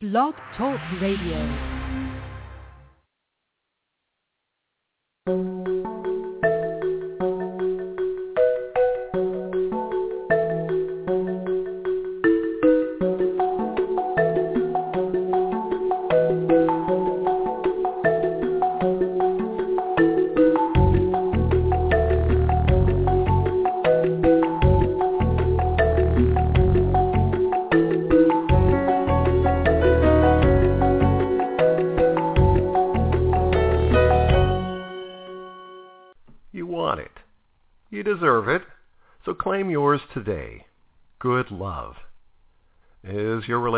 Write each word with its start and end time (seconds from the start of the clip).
Blog 0.00 0.32
Talk 0.56 0.78
Radio. 1.00 1.42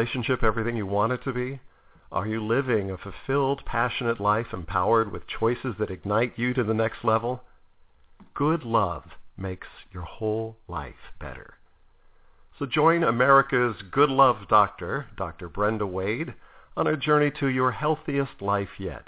Relationship 0.01 0.43
everything 0.43 0.79
you 0.79 0.87
want 0.87 1.13
it 1.13 1.23
to 1.23 1.31
be? 1.31 1.61
Are 2.11 2.27
you 2.27 2.43
living 2.43 2.91
a 2.91 2.97
fulfilled, 2.97 3.61
passionate 3.67 4.19
life 4.19 4.47
empowered 4.51 5.13
with 5.13 5.27
choices 5.27 5.75
that 5.79 5.91
ignite 5.91 6.39
you 6.39 6.55
to 6.55 6.65
the 6.65 6.73
next 6.73 7.05
level? 7.05 7.43
Good 8.33 8.65
love 8.65 9.05
makes 9.37 9.67
your 9.93 10.05
whole 10.05 10.57
life 10.69 11.13
better. 11.21 11.53
So 12.59 12.65
join 12.65 13.05
America's 13.05 13.77
Good 13.91 14.09
Love 14.09 14.49
Doctor, 14.49 15.09
Dr. 15.19 15.51
Brenda 15.51 15.87
Wade, 15.87 16.33
on 16.79 16.87
a 16.87 16.97
journey 16.97 17.31
to 17.39 17.49
your 17.49 17.73
healthiest 17.73 18.41
life 18.41 18.79
yet. 18.79 19.07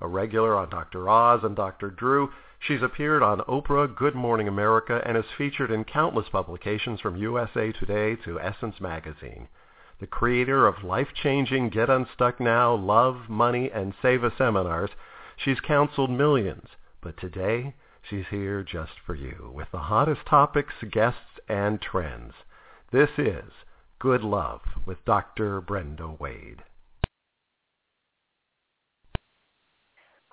A 0.00 0.06
regular 0.06 0.56
on 0.56 0.70
Dr. 0.70 1.08
Oz 1.08 1.40
and 1.42 1.56
Dr. 1.56 1.90
Drew, 1.90 2.30
she's 2.60 2.82
appeared 2.82 3.24
on 3.24 3.40
Oprah, 3.48 3.92
Good 3.92 4.14
Morning 4.14 4.46
America, 4.46 5.02
and 5.04 5.16
is 5.16 5.24
featured 5.36 5.72
in 5.72 5.82
countless 5.82 6.28
publications 6.30 7.00
from 7.00 7.16
USA 7.16 7.72
Today 7.72 8.14
to 8.24 8.38
Essence 8.38 8.76
Magazine. 8.80 9.48
The 10.02 10.08
creator 10.08 10.66
of 10.66 10.82
life-changing 10.82 11.68
Get 11.68 11.88
Unstuck 11.88 12.40
Now, 12.40 12.74
Love, 12.74 13.28
Money, 13.28 13.70
and 13.72 13.94
Save 14.02 14.24
a 14.24 14.32
seminars, 14.36 14.90
she's 15.36 15.60
counseled 15.60 16.10
millions. 16.10 16.66
But 17.00 17.16
today, 17.16 17.76
she's 18.10 18.24
here 18.28 18.64
just 18.64 18.94
for 19.06 19.14
you 19.14 19.52
with 19.54 19.68
the 19.70 19.78
hottest 19.78 20.26
topics, 20.26 20.74
guests, 20.90 21.38
and 21.48 21.80
trends. 21.80 22.32
This 22.90 23.10
is 23.16 23.52
Good 24.00 24.24
Love 24.24 24.62
with 24.86 25.04
Dr. 25.04 25.60
Brenda 25.60 26.08
Wade. 26.18 26.64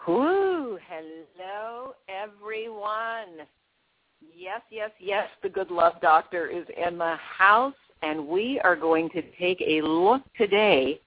Whoo! 0.08 0.80
Hello, 0.88 1.94
everyone. 2.08 3.46
Yes, 4.36 4.62
yes, 4.72 4.90
yes, 5.00 5.28
the 5.44 5.50
Good 5.50 5.70
Love 5.70 6.02
Doctor 6.02 6.48
is 6.48 6.66
in 6.76 6.98
the 6.98 7.18
house, 7.18 7.76
and 8.02 8.28
we 8.28 8.60
are 8.64 8.76
going 8.76 9.10
to 9.10 9.22
take 9.40 9.62
a 9.62 9.82
look 9.82 10.22
today 10.38 11.00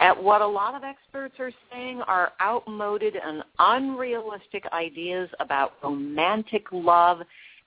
at 0.00 0.20
what 0.20 0.40
a 0.40 0.46
lot 0.46 0.74
of 0.74 0.82
experts 0.82 1.34
are 1.38 1.52
saying 1.72 2.00
are 2.02 2.32
outmoded 2.40 3.14
and 3.16 3.42
unrealistic 3.58 4.64
ideas 4.72 5.28
about 5.40 5.74
romantic 5.82 6.66
love 6.72 7.20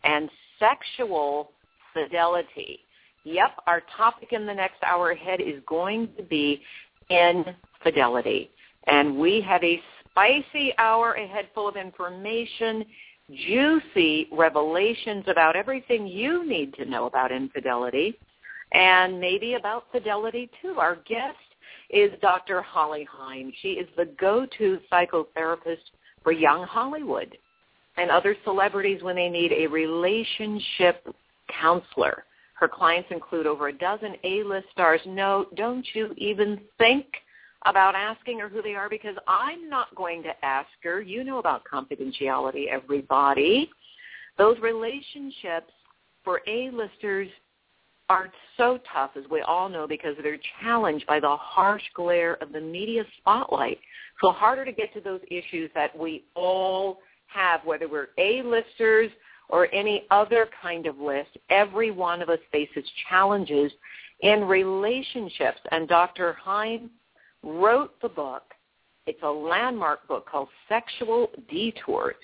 and 0.04 0.30
sexual 0.60 1.52
fidelity. 1.94 2.80
Yep, 3.24 3.52
our 3.66 3.82
topic 3.96 4.30
in 4.32 4.46
the 4.46 4.54
next 4.54 4.82
hour 4.84 5.12
ahead 5.12 5.42
is 5.42 5.62
going 5.68 6.10
to 6.18 6.24
be 6.24 6.62
infidelity. 7.10 8.50
And 8.88 9.18
we 9.18 9.42
have 9.42 9.64
a 9.64 9.82
spicy 10.10 10.74
hour 10.78 11.14
ahead 11.14 11.48
full 11.54 11.68
of 11.68 11.76
information, 11.76 12.86
juicy 13.48 14.28
revelations 14.32 15.26
about 15.28 15.56
everything 15.56 16.08
you 16.08 16.48
need 16.48 16.74
to 16.76 16.86
know 16.86 17.06
about 17.06 17.32
infidelity, 17.32 18.18
and 18.72 19.20
maybe 19.20 19.54
about 19.54 19.86
fidelity 19.92 20.50
too. 20.62 20.76
Our 20.78 20.98
guest 21.08 21.38
is 21.90 22.12
Dr. 22.22 22.62
Holly 22.62 23.08
Hein. 23.10 23.54
She 23.62 23.70
is 23.74 23.88
the 23.96 24.06
go-to 24.20 24.80
psychotherapist 24.92 25.78
for 26.24 26.32
young 26.32 26.64
Hollywood 26.64 27.38
and 27.98 28.12
other 28.12 28.36
celebrities 28.44 29.02
when 29.02 29.16
they 29.16 29.30
need 29.30 29.52
a 29.52 29.68
relationship 29.68 31.08
counselor. 31.62 32.26
Her 32.54 32.68
clients 32.68 33.10
include 33.12 33.48
over 33.48 33.68
a 33.68 33.74
dozen 33.74 34.16
A-list 34.24 34.68
stars. 34.72 35.02
No, 35.06 35.46
don't 35.56 35.86
you 35.94 36.14
even 36.18 36.60
think 36.78 37.06
about 37.66 37.96
asking 37.96 38.40
her 38.40 38.50
who 38.50 38.62
they 38.62 38.76
are 38.76 38.90
because 38.90 39.16
I'm 39.28 39.70
not 39.70 39.94
going 39.96 40.24
to 40.24 40.46
ask 40.46 40.70
her. 40.84 41.02
You 41.02 41.24
know 41.24 41.38
about 41.40 41.64
confidentiality, 41.72 42.68
everybody. 42.68 43.70
Those 44.38 44.58
relationships 44.60 45.72
for 46.24 46.42
A-listers 46.48 47.30
are 48.10 48.30
so 48.56 48.80
tough, 48.94 49.12
as 49.18 49.24
we 49.30 49.42
all 49.42 49.68
know, 49.68 49.88
because 49.88 50.16
they're 50.22 50.40
challenged 50.62 51.06
by 51.08 51.20
the 51.20 51.36
harsh 51.36 51.84
glare 51.94 52.36
of 52.36 52.52
the 52.54 52.62
media 52.62 53.04
spotlight. 53.18 53.80
So 54.22 54.32
harder 54.32 54.66
to 54.66 54.72
get 54.72 54.94
to 54.94 55.02
those 55.02 55.22
issues 55.30 55.70
that 55.76 55.98
we 55.98 56.24
all 56.36 57.00
have, 57.28 57.62
whether 57.66 57.88
we're 57.88 58.10
A-listers 58.18 59.12
or 59.50 59.74
any 59.74 60.06
other 60.12 60.48
kind 60.62 60.88
of 60.88 60.98
list. 61.00 61.30
Every 61.50 61.92
one 61.92 62.22
of 62.22 62.30
us 62.30 62.40
faces 62.52 62.86
challenges 63.10 63.72
in 64.22 64.46
relationships. 64.46 65.60
And 65.72 65.88
Dr. 65.88 66.34
Hein 66.34 66.90
wrote 67.44 68.00
the 68.02 68.10
book. 68.10 68.44
It's 69.06 69.22
a 69.24 69.30
landmark 69.30 70.08
book 70.08 70.28
called 70.30 70.50
Sexual 70.68 71.30
Detours. 71.50 72.16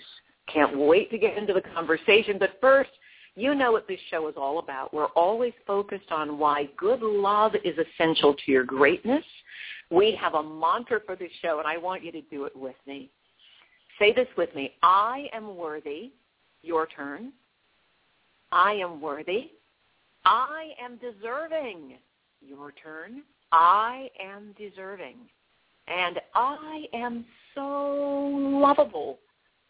Can't 0.52 0.78
wait 0.78 1.10
to 1.12 1.18
get 1.18 1.38
into 1.38 1.54
the 1.54 1.62
conversation. 1.62 2.38
But 2.38 2.58
first, 2.60 2.90
you 3.36 3.56
know 3.56 3.72
what 3.72 3.88
this 3.88 4.00
show 4.12 4.28
is 4.28 4.36
all 4.38 4.60
about. 4.60 4.94
We're 4.94 5.08
always 5.08 5.54
focused 5.66 6.12
on 6.12 6.38
why 6.38 6.70
good 6.78 7.02
love 7.02 7.54
is 7.64 7.76
essential 7.78 8.36
to 8.36 8.52
your 8.52 8.64
greatness. 8.64 9.24
We 9.90 10.18
have 10.20 10.36
a 10.36 10.44
mantra 10.44 11.00
for 11.06 11.16
this 11.16 11.32
show, 11.42 11.60
and 11.60 11.68
I 11.68 11.78
want 11.78 12.04
you 12.04 12.12
to 12.12 12.22
do 12.22 12.46
it 12.46 12.56
with 12.56 12.76
me. 12.86 13.10
Say 14.00 14.14
this 14.14 14.28
with 14.38 14.54
me. 14.56 14.74
I 14.84 15.28
am 15.34 15.56
worthy. 15.56 16.12
Your 16.62 16.88
turn. 16.88 17.34
I 18.52 18.74
am 18.74 19.02
worthy. 19.02 19.52
I 20.26 20.72
am 20.84 20.98
deserving. 20.98 21.96
Your 22.42 22.72
turn. 22.72 23.24
I 23.52 24.10
am 24.20 24.56
deserving. 24.58 25.16
And 25.88 26.20
I 26.34 26.86
am 26.94 27.26
so 27.56 28.32
lovable. 28.32 29.20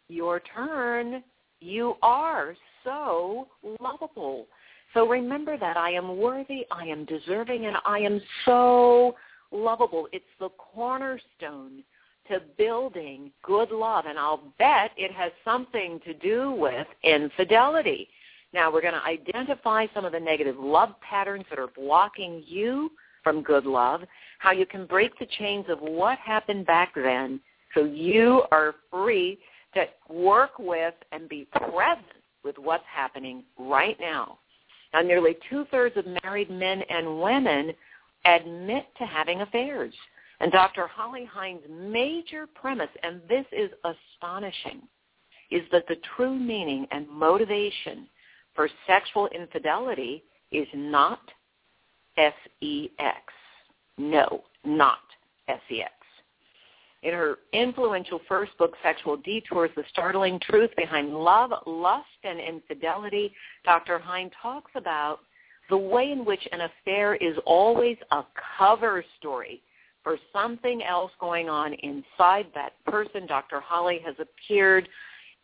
Your 0.10 0.42
turn. 0.42 1.24
You 1.60 1.96
are 2.02 2.56
so 2.84 3.48
lovable. 3.80 4.48
So 4.94 5.08
remember 5.08 5.58
that 5.58 5.78
I 5.78 5.92
am 5.92 6.18
worthy, 6.18 6.66
I 6.72 6.86
am 6.86 7.06
deserving, 7.06 7.66
and 7.66 7.78
I 7.86 8.00
am 8.00 8.22
so 8.46 9.16
lovable. 9.52 10.08
It's 10.12 10.26
the 10.40 10.50
cornerstone 10.50 11.84
to 12.30 12.42
building 12.58 13.32
good 13.44 13.72
love. 13.72 14.06
And 14.08 14.18
I'll 14.18 14.44
bet 14.60 14.92
it 14.98 15.12
has 15.12 15.32
something 15.44 16.00
to 16.06 16.14
do 16.14 16.52
with 16.52 16.88
infidelity. 17.04 18.08
Now 18.54 18.72
we're 18.72 18.82
going 18.82 18.94
to 18.94 19.04
identify 19.04 19.88
some 19.94 20.06
of 20.06 20.12
the 20.12 20.20
negative 20.20 20.56
love 20.60 20.90
patterns 21.02 21.46
that 21.50 21.60
are 21.60 21.70
blocking 21.76 22.44
you 22.46 22.92
from 23.24 23.42
good 23.42 23.66
love, 23.66 24.02
how 24.40 24.52
you 24.52 24.66
can 24.66 24.86
break 24.86 25.18
the 25.18 25.28
chains 25.40 25.66
of 25.70 25.80
what 25.80 26.18
happened 26.20 26.66
back 26.66 26.94
then 26.94 27.40
so 27.74 27.86
you 27.86 28.44
are 28.52 28.76
free 28.92 29.40
to 29.74 29.86
work 30.10 30.60
with 30.60 30.94
and 31.12 31.28
be 31.28 31.48
present 31.52 32.06
with 32.44 32.58
what's 32.58 32.84
happening 32.94 33.44
right 33.58 33.98
now. 34.00 34.40
Now, 34.94 35.02
nearly 35.02 35.36
two-thirds 35.50 35.98
of 35.98 36.06
married 36.24 36.50
men 36.50 36.84
and 36.90 37.22
women 37.22 37.74
admit 38.26 38.86
to 38.98 39.06
having 39.06 39.42
affairs. 39.42 39.94
And 40.40 40.52
Dr. 40.52 40.88
Holly 40.88 41.26
Hein's 41.26 41.64
major 41.70 42.48
premise, 42.48 42.90
and 43.02 43.22
this 43.28 43.46
is 43.52 43.72
astonishing, 43.84 44.82
is 45.52 45.62
that 45.72 45.88
the 45.88 45.98
true 46.16 46.38
meaning 46.38 46.86
and 46.92 47.08
motivation 47.10 48.08
for 48.54 48.70
sexual 48.86 49.28
infidelity 49.28 50.24
is 50.52 50.68
not 50.74 51.22
S-E-X. 52.18 53.18
No, 53.98 54.44
not 54.64 55.00
S-E-X. 55.48 55.94
In 57.04 57.14
her 57.14 57.40
influential 57.52 58.22
first 58.30 58.58
book, 58.58 58.74
Sexual 58.82 59.18
Detours, 59.18 59.70
The 59.76 59.84
Startling 59.90 60.40
Truth 60.40 60.72
Behind 60.78 61.14
Love, 61.14 61.52
Lust, 61.66 62.08
and 62.24 62.40
Infidelity, 62.40 63.34
Dr. 63.66 64.00
Hein 64.00 64.32
talks 64.42 64.72
about 64.76 65.20
the 65.70 65.78
way 65.78 66.12
in 66.12 66.24
which 66.24 66.48
an 66.54 66.62
affair 66.62 67.16
is 67.16 67.36
always 67.46 67.98
a 68.12 68.24
cover 68.58 69.04
story 69.20 69.62
for 70.02 70.18
something 70.32 70.82
else 70.82 71.12
going 71.20 71.50
on 71.50 71.74
inside 71.74 72.48
that 72.56 72.72
person. 72.86 73.28
Dr. 73.28 73.60
Holly 73.60 74.00
has 74.06 74.16
appeared 74.20 74.88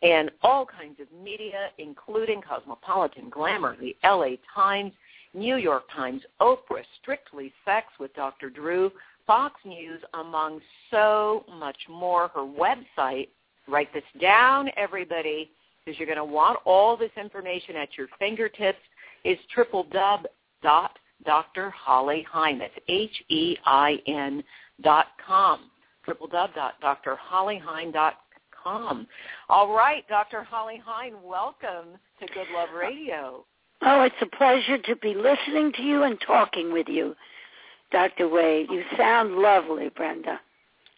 in 0.01 0.29
all 0.41 0.65
kinds 0.65 0.99
of 1.01 1.07
media, 1.21 1.69
including 1.77 2.41
Cosmopolitan, 2.41 3.29
Glamour, 3.29 3.75
the 3.81 3.95
LA 4.03 4.35
Times, 4.53 4.93
New 5.33 5.57
York 5.57 5.83
Times, 5.93 6.21
Oprah, 6.39 6.83
Strictly 7.01 7.51
Sex 7.65 7.87
with 7.99 8.13
Dr. 8.15 8.49
Drew, 8.49 8.91
Fox 9.29 9.61
News, 9.63 10.01
among 10.15 10.59
so 10.89 11.45
much 11.59 11.77
more. 11.87 12.29
Her 12.29 12.41
website, 12.41 13.27
write 13.67 13.93
this 13.93 14.01
down, 14.19 14.71
everybody, 14.75 15.51
because 15.85 15.99
you're 15.99 16.07
going 16.07 16.17
to 16.17 16.25
want 16.25 16.57
all 16.65 16.97
this 16.97 17.11
information 17.15 17.75
at 17.75 17.89
your 17.95 18.07
fingertips, 18.17 18.79
is 19.23 19.37
triple 19.53 19.85
dub 19.91 20.21
dot 20.63 20.97
Dr. 21.27 21.69
Holly. 21.69 22.25
That's 22.33 22.73
H-E-I-N 22.87 24.43
dot 24.81 25.05
com. 25.23 25.69
Triple 26.03 26.25
dub 26.25 26.55
dot 26.55 26.73
Dr. 26.81 27.15
Holly 27.15 27.61
Hein 27.63 27.91
dot 27.91 28.15
com. 28.63 29.05
All 29.47 29.75
right, 29.75 30.07
Dr. 30.09 30.41
Holly 30.41 30.81
Hein, 30.83 31.13
welcome 31.23 31.99
to 32.19 32.33
Good 32.33 32.47
Love 32.51 32.69
Radio. 32.75 33.45
Oh, 33.83 34.01
it's 34.01 34.15
a 34.21 34.35
pleasure 34.35 34.79
to 34.79 34.95
be 34.95 35.13
listening 35.13 35.71
to 35.73 35.83
you 35.83 36.01
and 36.01 36.19
talking 36.25 36.73
with 36.73 36.87
you, 36.89 37.15
Dr. 37.91 38.27
Wade. 38.27 38.67
You 38.69 38.83
sound 38.97 39.35
lovely, 39.35 39.89
Brenda, 39.95 40.39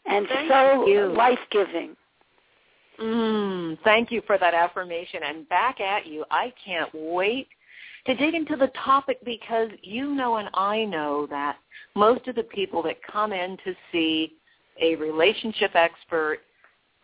and 0.06 0.28
Thank 0.28 0.50
so 0.50 0.88
you. 0.88 1.14
life-giving. 1.14 1.96
Mm, 3.00 3.78
thank 3.84 4.12
you 4.12 4.22
for 4.28 4.38
that 4.38 4.54
affirmation. 4.54 5.22
And 5.24 5.50
back 5.50 5.80
at 5.80 6.06
you. 6.06 6.24
I 6.30 6.54
can't 6.64 6.90
wait 6.94 7.48
to 8.06 8.16
dig 8.16 8.34
into 8.34 8.56
the 8.56 8.72
topic 8.84 9.18
because 9.26 9.70
you 9.82 10.14
know 10.14 10.38
and 10.38 10.50
I 10.54 10.86
know 10.86 11.28
that 11.30 11.58
most 11.96 12.28
of 12.28 12.36
the 12.36 12.44
people 12.44 12.84
that 12.84 12.98
come 13.04 13.34
in 13.34 13.58
to 13.64 13.74
see 13.92 14.34
a 14.82 14.96
relationship 14.96 15.72
expert 15.76 16.40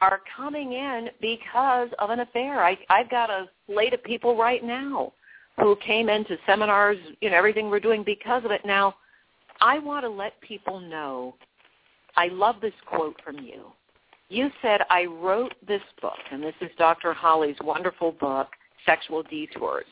are 0.01 0.21
coming 0.35 0.73
in 0.73 1.09
because 1.21 1.89
of 1.99 2.09
an 2.09 2.19
affair. 2.19 2.63
I, 2.63 2.77
I've 2.89 3.09
got 3.09 3.29
a 3.29 3.49
slate 3.65 3.93
of 3.93 4.03
people 4.03 4.37
right 4.37 4.63
now 4.63 5.13
who 5.59 5.75
came 5.77 6.09
into 6.09 6.37
seminars, 6.45 6.97
you 7.21 7.29
know, 7.29 7.35
everything 7.35 7.69
we're 7.69 7.79
doing 7.79 8.03
because 8.03 8.45
of 8.45 8.51
it. 8.51 8.61
Now, 8.63 8.95
I 9.61 9.79
want 9.79 10.03
to 10.03 10.09
let 10.09 10.39
people 10.41 10.79
know, 10.79 11.35
I 12.15 12.27
love 12.27 12.55
this 12.61 12.73
quote 12.85 13.19
from 13.23 13.39
you. 13.39 13.65
You 14.29 14.49
said, 14.61 14.81
I 14.89 15.05
wrote 15.05 15.53
this 15.67 15.81
book, 16.01 16.17
and 16.31 16.43
this 16.43 16.55
is 16.61 16.69
Dr. 16.77 17.13
Holly's 17.13 17.55
wonderful 17.63 18.11
book, 18.11 18.49
Sexual 18.85 19.23
Detours. 19.23 19.85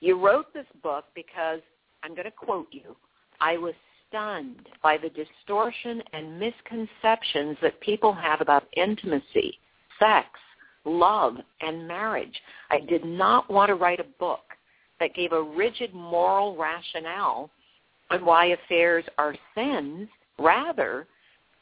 You 0.00 0.18
wrote 0.24 0.52
this 0.54 0.66
book 0.82 1.06
because, 1.14 1.60
I'm 2.02 2.12
going 2.12 2.24
to 2.24 2.30
quote 2.30 2.68
you, 2.70 2.96
I 3.40 3.56
was 3.56 3.74
stunned 4.08 4.68
by 4.82 4.98
the 4.98 5.08
distortion 5.08 6.02
and 6.12 6.38
misconceptions 6.38 7.56
that 7.62 7.80
people 7.80 8.12
have 8.12 8.40
about 8.40 8.68
intimacy, 8.76 9.58
sex, 9.98 10.28
love, 10.84 11.36
and 11.60 11.88
marriage. 11.88 12.40
I 12.70 12.80
did 12.80 13.04
not 13.04 13.50
want 13.50 13.68
to 13.68 13.74
write 13.74 14.00
a 14.00 14.18
book 14.18 14.44
that 15.00 15.14
gave 15.14 15.32
a 15.32 15.42
rigid 15.42 15.92
moral 15.94 16.56
rationale 16.56 17.50
on 18.12 18.24
why 18.24 18.46
affairs 18.46 19.04
are 19.18 19.34
sins. 19.54 20.08
Rather, 20.38 21.06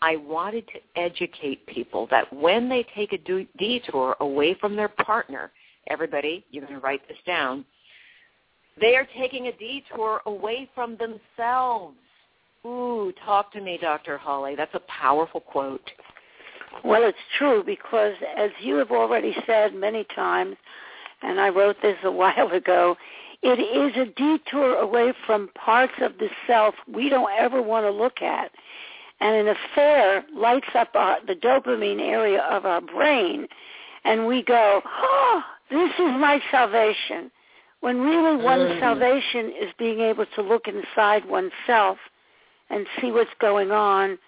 I 0.02 0.16
wanted 0.16 0.66
to 0.68 1.00
educate 1.00 1.66
people 1.66 2.08
that 2.10 2.32
when 2.32 2.68
they 2.68 2.86
take 2.94 3.12
a 3.12 3.46
detour 3.58 4.16
away 4.20 4.54
from 4.54 4.76
their 4.76 4.88
partner, 4.88 5.50
everybody, 5.88 6.44
you're 6.50 6.64
going 6.64 6.78
to 6.78 6.80
write 6.80 7.06
this 7.08 7.18
down, 7.26 7.64
they 8.80 8.96
are 8.96 9.06
taking 9.18 9.48
a 9.48 9.52
detour 9.52 10.22
away 10.26 10.68
from 10.74 10.96
themselves. 10.96 11.96
Ooh, 12.64 13.12
talk 13.24 13.52
to 13.52 13.60
me, 13.60 13.78
Dr. 13.80 14.16
Holly. 14.16 14.54
That's 14.56 14.74
a 14.74 14.80
powerful 14.80 15.40
quote. 15.40 15.90
Well, 16.84 17.02
it's 17.04 17.18
true 17.36 17.62
because 17.64 18.14
as 18.36 18.50
you 18.60 18.76
have 18.76 18.90
already 18.90 19.34
said 19.46 19.74
many 19.74 20.04
times, 20.14 20.56
and 21.22 21.40
I 21.40 21.48
wrote 21.48 21.76
this 21.82 21.96
a 22.04 22.10
while 22.10 22.50
ago, 22.52 22.96
it 23.42 23.58
is 23.58 23.96
a 23.96 24.06
detour 24.16 24.76
away 24.76 25.12
from 25.26 25.48
parts 25.54 25.94
of 26.00 26.18
the 26.18 26.28
self 26.46 26.74
we 26.92 27.08
don't 27.08 27.30
ever 27.38 27.62
want 27.62 27.86
to 27.86 27.90
look 27.90 28.20
at. 28.22 28.50
And 29.20 29.48
an 29.48 29.54
affair 29.56 30.24
lights 30.34 30.68
up 30.74 30.90
our, 30.94 31.18
the 31.26 31.34
dopamine 31.34 32.00
area 32.00 32.42
of 32.42 32.64
our 32.64 32.80
brain, 32.80 33.46
and 34.04 34.26
we 34.26 34.42
go, 34.42 34.82
oh, 34.84 35.42
this 35.70 35.90
is 35.90 35.98
my 35.98 36.40
salvation. 36.50 37.30
When 37.80 38.00
really 38.00 38.36
one's 38.42 38.72
Mm. 38.72 38.80
salvation 38.80 39.52
is 39.52 39.72
being 39.78 40.00
able 40.00 40.26
to 40.26 40.42
look 40.42 40.68
inside 40.68 41.24
oneself 41.24 41.98
and 42.68 42.86
see 43.00 43.10
what's 43.10 43.34
going 43.40 43.72
on. 43.72 44.18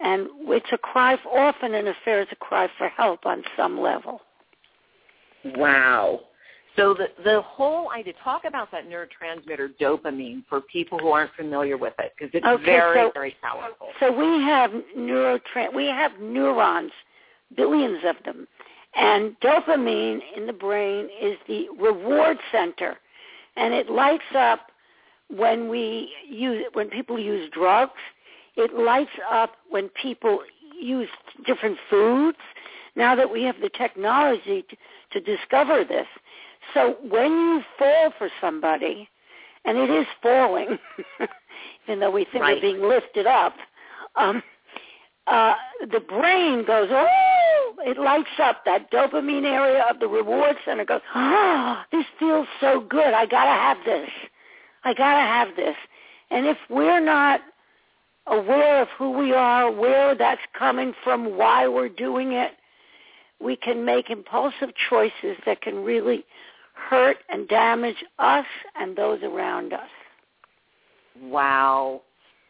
And 0.00 0.28
it's 0.48 0.72
a 0.72 0.78
cry, 0.78 1.16
for, 1.16 1.38
often 1.38 1.74
an 1.74 1.86
affair 1.88 2.22
is 2.22 2.28
a 2.30 2.36
cry 2.36 2.68
for 2.78 2.88
help 2.88 3.26
on 3.26 3.44
some 3.56 3.80
level. 3.80 4.22
Wow. 5.44 6.20
So 6.76 6.94
the 6.94 7.08
the 7.24 7.42
whole 7.42 7.90
idea, 7.90 8.12
talk 8.22 8.44
about 8.44 8.70
that 8.70 8.84
neurotransmitter 8.88 9.70
dopamine 9.80 10.44
for 10.48 10.60
people 10.60 10.98
who 10.98 11.08
aren't 11.08 11.32
familiar 11.34 11.76
with 11.76 11.94
it, 11.98 12.12
because 12.16 12.32
it's 12.34 12.46
Okay, 12.46 12.64
very, 12.64 12.96
so- 12.98 13.10
very 13.12 13.36
powerful. 13.42 13.88
So 13.98 14.10
we 14.12 14.42
have 14.44 14.70
neurotran- 14.96 15.74
we 15.74 15.86
have 15.86 16.12
neurons, 16.20 16.92
billions 17.56 18.04
of 18.04 18.16
them, 18.24 18.46
and 18.94 19.38
dopamine 19.40 20.20
in 20.36 20.46
the 20.46 20.52
brain 20.52 21.08
is 21.20 21.36
the 21.48 21.68
reward 21.78 22.38
center, 22.52 22.98
and 23.56 23.74
it 23.74 23.90
lights 23.90 24.32
up 24.36 24.70
when 25.28 25.68
we 25.68 26.12
use 26.28 26.64
when 26.72 26.88
people 26.88 27.18
use 27.18 27.50
drugs. 27.50 28.00
It 28.56 28.74
lights 28.74 29.10
up 29.30 29.56
when 29.70 29.88
people 29.90 30.40
use 30.80 31.08
different 31.46 31.78
foods. 31.88 32.38
Now 32.96 33.14
that 33.14 33.30
we 33.30 33.44
have 33.44 33.60
the 33.60 33.70
technology 33.70 34.64
to, 34.68 34.76
to 35.12 35.36
discover 35.36 35.84
this, 35.84 36.06
so 36.74 36.96
when 37.08 37.30
you 37.32 37.62
fall 37.78 38.12
for 38.18 38.28
somebody, 38.40 39.08
and 39.64 39.76
it 39.76 39.90
is 39.90 40.06
falling, 40.22 40.78
even 41.86 42.00
though 42.00 42.10
we 42.10 42.24
think 42.32 42.42
Right. 42.42 42.56
we're 42.56 42.72
being 42.72 42.82
lifted 42.82 43.26
up, 43.26 43.54
um, 44.16 44.42
uh, 45.26 45.54
the 45.92 46.00
brain 46.00 46.64
goes, 46.64 46.88
oh, 46.90 47.74
it 47.80 47.98
lights 47.98 48.28
up 48.42 48.64
that 48.64 48.90
dopamine 48.90 49.44
area 49.44 49.84
of 49.90 50.00
the 50.00 50.08
reward 50.08 50.56
center. 50.64 50.84
Goes, 50.84 51.02
oh, 51.14 51.82
this 51.92 52.04
feels 52.18 52.46
so 52.60 52.80
good. 52.80 53.14
I 53.14 53.26
gotta 53.26 53.50
have 53.50 53.78
this. 53.84 54.10
I 54.84 54.94
gotta 54.94 55.20
have 55.20 55.54
this. 55.56 55.76
And 56.30 56.46
if 56.46 56.56
we're 56.68 57.00
not 57.00 57.40
aware 58.26 58.82
of 58.82 58.88
who 58.98 59.10
we 59.10 59.32
are, 59.32 59.70
where 59.70 60.14
that's 60.14 60.40
coming 60.58 60.94
from, 61.04 61.36
why 61.36 61.68
we're 61.68 61.88
doing 61.88 62.32
it, 62.32 62.52
we 63.40 63.56
can 63.56 63.84
make 63.84 64.10
impulsive 64.10 64.70
choices 64.88 65.36
that 65.46 65.62
can 65.62 65.82
really 65.84 66.24
hurt 66.88 67.18
and 67.28 67.48
damage 67.48 68.02
us 68.18 68.46
and 68.76 68.96
those 68.96 69.22
around 69.22 69.72
us. 69.72 69.88
Wow. 71.22 72.02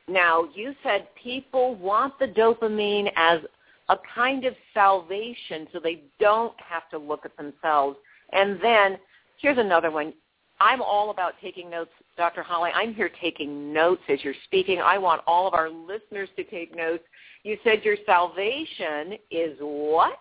Now, 0.08 0.48
you 0.54 0.74
said 0.82 1.08
people 1.22 1.74
want 1.76 2.18
the 2.18 2.26
dopamine 2.26 3.10
as 3.16 3.40
a 3.88 3.96
kind 4.14 4.44
of 4.44 4.54
salvation 4.72 5.66
so 5.72 5.80
they 5.80 6.02
don't 6.18 6.54
have 6.60 6.88
to 6.90 6.98
look 6.98 7.24
at 7.24 7.36
themselves. 7.36 7.96
And 8.32 8.58
then, 8.62 8.98
here's 9.40 9.58
another 9.58 9.90
one. 9.90 10.12
I'm 10.60 10.82
all 10.82 11.10
about 11.10 11.34
taking 11.40 11.70
notes, 11.70 11.90
Dr. 12.16 12.42
Holly. 12.42 12.70
I'm 12.74 12.94
here 12.94 13.10
taking 13.20 13.72
notes 13.72 14.02
as 14.08 14.22
you're 14.22 14.34
speaking. 14.44 14.80
I 14.80 14.98
want 14.98 15.22
all 15.26 15.48
of 15.48 15.54
our 15.54 15.70
listeners 15.70 16.28
to 16.36 16.44
take 16.44 16.76
notes. 16.76 17.02
You 17.42 17.56
said 17.64 17.82
your 17.82 17.96
salvation 18.04 19.14
is 19.30 19.56
what? 19.60 20.18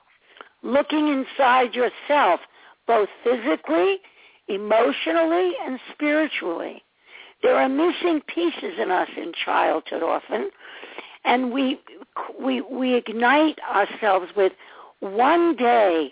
Looking 0.64 1.08
inside 1.10 1.74
yourself, 1.74 2.40
both 2.90 3.08
physically, 3.24 3.98
emotionally, 4.48 5.52
and 5.64 5.80
spiritually. 5.94 6.82
There 7.44 7.56
are 7.56 7.70
missing 7.70 8.20
pieces 8.26 8.80
in 8.82 8.90
us 8.90 9.08
in 9.16 9.32
childhood 9.46 10.02
often, 10.02 10.50
and 11.24 11.54
we 11.54 11.80
we 12.44 12.62
we 12.62 12.96
ignite 12.96 13.60
ourselves 13.72 14.32
with 14.36 14.54
one 15.02 15.56
day 15.56 16.12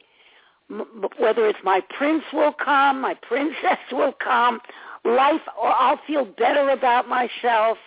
whether 1.18 1.48
it's 1.48 1.60
my 1.64 1.82
prince 1.98 2.24
will 2.32 2.54
come, 2.54 3.02
my 3.02 3.16
princess 3.16 3.80
will 3.92 4.14
come, 4.24 4.60
life, 5.04 5.42
or 5.60 5.70
I'll 5.72 6.00
feel 6.06 6.26
better 6.26 6.70
about 6.70 7.08
myself. 7.08 7.78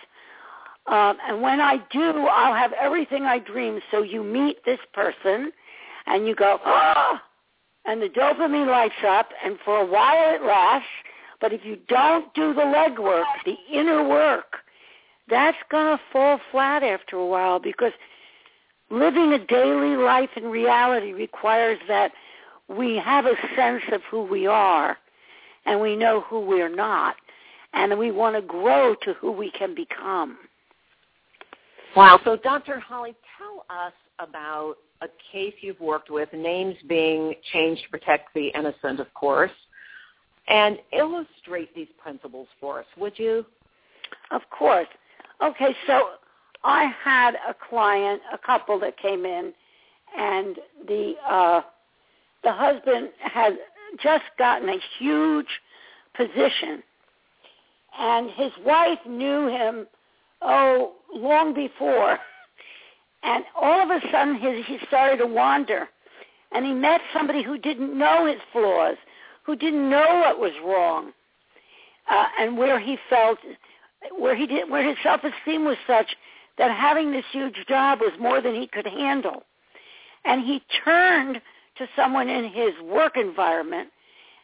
Um, 0.87 1.15
and 1.27 1.41
when 1.41 1.61
I 1.61 1.77
do, 1.91 2.27
I'll 2.27 2.55
have 2.55 2.73
everything 2.73 3.23
I 3.23 3.39
dream. 3.39 3.79
So 3.91 4.01
you 4.01 4.23
meet 4.23 4.65
this 4.65 4.79
person, 4.93 5.51
and 6.07 6.27
you 6.27 6.35
go, 6.35 6.59
ah, 6.65 7.21
and 7.85 8.01
the 8.01 8.09
dopamine 8.09 8.67
lights 8.67 8.93
up, 9.07 9.29
and 9.43 9.57
for 9.65 9.79
a 9.79 9.85
while 9.85 10.35
it 10.35 10.43
lasts. 10.43 10.87
But 11.39 11.53
if 11.53 11.65
you 11.65 11.77
don't 11.87 12.31
do 12.33 12.53
the 12.53 12.61
legwork, 12.61 13.25
the 13.45 13.55
inner 13.71 14.07
work, 14.07 14.57
that's 15.27 15.57
going 15.69 15.97
to 15.97 16.03
fall 16.11 16.39
flat 16.51 16.83
after 16.83 17.15
a 17.15 17.25
while 17.25 17.59
because 17.59 17.93
living 18.91 19.33
a 19.33 19.45
daily 19.45 19.95
life 19.95 20.29
in 20.35 20.43
reality 20.43 21.13
requires 21.13 21.79
that 21.87 22.11
we 22.67 22.97
have 22.97 23.25
a 23.25 23.35
sense 23.55 23.83
of 23.91 24.01
who 24.09 24.23
we 24.23 24.45
are 24.45 24.97
and 25.65 25.79
we 25.79 25.95
know 25.95 26.21
who 26.21 26.41
we're 26.41 26.73
not 26.73 27.15
and 27.73 27.97
we 27.97 28.11
want 28.11 28.35
to 28.35 28.41
grow 28.41 28.95
to 29.01 29.13
who 29.13 29.31
we 29.31 29.51
can 29.51 29.73
become. 29.73 30.37
Wow. 31.95 32.19
So, 32.23 32.37
Dr. 32.37 32.79
Holly, 32.79 33.15
tell 33.37 33.65
us 33.69 33.93
about 34.21 34.75
a 35.01 35.07
case 35.31 35.53
you've 35.61 35.79
worked 35.79 36.09
with, 36.09 36.31
names 36.33 36.75
being 36.87 37.33
changed 37.51 37.83
to 37.83 37.89
protect 37.89 38.33
the 38.33 38.47
innocent, 38.49 38.99
of 38.99 39.11
course, 39.13 39.51
and 40.47 40.77
illustrate 40.93 41.73
these 41.75 41.87
principles 42.01 42.47
for 42.59 42.79
us, 42.79 42.85
would 42.97 43.17
you? 43.17 43.45
Of 44.31 44.41
course. 44.49 44.87
Okay, 45.43 45.75
so 45.87 46.09
I 46.63 46.91
had 47.03 47.35
a 47.47 47.55
client, 47.69 48.21
a 48.31 48.37
couple 48.37 48.79
that 48.79 48.97
came 48.97 49.25
in, 49.25 49.53
and 50.17 50.57
the 50.87 51.13
uh, 51.27 51.61
the 52.43 52.51
husband 52.51 53.09
had 53.19 53.57
just 54.03 54.23
gotten 54.37 54.69
a 54.69 54.77
huge 54.99 55.47
position, 56.15 56.83
and 57.97 58.29
his 58.31 58.51
wife 58.65 58.99
knew 59.07 59.47
him 59.47 59.87
oh 60.41 60.93
long 61.13 61.53
before, 61.53 62.19
and 63.23 63.43
all 63.55 63.81
of 63.81 63.89
a 63.89 64.01
sudden 64.11 64.35
his, 64.35 64.65
he 64.65 64.79
started 64.87 65.17
to 65.17 65.27
wander, 65.27 65.89
and 66.51 66.65
he 66.65 66.73
met 66.73 67.01
somebody 67.13 67.43
who 67.43 67.57
didn't 67.57 67.97
know 67.97 68.25
his 68.25 68.41
flaws, 68.51 68.97
who 69.43 69.55
didn't 69.55 69.89
know 69.89 70.21
what 70.25 70.39
was 70.39 70.51
wrong, 70.63 71.11
uh, 72.09 72.25
and 72.39 72.57
where 72.57 72.79
he 72.79 72.97
felt 73.09 73.37
where 74.17 74.35
he 74.35 74.47
did 74.47 74.69
where 74.69 74.87
his 74.87 74.97
self 75.03 75.21
esteem 75.23 75.63
was 75.63 75.77
such 75.85 76.15
that 76.57 76.71
having 76.71 77.11
this 77.11 77.25
huge 77.31 77.65
job 77.67 77.99
was 78.01 78.13
more 78.19 78.41
than 78.41 78.55
he 78.55 78.67
could 78.67 78.85
handle. 78.85 79.43
And 80.25 80.45
he 80.45 80.61
turned 80.83 81.41
to 81.77 81.87
someone 81.95 82.29
in 82.29 82.45
his 82.45 82.73
work 82.83 83.17
environment 83.17 83.89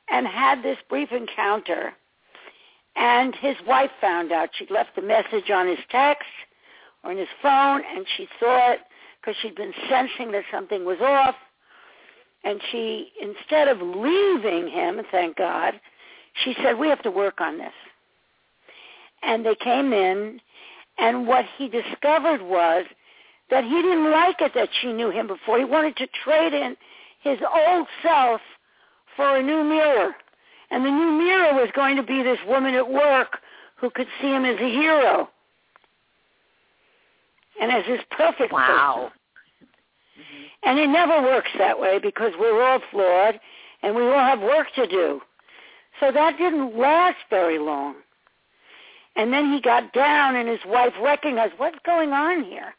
and 0.10 0.26
had 0.26 0.64
this 0.64 0.78
brief 0.90 1.12
encounter. 1.12 1.94
And 2.96 3.36
his 3.36 3.56
wife 3.68 3.92
found 4.02 4.32
out. 4.32 4.50
She'd 4.58 4.72
left 4.72 4.98
a 4.98 5.02
message 5.02 5.52
on 5.52 5.68
his 5.68 5.78
text 5.92 6.26
on 7.08 7.18
his 7.18 7.28
phone, 7.42 7.82
and 7.96 8.06
she 8.18 8.28
saw 8.40 8.72
it 8.74 8.80
because 9.20 9.36
she'd 9.42 9.56
been 9.56 9.74
sensing 9.90 10.32
that 10.34 10.44
something 10.52 10.86
was 10.86 11.00
off. 11.02 11.36
And 12.44 12.62
she, 12.72 13.12
instead 13.22 13.68
of 13.68 13.82
leaving 13.82 14.70
him, 14.70 15.02
thank 15.12 15.38
God, 15.38 15.80
she 16.44 16.56
said, 16.62 16.78
we 16.78 16.90
have 16.90 17.02
to 17.04 17.12
work 17.12 17.42
on 17.42 17.58
this. 17.58 17.74
And 19.24 19.46
they 19.46 19.56
came 19.56 19.94
in, 19.94 20.40
and 20.98 21.28
what 21.28 21.46
he 21.58 21.68
discovered 21.68 22.42
was 22.42 22.86
that 23.50 23.64
he 23.64 23.82
didn't 23.82 24.12
like 24.12 24.42
it 24.42 24.52
that 24.54 24.70
she 24.82 24.92
knew 24.92 25.10
him 25.10 25.28
before. 25.28 25.58
He 25.58 25.66
wanted 25.66 25.96
to 25.98 26.08
trade 26.24 26.54
in 26.54 26.76
his 27.22 27.40
old 27.42 27.88
self 28.04 28.42
for 29.16 29.38
a 29.38 29.44
new 29.44 29.64
mirror. 29.64 30.16
And 30.70 30.86
the 30.86 30.92
new 30.92 31.12
mirror 31.18 31.54
was 31.54 31.70
going 31.74 31.96
to 31.96 32.04
be 32.04 32.22
this 32.22 32.40
woman 32.46 32.76
at 32.76 32.90
work 32.90 33.40
who 33.78 33.90
could 33.90 34.08
see 34.22 34.28
him 34.28 34.44
as 34.44 34.60
a 34.60 34.70
hero 34.70 35.30
and 37.62 37.72
as 37.72 37.86
his 37.86 38.00
perfect 38.12 38.52
wow. 38.54 39.12
person. 39.12 39.14
And 40.64 40.80
it 40.80 40.88
never 40.88 41.22
works 41.22 41.50
that 41.58 41.80
way 41.80 42.00
because 42.00 42.34
we're 42.40 42.62
all 42.62 42.80
flawed 42.92 43.40
and 43.84 43.96
we 43.96 44.02
all 44.04 44.20
have 44.20 44.42
work 44.42 44.68
to 44.76 44.88
do. 44.88 45.22
So 46.00 46.12
that 46.12 46.38
didn't 46.38 46.78
last 46.78 47.18
very 47.30 47.60
long. 47.60 47.96
And 49.16 49.34
then 49.34 49.52
he 49.52 49.62
got 49.62 49.94
down 49.94 50.36
and 50.36 50.48
his 50.48 50.60
wife 50.66 50.94
recognized 51.02 51.54
what's 51.58 51.80
going 51.86 52.12
on 52.12 52.44
here. 52.44 52.76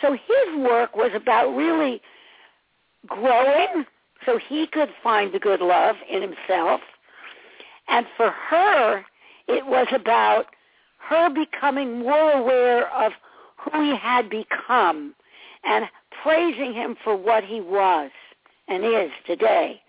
So 0.00 0.12
his 0.12 0.58
work 0.58 0.94
was 0.94 1.10
about 1.14 1.56
really 1.56 2.00
growing 3.06 3.84
so 4.26 4.38
he 4.38 4.66
could 4.66 4.90
find 5.02 5.32
the 5.32 5.38
good 5.38 5.60
love 5.60 5.96
in 6.08 6.22
himself. 6.22 6.80
And 7.88 8.06
for 8.16 8.30
her, 8.30 9.04
it 9.48 9.66
was 9.66 9.86
about 9.92 10.46
her 10.98 11.30
becoming 11.30 12.00
more 12.00 12.32
aware 12.32 12.92
of 12.92 13.12
who 13.70 13.82
he 13.82 13.96
had 13.96 14.30
become 14.30 15.14
and 15.64 15.86
praising 16.22 16.72
him 16.72 16.96
for 17.02 17.16
what 17.16 17.44
he 17.44 17.60
was 17.60 18.10
and 18.68 18.84
is 18.84 19.10
today, 19.26 19.80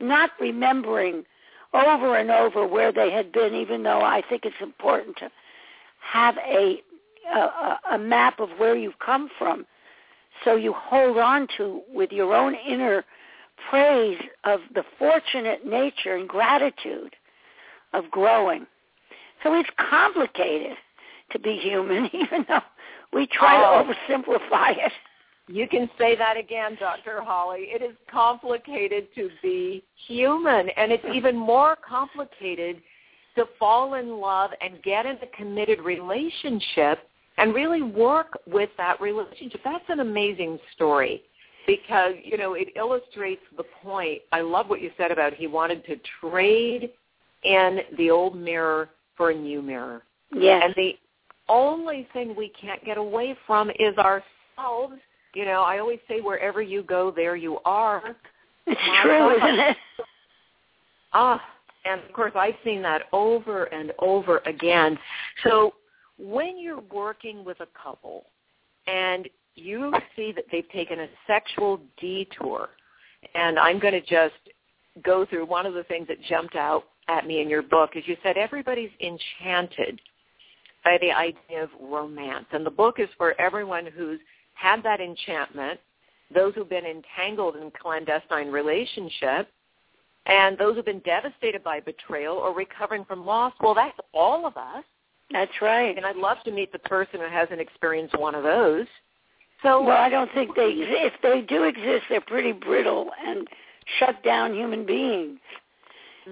not 0.00 0.30
remembering 0.40 1.24
over 1.72 2.16
and 2.16 2.30
over 2.30 2.66
where 2.66 2.92
they 2.92 3.10
had 3.10 3.32
been, 3.32 3.54
even 3.54 3.82
though 3.82 4.02
I 4.02 4.22
think 4.28 4.44
it's 4.44 4.56
important 4.60 5.16
to 5.18 5.30
have 6.00 6.36
a, 6.38 6.80
a, 7.34 7.78
a 7.92 7.98
map 7.98 8.40
of 8.40 8.50
where 8.58 8.76
you've 8.76 8.98
come 8.98 9.28
from 9.38 9.66
so 10.44 10.56
you 10.56 10.72
hold 10.72 11.18
on 11.18 11.48
to 11.56 11.82
with 11.92 12.12
your 12.12 12.34
own 12.34 12.54
inner 12.54 13.04
praise 13.70 14.20
of 14.44 14.60
the 14.74 14.84
fortunate 14.98 15.66
nature 15.66 16.14
and 16.14 16.28
gratitude 16.28 17.14
of 17.92 18.10
growing. 18.10 18.66
So 19.42 19.54
it's 19.54 19.70
complicated 19.78 20.76
to 21.32 21.38
be 21.38 21.56
human, 21.56 22.06
even 22.12 22.44
though 22.48 22.60
we 23.16 23.26
try 23.26 23.64
oh. 23.64 23.82
to 23.82 23.94
oversimplify 24.12 24.72
it. 24.72 24.92
You 25.48 25.68
can 25.68 25.88
say 25.98 26.16
that 26.16 26.36
again, 26.36 26.76
Dr. 26.78 27.22
Holly. 27.22 27.68
It 27.68 27.80
is 27.80 27.96
complicated 28.10 29.06
to 29.14 29.30
be 29.42 29.84
human, 30.06 30.68
and 30.70 30.90
it's 30.90 31.04
even 31.14 31.36
more 31.36 31.76
complicated 31.88 32.82
to 33.36 33.44
fall 33.58 33.94
in 33.94 34.18
love 34.18 34.50
and 34.60 34.82
get 34.82 35.06
in 35.06 35.16
a 35.16 35.36
committed 35.36 35.80
relationship 35.80 36.98
and 37.38 37.54
really 37.54 37.82
work 37.82 38.38
with 38.46 38.70
that 38.76 39.00
relationship. 39.00 39.60
That's 39.64 39.84
an 39.88 40.00
amazing 40.00 40.58
story 40.74 41.22
because, 41.66 42.14
you 42.24 42.38
know, 42.38 42.54
it 42.54 42.68
illustrates 42.76 43.42
the 43.56 43.64
point. 43.82 44.22
I 44.32 44.40
love 44.40 44.68
what 44.68 44.80
you 44.80 44.90
said 44.96 45.12
about 45.12 45.34
he 45.34 45.46
wanted 45.46 45.84
to 45.86 45.96
trade 46.20 46.90
in 47.44 47.80
the 47.96 48.10
old 48.10 48.36
mirror 48.36 48.90
for 49.16 49.30
a 49.30 49.34
new 49.34 49.62
mirror. 49.62 50.02
Yes. 50.34 50.62
And 50.64 50.74
the 50.76 50.94
only 51.48 52.08
thing 52.12 52.34
we 52.36 52.48
can't 52.60 52.84
get 52.84 52.98
away 52.98 53.36
from 53.46 53.70
is 53.70 53.96
ourselves 53.98 55.00
you 55.36 55.44
know, 55.44 55.60
I 55.60 55.80
always 55.80 55.98
say 56.08 56.22
wherever 56.22 56.62
you 56.62 56.82
go, 56.82 57.12
there 57.14 57.36
you 57.36 57.58
are. 57.66 58.16
It's 58.66 58.80
My 58.88 59.02
true, 59.02 59.38
God. 59.38 59.48
isn't 59.48 59.60
it? 59.60 59.76
Ah, 61.12 61.40
and 61.84 62.00
of 62.02 62.12
course 62.12 62.32
I've 62.34 62.56
seen 62.64 62.82
that 62.82 63.02
over 63.12 63.64
and 63.64 63.92
over 64.00 64.38
again. 64.38 64.98
So 65.44 65.74
when 66.18 66.58
you're 66.58 66.82
working 66.92 67.44
with 67.44 67.60
a 67.60 67.68
couple 67.80 68.24
and 68.86 69.28
you 69.54 69.92
see 70.16 70.32
that 70.32 70.44
they've 70.50 70.68
taken 70.70 71.00
a 71.00 71.06
sexual 71.26 71.80
detour, 72.00 72.70
and 73.34 73.58
I'm 73.58 73.78
going 73.78 73.94
to 73.94 74.00
just 74.00 74.34
go 75.04 75.24
through 75.26 75.46
one 75.46 75.64
of 75.64 75.74
the 75.74 75.84
things 75.84 76.08
that 76.08 76.20
jumped 76.24 76.56
out 76.56 76.84
at 77.08 77.26
me 77.26 77.40
in 77.40 77.48
your 77.48 77.62
book 77.62 77.90
is 77.94 78.02
you 78.06 78.16
said 78.22 78.36
everybody's 78.36 78.90
enchanted 79.00 80.00
by 80.86 80.98
the 81.00 81.10
idea 81.10 81.64
of 81.64 81.70
romance. 81.80 82.46
And 82.52 82.64
the 82.64 82.70
book 82.70 83.00
is 83.00 83.08
for 83.18 83.38
everyone 83.40 83.86
who's 83.86 84.20
had 84.54 84.84
that 84.84 85.00
enchantment, 85.00 85.80
those 86.32 86.54
who've 86.54 86.68
been 86.68 86.86
entangled 86.86 87.56
in 87.56 87.72
clandestine 87.82 88.52
relationships, 88.52 89.50
and 90.26 90.56
those 90.56 90.76
who've 90.76 90.84
been 90.84 91.00
devastated 91.00 91.64
by 91.64 91.80
betrayal 91.80 92.36
or 92.36 92.54
recovering 92.54 93.04
from 93.04 93.26
loss. 93.26 93.52
Well, 93.60 93.74
that's 93.74 93.98
all 94.14 94.46
of 94.46 94.56
us. 94.56 94.84
That's 95.32 95.50
right. 95.60 95.96
And 95.96 96.06
I'd 96.06 96.16
love 96.16 96.38
to 96.44 96.52
meet 96.52 96.70
the 96.70 96.78
person 96.78 97.18
who 97.18 97.28
hasn't 97.28 97.60
experienced 97.60 98.16
one 98.16 98.36
of 98.36 98.44
those. 98.44 98.86
So 99.64 99.82
well, 99.82 99.96
I 99.96 100.08
don't 100.08 100.32
think 100.34 100.54
they 100.54 100.68
if 100.68 101.14
they 101.20 101.40
do 101.40 101.64
exist, 101.64 102.04
they're 102.08 102.20
pretty 102.20 102.52
brittle 102.52 103.10
and 103.26 103.48
shut 103.98 104.22
down 104.22 104.54
human 104.54 104.86
beings. 104.86 105.40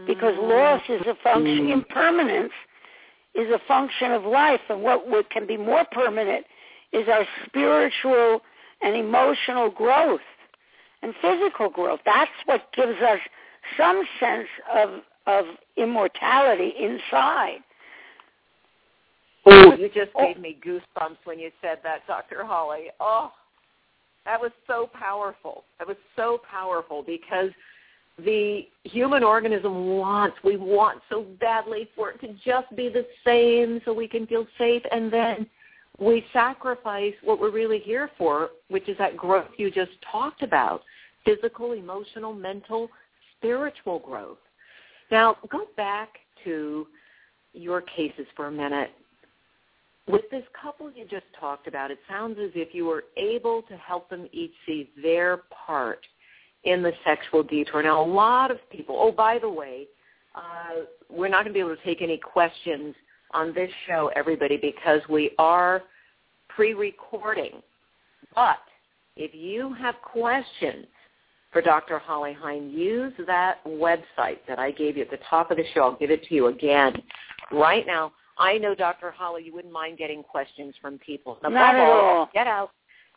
Because 0.07 0.35
mm-hmm. 0.35 0.51
loss 0.51 0.83
is 0.89 1.07
a 1.09 1.17
function, 1.25 1.71
impermanence 1.71 2.53
is 3.35 3.50
a 3.50 3.61
function 3.67 4.12
of 4.12 4.25
life, 4.25 4.61
and 4.69 4.83
what, 4.83 5.09
what 5.09 5.29
can 5.31 5.47
be 5.47 5.57
more 5.57 5.85
permanent 5.91 6.45
is 6.93 7.09
our 7.09 7.26
spiritual 7.47 8.41
and 8.83 8.97
emotional 8.97 9.71
growth 9.71 10.21
and 11.03 11.14
physical 11.21 11.69
growth. 11.69 12.00
That's 12.05 12.31
what 12.47 12.73
gives 12.75 13.00
us 13.00 13.19
some 13.76 14.03
sense 14.21 14.49
of 14.73 15.00
of 15.26 15.47
immortality 15.76 16.73
inside. 16.79 17.59
Oh, 19.47 19.75
you 19.75 19.88
just 19.88 20.12
gave 20.19 20.38
me 20.38 20.59
goosebumps 20.64 21.19
when 21.25 21.38
you 21.38 21.50
said 21.61 21.79
that, 21.83 22.07
Dr. 22.07 22.45
Holly. 22.45 22.87
Oh, 23.00 23.33
that 24.25 24.41
was 24.41 24.53
so 24.67 24.88
powerful. 24.93 25.64
That 25.79 25.88
was 25.88 25.97
so 26.17 26.41
powerful 26.50 27.03
because 27.03 27.50
the 28.18 28.68
human 28.85 29.25
organism 29.25 29.97
wants, 29.97 30.37
we 30.44 30.56
want 30.56 31.00
so 31.11 31.23
badly 31.40 31.88
for 31.97 32.11
it 32.11 32.21
to 32.21 32.28
just 32.44 32.75
be 32.76 32.88
the 32.88 33.06
same 33.25 33.80
so 33.85 33.92
we 33.92 34.06
can 34.06 34.26
feel 34.26 34.47
safe 34.56 34.83
and 34.92 35.12
then 35.12 35.47
we 35.99 36.25
sacrifice 36.33 37.14
what 37.23 37.40
we're 37.40 37.50
really 37.50 37.78
here 37.78 38.11
for, 38.18 38.50
which 38.68 38.88
is 38.88 38.99
that 38.99 39.16
growth 39.16 39.50
you 39.56 39.71
just 39.71 39.92
talked 40.11 40.42
about, 40.42 40.83
physical, 41.25 41.73
emotional, 41.73 42.33
mental, 42.33 42.88
spiritual 43.37 44.00
growth. 44.00 44.38
Now, 45.11 45.37
go 45.50 45.68
back 45.76 46.09
to 46.44 46.87
your 47.52 47.80
cases 47.80 48.26
for 48.35 48.47
a 48.47 48.50
minute. 48.50 48.90
With 50.06 50.28
this 50.30 50.42
couple 50.61 50.90
you 50.90 51.04
just 51.04 51.26
talked 51.38 51.66
about, 51.66 51.90
it 51.90 51.99
sounds 52.09 52.38
as 52.42 52.50
if 52.54 52.75
you 52.75 52.85
were 52.85 53.04
able 53.16 53.62
to 53.62 53.76
help 53.76 54.11
them 54.11 54.28
each 54.33 54.52
see 54.66 54.90
their 55.00 55.42
part 55.66 56.00
in 56.64 56.83
the 56.83 56.92
sexual 57.04 57.42
detour. 57.42 57.83
Now, 57.83 58.02
a 58.02 58.06
lot 58.06 58.50
of 58.50 58.59
people, 58.71 58.97
oh, 58.99 59.12
by 59.12 59.38
the 59.38 59.49
way, 59.49 59.87
uh, 60.35 60.85
we're 61.09 61.28
not 61.28 61.44
going 61.44 61.49
to 61.49 61.52
be 61.52 61.61
able 61.61 61.76
to 61.76 61.85
take 61.85 62.02
any 62.02 62.18
questions 62.18 62.94
on 63.33 63.52
this 63.54 63.71
show, 63.87 64.11
everybody, 64.16 64.56
because 64.56 65.00
we 65.09 65.33
are 65.38 65.83
pre-recording. 66.49 67.62
But 68.35 68.59
if 69.16 69.35
you 69.35 69.75
have 69.75 69.97
questions 70.02 70.87
for 71.52 71.62
Dr. 71.62 71.99
Holly 71.99 72.37
Hein, 72.38 72.71
use 72.71 73.12
that 73.26 73.64
website 73.64 74.38
that 74.49 74.59
I 74.59 74.73
gave 74.73 74.97
you 74.97 75.04
at 75.04 75.11
the 75.11 75.21
top 75.30 75.50
of 75.50 75.56
the 75.56 75.64
show. 75.73 75.83
I'll 75.83 75.97
give 75.97 76.11
it 76.11 76.25
to 76.25 76.35
you 76.35 76.49
again. 76.49 77.00
Right 77.52 77.87
now, 77.87 78.12
I 78.38 78.59
know, 78.59 78.75
Dr. 78.75 79.12
Holly, 79.12 79.44
you 79.44 79.54
wouldn't 79.54 79.73
mind 79.73 79.97
getting 79.97 80.25
questions 80.25 80.75
from 80.83 80.99
people. 80.99 81.38
Not 81.42 81.52
at 81.54 81.76
all. 81.76 82.28
Get 82.35 82.49
out. 82.49 82.71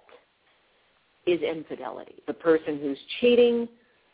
is 1.28 1.40
infidelity? 1.44 2.16
The 2.26 2.34
person 2.34 2.80
who's 2.82 2.98
cheating 3.22 3.70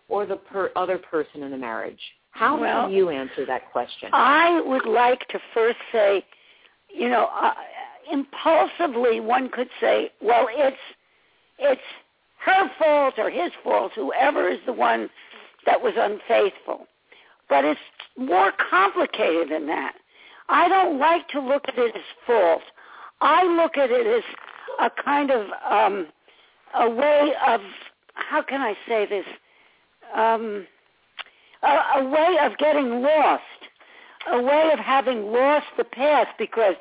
or 0.07 0.25
the 0.25 0.35
per- 0.35 0.71
other 0.75 0.97
person 0.97 1.43
in 1.43 1.51
the 1.51 1.57
marriage? 1.57 1.99
How 2.31 2.59
well, 2.59 2.89
do 2.89 2.95
you 2.95 3.09
answer 3.09 3.45
that 3.45 3.71
question? 3.71 4.09
I 4.11 4.61
would 4.65 4.85
like 4.85 5.27
to 5.29 5.39
first 5.53 5.77
say, 5.91 6.23
you 6.93 7.09
know, 7.09 7.29
uh, 7.41 7.53
impulsively 8.11 9.19
one 9.19 9.49
could 9.49 9.69
say, 9.79 10.11
well, 10.21 10.47
it's 10.51 10.77
it's 11.57 11.81
her 12.45 12.69
fault 12.77 13.15
or 13.17 13.29
his 13.29 13.51
fault, 13.63 13.93
whoever 13.95 14.49
is 14.49 14.59
the 14.65 14.73
one 14.73 15.09
that 15.65 15.81
was 15.81 15.93
unfaithful. 15.97 16.87
But 17.49 17.65
it's 17.65 17.79
more 18.17 18.51
complicated 18.69 19.49
than 19.49 19.67
that. 19.67 19.93
I 20.49 20.67
don't 20.67 20.99
like 20.99 21.27
to 21.29 21.39
look 21.39 21.63
at 21.67 21.77
it 21.77 21.95
as 21.95 22.01
fault. 22.27 22.61
I 23.21 23.43
look 23.43 23.77
at 23.77 23.89
it 23.91 24.05
as 24.05 24.23
a 24.79 25.03
kind 25.03 25.31
of 25.31 25.47
um, 25.69 26.07
a 26.75 26.89
way 26.89 27.33
of 27.47 27.61
how 28.13 28.41
can 28.41 28.61
I 28.61 28.75
say 28.87 29.05
this? 29.05 29.25
Um, 30.15 30.67
a, 31.63 31.99
a 31.99 32.09
way 32.09 32.37
of 32.41 32.57
getting 32.57 33.01
lost, 33.01 33.43
a 34.31 34.41
way 34.41 34.69
of 34.71 34.79
having 34.79 35.31
lost 35.31 35.67
the 35.77 35.83
path. 35.83 36.27
Because 36.37 36.75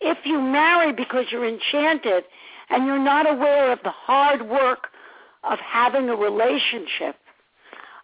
if 0.00 0.18
you 0.24 0.40
marry 0.40 0.92
because 0.92 1.26
you're 1.30 1.46
enchanted 1.48 2.24
and 2.70 2.86
you're 2.86 3.02
not 3.02 3.30
aware 3.30 3.72
of 3.72 3.78
the 3.84 3.90
hard 3.90 4.48
work 4.48 4.88
of 5.44 5.58
having 5.58 6.08
a 6.08 6.16
relationship, 6.16 7.16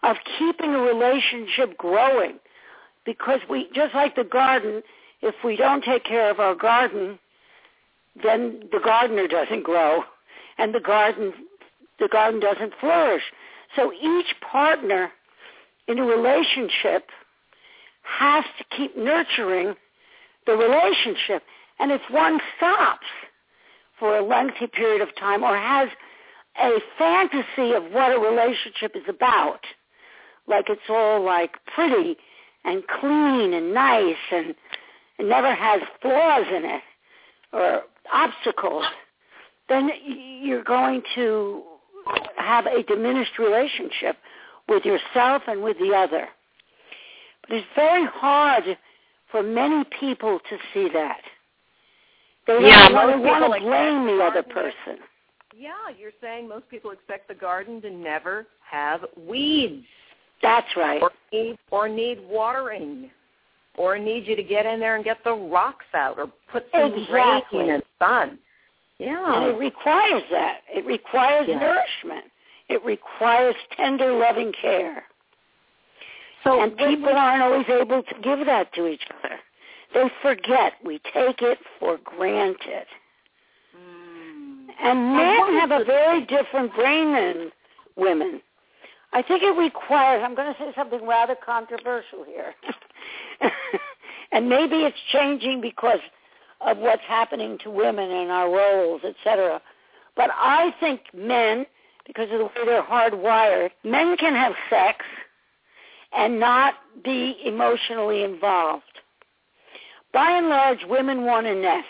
of 0.02 0.16
keeping 0.38 0.74
a 0.74 0.80
relationship 0.80 1.76
growing, 1.76 2.38
because 3.04 3.40
we 3.48 3.68
just 3.74 3.94
like 3.94 4.16
the 4.16 4.24
garden 4.24 4.82
if 5.22 5.34
we 5.44 5.56
don't 5.56 5.82
take 5.82 6.04
care 6.04 6.30
of 6.30 6.40
our 6.40 6.54
garden, 6.54 7.18
then 8.22 8.60
the 8.72 8.80
gardener 8.84 9.26
doesn't 9.26 9.62
grow 9.62 10.02
and 10.58 10.74
the 10.74 10.80
garden 10.80 11.32
the 11.98 12.08
garden 12.08 12.40
doesn't 12.40 12.74
flourish. 12.78 13.22
So 13.76 13.92
each 13.92 14.34
partner 14.50 15.12
in 15.86 15.98
a 15.98 16.04
relationship 16.04 17.10
has 18.02 18.44
to 18.58 18.76
keep 18.76 18.96
nurturing 18.96 19.74
the 20.46 20.56
relationship. 20.56 21.42
And 21.78 21.92
if 21.92 22.00
one 22.10 22.40
stops 22.56 23.06
for 23.98 24.16
a 24.16 24.24
lengthy 24.24 24.66
period 24.66 25.02
of 25.02 25.14
time 25.16 25.42
or 25.42 25.56
has 25.56 25.88
a 26.60 26.78
fantasy 26.98 27.72
of 27.72 27.84
what 27.92 28.12
a 28.12 28.18
relationship 28.18 28.96
is 28.96 29.02
about, 29.08 29.60
like 30.48 30.66
it's 30.68 30.80
all 30.88 31.22
like 31.22 31.52
pretty 31.74 32.16
and 32.64 32.82
clean 33.00 33.52
and 33.52 33.74
nice 33.74 34.16
and 34.32 34.54
it 35.18 35.26
never 35.26 35.54
has 35.54 35.80
flaws 36.00 36.46
in 36.54 36.64
it 36.64 36.82
or 37.52 37.82
obstacles, 38.12 38.84
then 39.68 39.90
you're 40.42 40.64
going 40.64 41.02
to 41.14 41.62
have 42.36 42.66
a 42.66 42.82
diminished 42.82 43.38
relationship 43.38 44.16
with 44.68 44.84
yourself 44.84 45.42
and 45.46 45.62
with 45.62 45.78
the 45.78 45.94
other. 45.94 46.28
But 47.42 47.56
it's 47.58 47.66
very 47.74 48.06
hard 48.06 48.64
for 49.30 49.42
many 49.42 49.84
people 50.00 50.38
to 50.48 50.56
see 50.72 50.88
that. 50.92 51.20
They 52.46 52.58
yeah, 52.62 52.92
want, 52.92 53.22
want 53.22 53.52
to 53.52 53.60
blame 53.60 54.06
the 54.06 54.22
other 54.22 54.42
person. 54.42 55.02
Yeah, 55.56 55.70
you're 55.98 56.12
saying 56.20 56.48
most 56.48 56.68
people 56.68 56.90
expect 56.90 57.28
the 57.28 57.34
garden 57.34 57.80
to 57.82 57.90
never 57.90 58.46
have 58.70 59.00
weeds. 59.16 59.84
That's 60.42 60.68
right. 60.76 61.02
Or 61.02 61.10
need, 61.32 61.56
or 61.70 61.88
need 61.88 62.20
watering 62.28 63.10
or 63.76 63.98
need 63.98 64.26
you 64.26 64.36
to 64.36 64.42
get 64.42 64.66
in 64.66 64.80
there 64.80 64.96
and 64.96 65.04
get 65.04 65.22
the 65.24 65.32
rocks 65.32 65.86
out 65.94 66.18
or 66.18 66.30
put 66.52 66.66
some 66.72 66.92
exactly. 66.94 67.60
rain 67.60 67.70
and 67.70 67.82
sun. 67.98 68.38
Yeah. 68.98 69.42
And 69.42 69.54
it 69.54 69.58
requires 69.58 70.22
that. 70.30 70.60
It 70.74 70.86
requires 70.86 71.48
nourishment. 71.48 72.30
It 72.68 72.84
requires 72.84 73.54
tender, 73.76 74.12
loving 74.12 74.52
care. 74.60 75.04
So 76.44 76.62
and 76.62 76.76
people 76.76 77.08
aren't 77.08 77.42
always 77.42 77.66
able 77.68 78.02
to 78.02 78.14
give 78.22 78.46
that 78.46 78.72
to 78.74 78.86
each 78.86 79.02
other. 79.18 79.36
They 79.94 80.10
forget. 80.22 80.74
We 80.84 81.00
take 81.12 81.42
it 81.42 81.58
for 81.78 81.98
granted. 82.04 82.86
Mm. 83.76 84.66
And 84.80 85.16
men 85.16 85.60
have 85.60 85.70
a 85.70 85.84
very 85.84 86.24
different 86.24 86.74
brain 86.74 87.12
than 87.12 87.50
women. 87.96 88.40
I 89.12 89.22
think 89.22 89.42
it 89.42 89.56
requires, 89.56 90.22
I'm 90.24 90.34
going 90.34 90.52
to 90.52 90.58
say 90.58 90.72
something 90.76 91.06
rather 91.06 91.34
controversial 91.34 92.24
here. 92.26 92.54
and 94.32 94.48
maybe 94.48 94.76
it's 94.76 94.96
changing 95.12 95.60
because 95.60 96.00
of 96.60 96.78
what's 96.78 97.02
happening 97.06 97.58
to 97.64 97.70
women 97.70 98.10
and 98.10 98.30
our 98.30 98.50
roles, 98.50 99.02
etc. 99.04 99.60
But 100.16 100.30
I 100.32 100.74
think 100.80 101.00
men, 101.14 101.66
because 102.06 102.28
of 102.32 102.38
the 102.38 102.44
way 102.44 102.52
they're 102.64 102.82
hardwired, 102.82 103.70
men 103.84 104.16
can 104.16 104.34
have 104.34 104.54
sex 104.70 105.04
and 106.12 106.40
not 106.40 106.74
be 107.04 107.36
emotionally 107.44 108.22
involved. 108.22 108.84
By 110.12 110.30
and 110.30 110.48
large, 110.48 110.84
women 110.88 111.24
want 111.24 111.46
a 111.46 111.54
nest. 111.54 111.86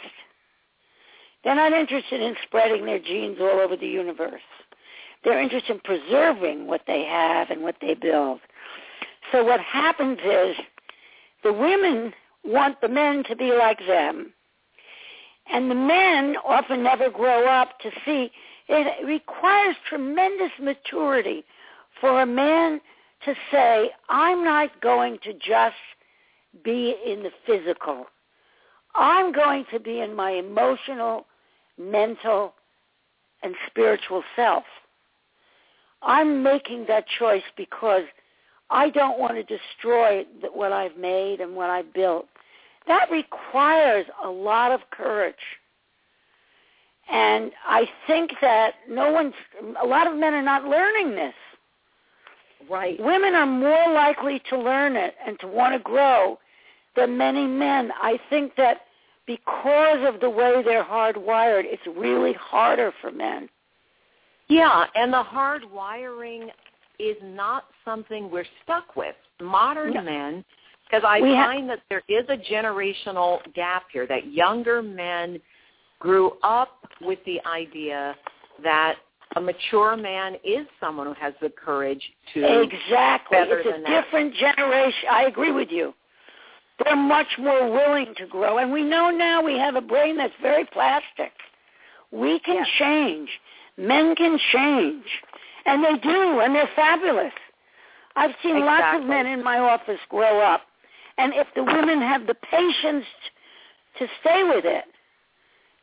They're 1.44 1.54
not 1.54 1.72
interested 1.72 2.20
in 2.20 2.34
spreading 2.42 2.86
their 2.86 2.98
genes 2.98 3.38
all 3.40 3.60
over 3.60 3.76
the 3.76 3.86
universe. 3.86 4.40
They're 5.22 5.40
interested 5.40 5.74
in 5.74 5.80
preserving 5.80 6.66
what 6.66 6.82
they 6.86 7.04
have 7.04 7.50
and 7.50 7.62
what 7.62 7.76
they 7.80 7.94
build. 7.94 8.40
So 9.30 9.44
what 9.44 9.60
happens 9.60 10.18
is 10.24 10.56
the 11.44 11.52
women 11.52 12.12
want 12.44 12.80
the 12.80 12.88
men 12.88 13.22
to 13.28 13.36
be 13.36 13.52
like 13.52 13.78
them. 13.86 14.32
And 15.52 15.70
the 15.70 15.74
men 15.74 16.36
often 16.44 16.82
never 16.82 17.10
grow 17.10 17.46
up 17.46 17.78
to 17.80 17.90
see. 18.04 18.30
It 18.68 19.06
requires 19.06 19.76
tremendous 19.88 20.50
maturity 20.60 21.44
for 22.00 22.20
a 22.20 22.26
man 22.26 22.80
to 23.24 23.34
say, 23.50 23.90
I'm 24.08 24.44
not 24.44 24.80
going 24.80 25.18
to 25.24 25.32
just 25.34 25.76
be 26.64 26.96
in 27.06 27.22
the 27.22 27.30
physical. 27.46 28.06
I'm 28.94 29.32
going 29.32 29.66
to 29.72 29.78
be 29.78 30.00
in 30.00 30.14
my 30.14 30.30
emotional, 30.32 31.26
mental, 31.78 32.54
and 33.42 33.54
spiritual 33.66 34.22
self. 34.34 34.64
I'm 36.02 36.42
making 36.42 36.86
that 36.88 37.04
choice 37.18 37.42
because 37.56 38.04
I 38.70 38.90
don't 38.90 39.18
want 39.18 39.34
to 39.34 39.42
destroy 39.42 40.24
what 40.52 40.72
I've 40.72 40.96
made 40.96 41.40
and 41.40 41.54
what 41.54 41.70
I've 41.70 41.92
built. 41.92 42.26
That 42.86 43.10
requires 43.10 44.06
a 44.24 44.28
lot 44.28 44.72
of 44.72 44.80
courage. 44.90 45.34
And 47.10 47.52
I 47.66 47.88
think 48.06 48.32
that 48.40 48.74
no 48.88 49.12
one's, 49.12 49.34
a 49.82 49.86
lot 49.86 50.06
of 50.06 50.16
men 50.16 50.34
are 50.34 50.42
not 50.42 50.64
learning 50.64 51.14
this. 51.14 51.34
Right. 52.68 52.98
Women 53.00 53.34
are 53.34 53.46
more 53.46 53.92
likely 53.92 54.42
to 54.50 54.58
learn 54.58 54.96
it 54.96 55.14
and 55.24 55.38
to 55.40 55.46
want 55.46 55.74
to 55.74 55.78
grow 55.78 56.38
than 56.96 57.16
many 57.16 57.46
men. 57.46 57.92
I 58.00 58.18
think 58.28 58.56
that 58.56 58.82
because 59.26 59.98
of 60.02 60.20
the 60.20 60.30
way 60.30 60.62
they're 60.64 60.84
hardwired, 60.84 61.62
it's 61.64 61.82
really 61.96 62.32
harder 62.32 62.92
for 63.00 63.12
men. 63.12 63.48
Yeah, 64.48 64.86
and 64.94 65.12
the 65.12 65.22
hard 65.22 65.62
wiring 65.72 66.50
is 66.98 67.16
not 67.22 67.64
something 67.84 68.30
we're 68.30 68.46
stuck 68.62 68.96
with. 68.96 69.14
Modern 69.40 69.94
no. 69.94 70.02
men, 70.02 70.44
because 70.88 71.02
I 71.06 71.20
we 71.20 71.32
find 71.32 71.68
that 71.68 71.80
there 71.88 72.02
is 72.08 72.24
a 72.28 72.36
generational 72.36 73.38
gap 73.54 73.84
here, 73.92 74.06
that 74.06 74.32
younger 74.32 74.82
men 74.82 75.40
grew 75.98 76.32
up 76.42 76.88
with 77.00 77.18
the 77.26 77.40
idea 77.46 78.14
that 78.62 78.96
a 79.34 79.40
mature 79.40 79.96
man 79.96 80.34
is 80.44 80.66
someone 80.80 81.06
who 81.06 81.14
has 81.14 81.34
the 81.42 81.50
courage 81.50 82.02
to 82.32 82.62
exactly. 82.62 83.38
Better 83.38 83.58
it's 83.58 83.68
a 83.68 83.82
that. 83.82 84.04
different 84.04 84.34
generation. 84.34 85.08
I 85.10 85.24
agree 85.24 85.52
with 85.52 85.68
you. 85.70 85.92
They're 86.84 86.96
much 86.96 87.26
more 87.38 87.70
willing 87.70 88.14
to 88.18 88.26
grow, 88.26 88.58
and 88.58 88.70
we 88.70 88.82
know 88.82 89.10
now 89.10 89.42
we 89.42 89.58
have 89.58 89.76
a 89.76 89.80
brain 89.80 90.16
that's 90.16 90.34
very 90.42 90.64
plastic. 90.66 91.32
We 92.12 92.38
can 92.40 92.64
change. 92.78 93.28
Men 93.78 94.14
can 94.14 94.38
change. 94.52 95.04
And 95.64 95.82
they 95.82 95.98
do, 96.02 96.40
and 96.40 96.54
they're 96.54 96.70
fabulous. 96.76 97.32
I've 98.14 98.34
seen 98.42 98.60
lots 98.60 99.02
of 99.02 99.08
men 99.08 99.26
in 99.26 99.42
my 99.42 99.58
office 99.58 99.98
grow 100.08 100.40
up. 100.40 100.62
And 101.18 101.32
if 101.34 101.46
the 101.54 101.64
women 101.64 102.00
have 102.00 102.26
the 102.26 102.34
patience 102.34 103.06
to 103.98 104.06
stay 104.20 104.42
with 104.44 104.64
it, 104.64 104.84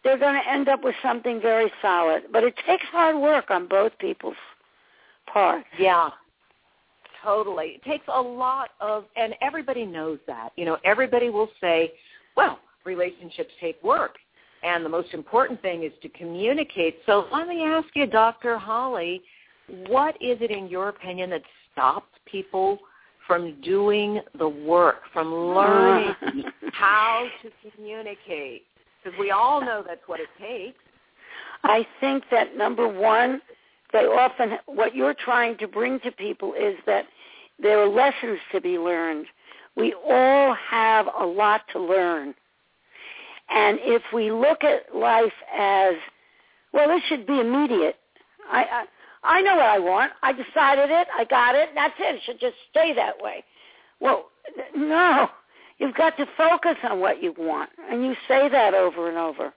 they're 0.04 0.20
going 0.20 0.40
to 0.40 0.52
end 0.52 0.68
up 0.68 0.84
with 0.84 0.96
something 1.02 1.42
very 1.42 1.72
solid. 1.82 2.24
But 2.32 2.44
it 2.44 2.54
takes 2.68 2.86
hard 2.92 3.18
work 3.18 3.50
on 3.50 3.68
both 3.68 3.98
people's 4.00 4.36
part. 5.32 5.64
Yeah. 5.80 6.10
Totally. 7.24 7.80
It 7.82 7.84
takes 7.84 8.06
a 8.14 8.22
lot 8.22 8.72
of, 8.82 9.06
and 9.16 9.34
everybody 9.42 9.86
knows 9.86 10.20
that. 10.28 10.50
You 10.58 10.66
know, 10.66 10.78
everybody 10.84 11.30
will 11.30 11.50
say, 11.62 11.94
well, 12.36 12.60
relationships 12.86 13.52
take 13.62 13.82
work. 13.82 14.16
And 14.62 14.84
the 14.86 14.90
most 14.90 15.14
important 15.14 15.62
thing 15.62 15.84
is 15.84 15.92
to 16.02 16.10
communicate. 16.10 16.98
So 17.06 17.28
let 17.32 17.48
me 17.48 17.64
ask 17.64 17.88
you, 17.96 18.08
Dr. 18.08 18.58
Holly, 18.58 19.22
what 19.88 20.16
is 20.16 20.38
it 20.42 20.52
in 20.52 20.68
your 20.68 20.90
opinion 20.90 21.30
that 21.32 21.42
stops 21.72 22.08
people 22.26 22.80
from 23.28 23.60
doing 23.62 24.22
the 24.38 24.48
work, 24.48 24.98
from 25.12 25.34
learning 25.34 26.14
oh. 26.24 26.70
how 26.74 27.28
to 27.42 27.72
communicate? 27.76 28.64
Because 29.04 29.18
we 29.20 29.32
all 29.32 29.62
know 29.62 29.84
that's 29.86 30.02
what 30.08 30.20
it 30.20 30.30
takes. 30.40 30.78
I 31.64 31.86
think 32.00 32.24
that 32.32 32.58
number 32.58 32.88
one, 32.88 33.42
they 33.92 34.00
often, 34.00 34.58
what 34.66 34.96
you're 34.96 35.14
trying 35.14 35.58
to 35.60 35.68
bring 35.68 36.00
to 36.02 36.12
people 36.12 36.54
is 36.54 36.76
that 36.86 37.06
there 37.62 37.80
are 37.80 37.88
lessons 37.88 38.40
to 38.52 38.60
be 38.60 38.78
learned. 38.78 39.26
We 39.76 39.94
all 40.08 40.56
have 40.70 41.08
a 41.20 41.26
lot 41.26 41.62
to 41.74 41.80
learn. 41.80 42.34
And 43.50 43.78
if 43.82 44.02
we 44.14 44.32
look 44.32 44.64
at 44.64 44.96
life 44.96 45.34
as, 45.58 45.94
well, 46.74 46.88
this 46.88 47.02
should 47.08 47.26
be 47.28 47.40
immediate. 47.40 47.98
I, 48.52 48.86
I 49.24 49.42
know 49.42 49.56
what 49.56 49.66
I 49.66 49.80
want. 49.80 50.12
I 50.22 50.34
decided 50.34 50.90
it. 50.90 51.08
I 51.18 51.24
got 51.26 51.56
it. 51.56 51.70
That's 51.76 51.94
it. 52.00 52.16
It 52.16 52.22
should 52.26 52.40
just 52.40 52.56
stay 52.70 52.94
that 52.94 53.22
way. 53.22 53.44
Well, 54.00 54.26
no. 54.76 55.30
You've 55.80 55.96
got 55.96 56.18
to 56.18 56.26
focus 56.38 56.78
on 56.84 57.00
what 57.00 57.22
you 57.24 57.34
want, 57.38 57.70
and 57.90 58.04
you 58.04 58.16
say 58.28 58.48
that 58.50 58.74
over 58.74 59.10
and 59.10 59.18
over. 59.18 59.54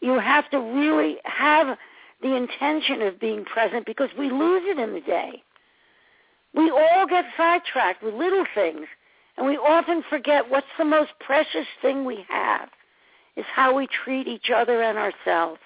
You 0.00 0.18
have 0.18 0.50
to 0.50 0.58
really 0.58 1.16
have 1.24 1.76
the 2.22 2.34
intention 2.34 3.02
of 3.02 3.20
being 3.20 3.44
present 3.44 3.84
because 3.86 4.08
we 4.18 4.30
lose 4.30 4.62
it 4.64 4.78
in 4.78 4.94
the 4.94 5.00
day. 5.00 5.42
We 6.54 6.70
all 6.70 7.06
get 7.06 7.24
sidetracked 7.36 8.02
with 8.02 8.14
little 8.14 8.46
things, 8.54 8.86
and 9.36 9.46
we 9.46 9.56
often 9.56 10.02
forget 10.08 10.48
what's 10.48 10.66
the 10.78 10.84
most 10.84 11.10
precious 11.20 11.66
thing 11.82 12.04
we 12.04 12.24
have 12.28 12.68
is 13.36 13.44
how 13.52 13.74
we 13.74 13.88
treat 14.04 14.28
each 14.28 14.50
other 14.54 14.82
and 14.82 14.96
ourselves. 14.96 15.60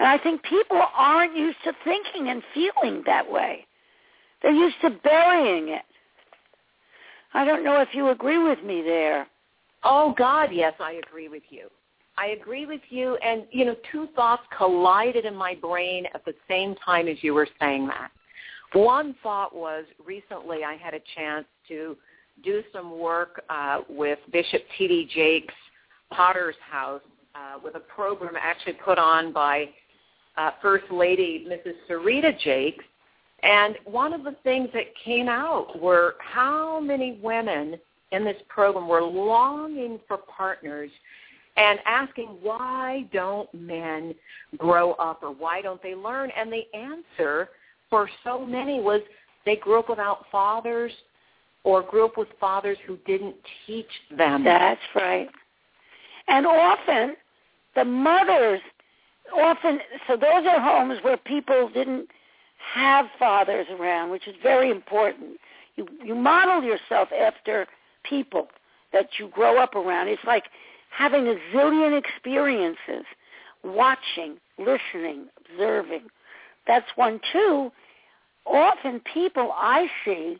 And 0.00 0.08
I 0.08 0.16
think 0.16 0.42
people 0.42 0.82
aren't 0.96 1.36
used 1.36 1.58
to 1.64 1.72
thinking 1.84 2.30
and 2.30 2.42
feeling 2.54 3.02
that 3.04 3.30
way. 3.30 3.66
They're 4.42 4.50
used 4.50 4.76
to 4.80 4.90
burying 4.90 5.68
it. 5.68 5.82
I 7.34 7.44
don't 7.44 7.62
know 7.62 7.80
if 7.82 7.90
you 7.92 8.08
agree 8.08 8.42
with 8.42 8.64
me 8.64 8.80
there. 8.80 9.28
Oh 9.84 10.14
God, 10.16 10.48
yes, 10.52 10.72
I 10.80 10.92
agree 11.06 11.28
with 11.28 11.42
you. 11.50 11.68
I 12.16 12.28
agree 12.28 12.64
with 12.64 12.80
you 12.88 13.16
and 13.16 13.44
you 13.50 13.66
know, 13.66 13.76
two 13.92 14.08
thoughts 14.16 14.42
collided 14.56 15.26
in 15.26 15.36
my 15.36 15.54
brain 15.54 16.06
at 16.14 16.24
the 16.24 16.34
same 16.48 16.74
time 16.76 17.06
as 17.06 17.18
you 17.20 17.34
were 17.34 17.48
saying 17.60 17.86
that. 17.88 18.10
One 18.72 19.14
thought 19.22 19.54
was 19.54 19.84
recently 20.04 20.64
I 20.64 20.76
had 20.76 20.94
a 20.94 21.00
chance 21.14 21.44
to 21.68 21.94
do 22.42 22.62
some 22.72 22.98
work 22.98 23.42
uh, 23.50 23.80
with 23.90 24.18
Bishop 24.32 24.62
T.D. 24.78 25.10
Jakes 25.14 25.54
Potter's 26.10 26.56
House 26.70 27.02
uh, 27.34 27.58
with 27.62 27.74
a 27.74 27.80
program 27.80 28.34
actually 28.40 28.74
put 28.84 28.98
on 28.98 29.32
by 29.32 29.68
uh, 30.40 30.52
First 30.62 30.90
Lady 30.90 31.46
Mrs. 31.48 31.74
Serita 31.88 32.38
Jakes. 32.40 32.84
And 33.42 33.76
one 33.84 34.12
of 34.12 34.24
the 34.24 34.36
things 34.42 34.68
that 34.72 34.84
came 35.04 35.28
out 35.28 35.80
were 35.80 36.14
how 36.18 36.80
many 36.80 37.18
women 37.22 37.76
in 38.12 38.24
this 38.24 38.36
program 38.48 38.88
were 38.88 39.02
longing 39.02 39.98
for 40.08 40.18
partners 40.18 40.90
and 41.56 41.78
asking 41.84 42.28
why 42.42 43.06
don't 43.12 43.52
men 43.54 44.14
grow 44.56 44.92
up 44.92 45.22
or 45.22 45.30
why 45.30 45.60
don't 45.62 45.82
they 45.82 45.94
learn? 45.94 46.30
And 46.36 46.50
the 46.52 46.64
answer 46.74 47.50
for 47.88 48.08
so 48.24 48.44
many 48.44 48.80
was 48.80 49.00
they 49.44 49.56
grew 49.56 49.80
up 49.80 49.88
without 49.88 50.26
fathers 50.30 50.92
or 51.64 51.82
grew 51.82 52.06
up 52.06 52.16
with 52.16 52.28
fathers 52.38 52.78
who 52.86 52.98
didn't 53.06 53.36
teach 53.66 53.90
them. 54.16 54.44
That's 54.44 54.80
right. 54.94 55.28
And 56.28 56.46
often 56.46 57.16
the 57.74 57.84
mothers 57.84 58.60
often 59.34 59.80
so 60.06 60.16
those 60.16 60.46
are 60.46 60.60
homes 60.60 60.98
where 61.02 61.16
people 61.16 61.70
didn't 61.72 62.08
have 62.74 63.06
fathers 63.18 63.66
around, 63.70 64.10
which 64.10 64.28
is 64.28 64.34
very 64.42 64.70
important. 64.70 65.38
You 65.76 65.86
you 66.04 66.14
model 66.14 66.62
yourself 66.62 67.08
after 67.12 67.66
people 68.04 68.48
that 68.92 69.08
you 69.18 69.28
grow 69.28 69.58
up 69.62 69.74
around. 69.74 70.08
It's 70.08 70.24
like 70.26 70.44
having 70.90 71.28
a 71.28 71.36
zillion 71.54 71.98
experiences, 71.98 73.04
watching, 73.64 74.36
listening, 74.58 75.26
observing. 75.38 76.02
That's 76.66 76.86
one. 76.96 77.20
Two, 77.32 77.70
often 78.46 79.00
people 79.12 79.52
I 79.54 79.86
see 80.04 80.38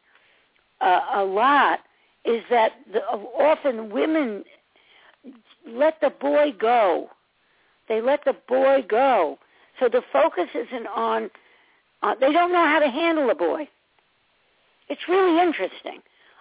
uh, 0.80 1.00
a 1.14 1.24
lot 1.24 1.80
is 2.24 2.42
that 2.50 2.72
the, 2.92 3.00
often 3.00 3.90
women 3.90 4.44
let 5.66 6.00
the 6.00 6.10
boy 6.10 6.52
go 6.58 7.08
they 7.90 8.00
let 8.00 8.24
the 8.24 8.36
boy 8.48 8.84
go. 8.88 9.36
So 9.80 9.88
the 9.88 10.02
focus 10.12 10.48
isn't 10.54 10.86
on, 10.86 11.28
uh, 12.02 12.14
they 12.20 12.32
don't 12.32 12.52
know 12.52 12.64
how 12.64 12.78
to 12.78 12.88
handle 12.88 13.28
a 13.30 13.34
boy. 13.34 13.68
It's 14.88 15.00
really 15.08 15.42
interesting. 15.42 15.98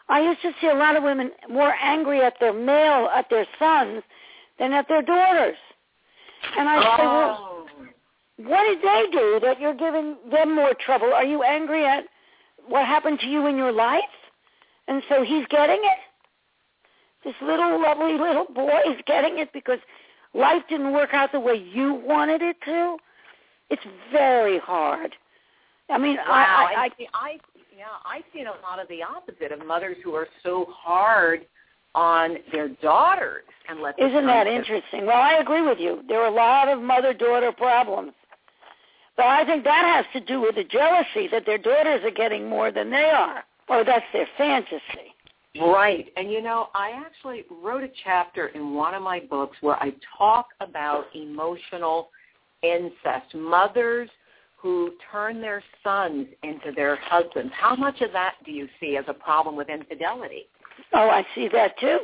I 0.08 0.22
used 0.22 0.42
to 0.44 0.52
see 0.62 0.68
a 0.68 0.76
lot 0.76 0.96
of 0.96 1.04
women 1.04 1.32
more 1.50 1.74
angry 1.82 2.22
at 2.22 2.36
their 2.40 2.54
male, 2.54 3.10
at 3.14 3.30
their 3.32 3.48
sons, 3.58 4.04
than 4.60 4.74
at 4.74 4.88
their 4.88 5.02
daughters. 5.02 5.58
And 6.56 6.70
I 6.70 6.78
oh. 6.78 6.98
say, 6.98 7.04
well, 7.04 8.48
what 8.48 8.64
did 8.66 8.80
they 8.84 9.06
do 9.12 9.40
that 9.44 9.60
you're 9.60 9.76
giving 9.76 10.18
them 10.32 10.56
more 10.56 10.74
trouble? 10.86 11.14
Are 11.14 11.26
you 11.26 11.42
angry 11.42 11.84
at 11.84 12.04
what 12.68 12.86
happened 12.86 13.20
to 13.22 13.28
you 13.28 13.48
in 13.48 13.58
your 13.58 13.72
life? 13.72 14.04
And 14.88 15.02
so 15.10 15.24
he's 15.24 15.46
getting 15.50 15.82
it? 15.82 16.00
This 17.26 17.36
little 17.42 17.82
lovely 17.82 18.18
little 18.18 18.46
boy 18.46 18.80
is 18.88 19.02
getting 19.06 19.40
it 19.40 19.52
because 19.52 19.80
life 20.34 20.64
didn't 20.70 20.94
work 20.94 21.14
out 21.14 21.32
the 21.32 21.40
way 21.40 21.56
you 21.56 21.94
wanted 21.94 22.42
it 22.42 22.58
to, 22.66 22.98
it's 23.70 23.82
very 24.12 24.60
hard. 24.60 25.16
I 25.90 25.98
mean, 25.98 26.18
wow, 26.18 26.26
I, 26.28 26.74
I, 26.76 26.84
I, 26.84 26.90
I, 27.14 27.40
yeah, 27.76 27.86
I've 28.06 28.24
seen 28.34 28.46
a 28.48 28.52
lot 28.62 28.80
of 28.80 28.88
the 28.90 29.02
opposite 29.04 29.52
of 29.52 29.66
mothers 29.66 29.98
who 30.04 30.14
are 30.14 30.28
so 30.44 30.68
hard 30.70 31.46
on 31.96 32.38
their 32.52 32.70
daughters 32.70 33.44
and 33.68 33.82
let. 33.82 34.00
Isn't 34.00 34.28
that 34.28 34.48
interesting? 34.48 35.06
Well, 35.06 35.20
I 35.20 35.36
agree 35.36 35.62
with 35.62 35.80
you. 35.80 36.04
There 36.08 36.22
are 36.22 36.28
a 36.28 36.36
lot 36.36 36.68
of 36.68 36.82
mother-daughter 36.82 37.54
problems, 37.54 38.12
but 39.18 39.26
I 39.26 39.46
think 39.46 39.64
that 39.64 39.86
has 39.96 40.06
to 40.14 40.26
do 40.26 40.42
with 40.42 40.56
the 40.56 40.64
jealousy 40.64 41.28
that 41.32 41.46
their 41.46 41.58
daughters 41.58 42.02
are 42.04 42.12
getting 42.12 42.48
more 42.48 42.72
than 42.72 42.92
they 42.92 43.10
are, 43.10 43.44
or 43.68 43.84
that's 43.84 44.06
their 44.14 44.28
fantasy. 44.38 45.09
Right. 45.58 46.12
And 46.16 46.32
you 46.32 46.42
know, 46.42 46.68
I 46.76 46.92
actually 46.92 47.44
wrote 47.64 47.84
a 47.84 47.90
chapter 48.04 48.48
in 48.48 48.74
one 48.76 48.94
of 48.94 49.02
my 49.02 49.20
books 49.20 49.58
where 49.62 49.76
I 49.78 49.94
talk 50.18 50.50
about 50.62 51.06
emotional 51.16 52.10
incest, 52.62 53.34
mothers 53.34 54.10
who 54.58 54.92
turn 55.12 55.42
their 55.42 55.64
sons 55.84 56.28
into 56.44 56.72
their 56.76 56.98
husbands. 56.98 57.52
How 57.56 57.76
much 57.76 58.02
of 58.02 58.12
that 58.12 58.36
do 58.46 58.52
you 58.52 58.68
see 58.80 58.98
as 58.98 59.06
a 59.08 59.14
problem 59.14 59.56
with 59.56 59.70
infidelity? 59.70 60.48
Oh, 60.94 61.10
I 61.10 61.26
see 61.34 61.48
that 61.54 61.80
too. 61.80 62.00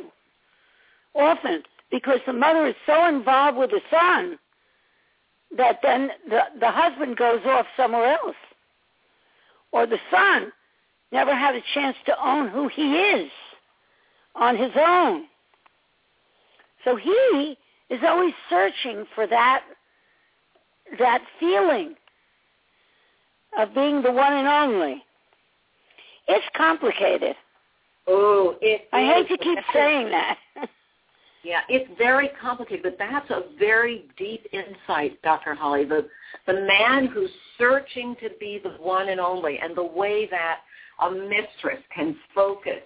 Often, 1.14 1.62
because 1.90 2.18
the 2.26 2.32
mother 2.32 2.66
is 2.66 2.74
so 2.86 3.06
involved 3.06 3.58
with 3.58 3.70
the 3.70 3.80
son 3.90 4.38
that 5.56 5.78
then 5.82 6.10
the, 6.28 6.40
the 6.60 6.70
husband 6.70 7.16
goes 7.16 7.40
off 7.46 7.66
somewhere 7.76 8.12
else. 8.12 8.36
Or 9.72 9.86
the 9.86 9.98
son 10.10 10.50
never 11.12 11.34
had 11.34 11.54
a 11.54 11.62
chance 11.74 11.96
to 12.06 12.14
own 12.24 12.48
who 12.48 12.68
he 12.68 12.96
is 12.96 13.30
on 14.34 14.56
his 14.56 14.72
own. 14.76 15.24
So 16.84 16.96
he 16.96 17.56
is 17.90 18.00
always 18.06 18.34
searching 18.48 19.04
for 19.14 19.26
that 19.26 19.62
that 20.98 21.20
feeling 21.40 21.94
of 23.58 23.74
being 23.74 24.02
the 24.02 24.12
one 24.12 24.32
and 24.32 24.46
only. 24.46 25.02
It's 26.28 26.46
complicated. 26.56 27.34
Oh, 28.06 28.56
it 28.60 28.88
I 28.92 29.04
hate 29.04 29.28
to 29.28 29.38
keep 29.38 29.58
saying 29.72 30.10
that. 30.10 30.38
yeah, 31.44 31.60
it's 31.68 31.90
very 31.98 32.30
complicated, 32.40 32.82
but 32.84 32.96
that's 32.98 33.28
a 33.30 33.44
very 33.58 34.04
deep 34.16 34.46
insight, 34.52 35.20
Dr. 35.22 35.54
Holly. 35.54 35.84
The 35.84 36.08
the 36.46 36.52
man 36.52 37.06
who's 37.06 37.30
searching 37.58 38.14
to 38.20 38.30
be 38.38 38.60
the 38.62 38.70
one 38.80 39.08
and 39.08 39.20
only 39.20 39.58
and 39.58 39.76
the 39.76 39.84
way 39.84 40.28
that 40.30 40.60
a 41.00 41.10
mistress 41.10 41.82
can 41.94 42.16
focus 42.34 42.82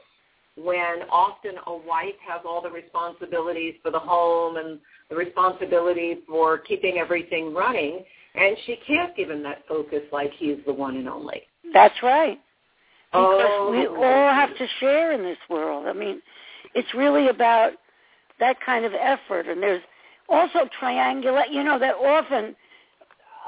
when 0.57 1.03
often 1.11 1.53
a 1.67 1.77
wife 1.77 2.15
has 2.27 2.41
all 2.45 2.61
the 2.61 2.71
responsibilities 2.71 3.75
for 3.83 3.91
the 3.91 3.99
home 3.99 4.57
and 4.57 4.79
the 5.09 5.17
responsibility 5.17 6.19
for 6.29 6.59
keeping 6.59 6.99
everything 6.99 7.55
running, 7.55 8.05
and 8.35 8.57
she 8.67 8.77
can't 8.87 9.17
give 9.17 9.31
him 9.31 9.43
that 9.43 9.67
focus 9.69 10.03
like 10.13 10.33
he's 10.39 10.59
the 10.67 10.73
one 10.73 10.97
and 10.97 11.09
only. 11.09 11.43
That's 11.73 11.95
right. 12.03 12.39
Because 13.13 13.49
oh. 13.49 13.71
we 13.71 13.87
all 13.87 14.33
have 14.33 14.57
to 14.57 14.67
share 14.79 15.13
in 15.13 15.23
this 15.23 15.39
world. 15.49 15.87
I 15.87 15.93
mean, 15.93 16.21
it's 16.75 16.93
really 16.95 17.29
about 17.29 17.73
that 18.39 18.57
kind 18.65 18.85
of 18.85 18.93
effort, 18.93 19.47
and 19.47 19.63
there's 19.63 19.83
also 20.29 20.69
triangulate. 20.81 21.53
You 21.53 21.65
know 21.65 21.79
that 21.79 21.95
often 21.95 22.55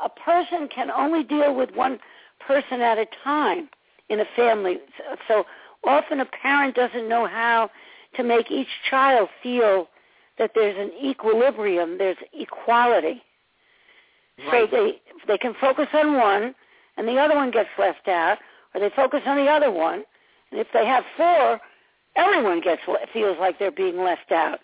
a 0.04 0.08
person 0.08 0.68
can 0.74 0.90
only 0.90 1.22
deal 1.22 1.54
with 1.54 1.70
one 1.74 1.98
person 2.46 2.80
at 2.80 2.98
a 2.98 3.06
time 3.22 3.68
in 4.12 4.20
a 4.20 4.26
family. 4.36 4.78
So 5.26 5.44
often 5.84 6.20
a 6.20 6.26
parent 6.26 6.74
doesn't 6.74 7.08
know 7.08 7.26
how 7.26 7.70
to 8.14 8.22
make 8.22 8.50
each 8.50 8.68
child 8.88 9.28
feel 9.42 9.88
that 10.38 10.52
there's 10.54 10.76
an 10.78 10.92
equilibrium, 11.02 11.98
there's 11.98 12.18
equality. 12.32 13.22
Right. 14.46 14.68
So 14.70 14.76
they 14.76 15.00
they 15.26 15.38
can 15.38 15.54
focus 15.60 15.88
on 15.92 16.14
one 16.16 16.54
and 16.96 17.08
the 17.08 17.16
other 17.16 17.34
one 17.34 17.50
gets 17.50 17.70
left 17.78 18.08
out, 18.08 18.38
or 18.74 18.80
they 18.80 18.90
focus 18.94 19.22
on 19.26 19.36
the 19.36 19.50
other 19.50 19.70
one, 19.70 20.04
and 20.50 20.60
if 20.60 20.66
they 20.74 20.86
have 20.86 21.04
four, 21.16 21.60
everyone 22.16 22.60
gets 22.60 22.82
feels 23.12 23.38
like 23.40 23.58
they're 23.58 23.70
being 23.70 23.98
left 23.98 24.30
out. 24.30 24.60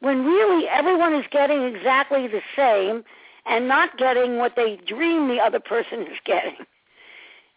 When 0.00 0.24
really 0.24 0.68
everyone 0.68 1.14
is 1.14 1.24
getting 1.30 1.62
exactly 1.62 2.28
the 2.28 2.40
same 2.54 3.04
and 3.46 3.68
not 3.68 3.96
getting 3.98 4.38
what 4.38 4.54
they 4.56 4.78
dream 4.86 5.28
the 5.28 5.38
other 5.38 5.60
person 5.60 6.02
is 6.02 6.18
getting. 6.24 6.56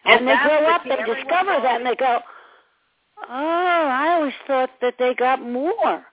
And 0.06 0.28
they 0.28 0.36
grow 0.44 0.70
up, 0.70 0.84
they 0.84 0.96
discover 0.96 1.60
that 1.62 1.78
and 1.78 1.86
they 1.86 1.96
go, 1.96 2.20
"Oh, 3.28 3.28
I 3.30 4.14
always 4.16 4.34
thought 4.48 4.72
that 4.82 4.96
they 4.98 5.14
got 5.14 5.42
more." 5.42 6.06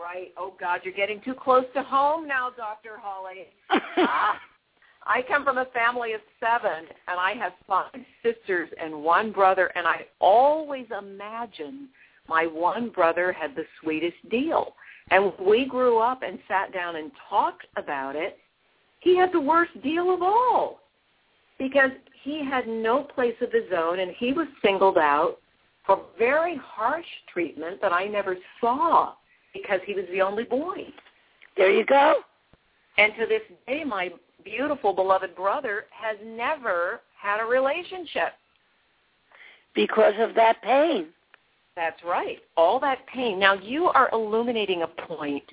Right. 0.00 0.32
Oh 0.36 0.54
God, 0.60 0.80
you're 0.84 0.94
getting 0.94 1.20
too 1.22 1.34
close 1.34 1.64
to 1.74 1.82
home 1.82 2.28
now, 2.28 2.50
Dr. 2.50 2.98
Holly. 3.00 3.48
Ah, 3.70 4.40
I 5.06 5.22
come 5.22 5.44
from 5.44 5.58
a 5.58 5.64
family 5.66 6.12
of 6.12 6.20
seven, 6.38 6.86
and 7.08 7.18
I 7.18 7.32
have 7.34 7.52
five 7.66 8.04
sisters 8.22 8.68
and 8.80 9.02
one 9.02 9.32
brother, 9.32 9.72
and 9.74 9.86
I 9.86 10.06
always 10.20 10.86
imagine 10.96 11.88
my 12.28 12.46
one 12.46 12.90
brother 12.90 13.32
had 13.32 13.56
the 13.56 13.64
sweetest 13.80 14.16
deal. 14.30 14.74
And 15.10 15.24
when 15.24 15.48
we 15.48 15.64
grew 15.64 15.98
up 15.98 16.22
and 16.22 16.38
sat 16.46 16.72
down 16.72 16.96
and 16.96 17.10
talked 17.28 17.66
about 17.76 18.14
it, 18.16 18.38
he 19.00 19.16
had 19.16 19.32
the 19.32 19.40
worst 19.40 19.80
deal 19.82 20.12
of 20.12 20.22
all 20.22 20.80
because 21.58 21.90
he 22.22 22.44
had 22.44 22.66
no 22.66 23.02
place 23.02 23.34
of 23.40 23.52
his 23.52 23.70
own, 23.76 24.00
and 24.00 24.12
he 24.18 24.32
was 24.32 24.46
singled 24.62 24.98
out 24.98 25.38
for 25.86 26.02
very 26.18 26.56
harsh 26.62 27.06
treatment 27.32 27.80
that 27.80 27.92
I 27.92 28.06
never 28.06 28.36
saw 28.60 29.14
because 29.52 29.80
he 29.86 29.94
was 29.94 30.04
the 30.12 30.20
only 30.20 30.44
boy. 30.44 30.86
there 31.56 31.72
you 31.72 31.84
go. 31.84 32.16
And 32.98 33.12
to 33.18 33.26
this 33.26 33.42
day, 33.66 33.84
my 33.84 34.10
beautiful 34.44 34.92
beloved 34.92 35.34
brother 35.34 35.86
has 35.90 36.16
never 36.24 37.00
had 37.20 37.40
a 37.40 37.44
relationship. 37.44 38.32
Because 39.74 40.14
of 40.18 40.34
that 40.34 40.60
pain. 40.62 41.06
That's 41.76 42.02
right. 42.04 42.38
All 42.56 42.80
that 42.80 43.06
pain. 43.06 43.38
Now 43.38 43.54
you 43.54 43.84
are 43.86 44.10
illuminating 44.12 44.82
a 44.82 44.88
point, 44.88 45.44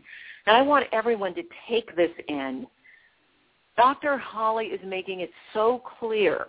and 0.47 0.55
I 0.57 0.61
want 0.61 0.87
everyone 0.91 1.35
to 1.35 1.43
take 1.69 1.95
this 1.95 2.09
in. 2.27 2.65
Dr. 3.77 4.17
Holly 4.17 4.67
is 4.67 4.79
making 4.85 5.21
it 5.21 5.31
so 5.53 5.81
clear 5.99 6.47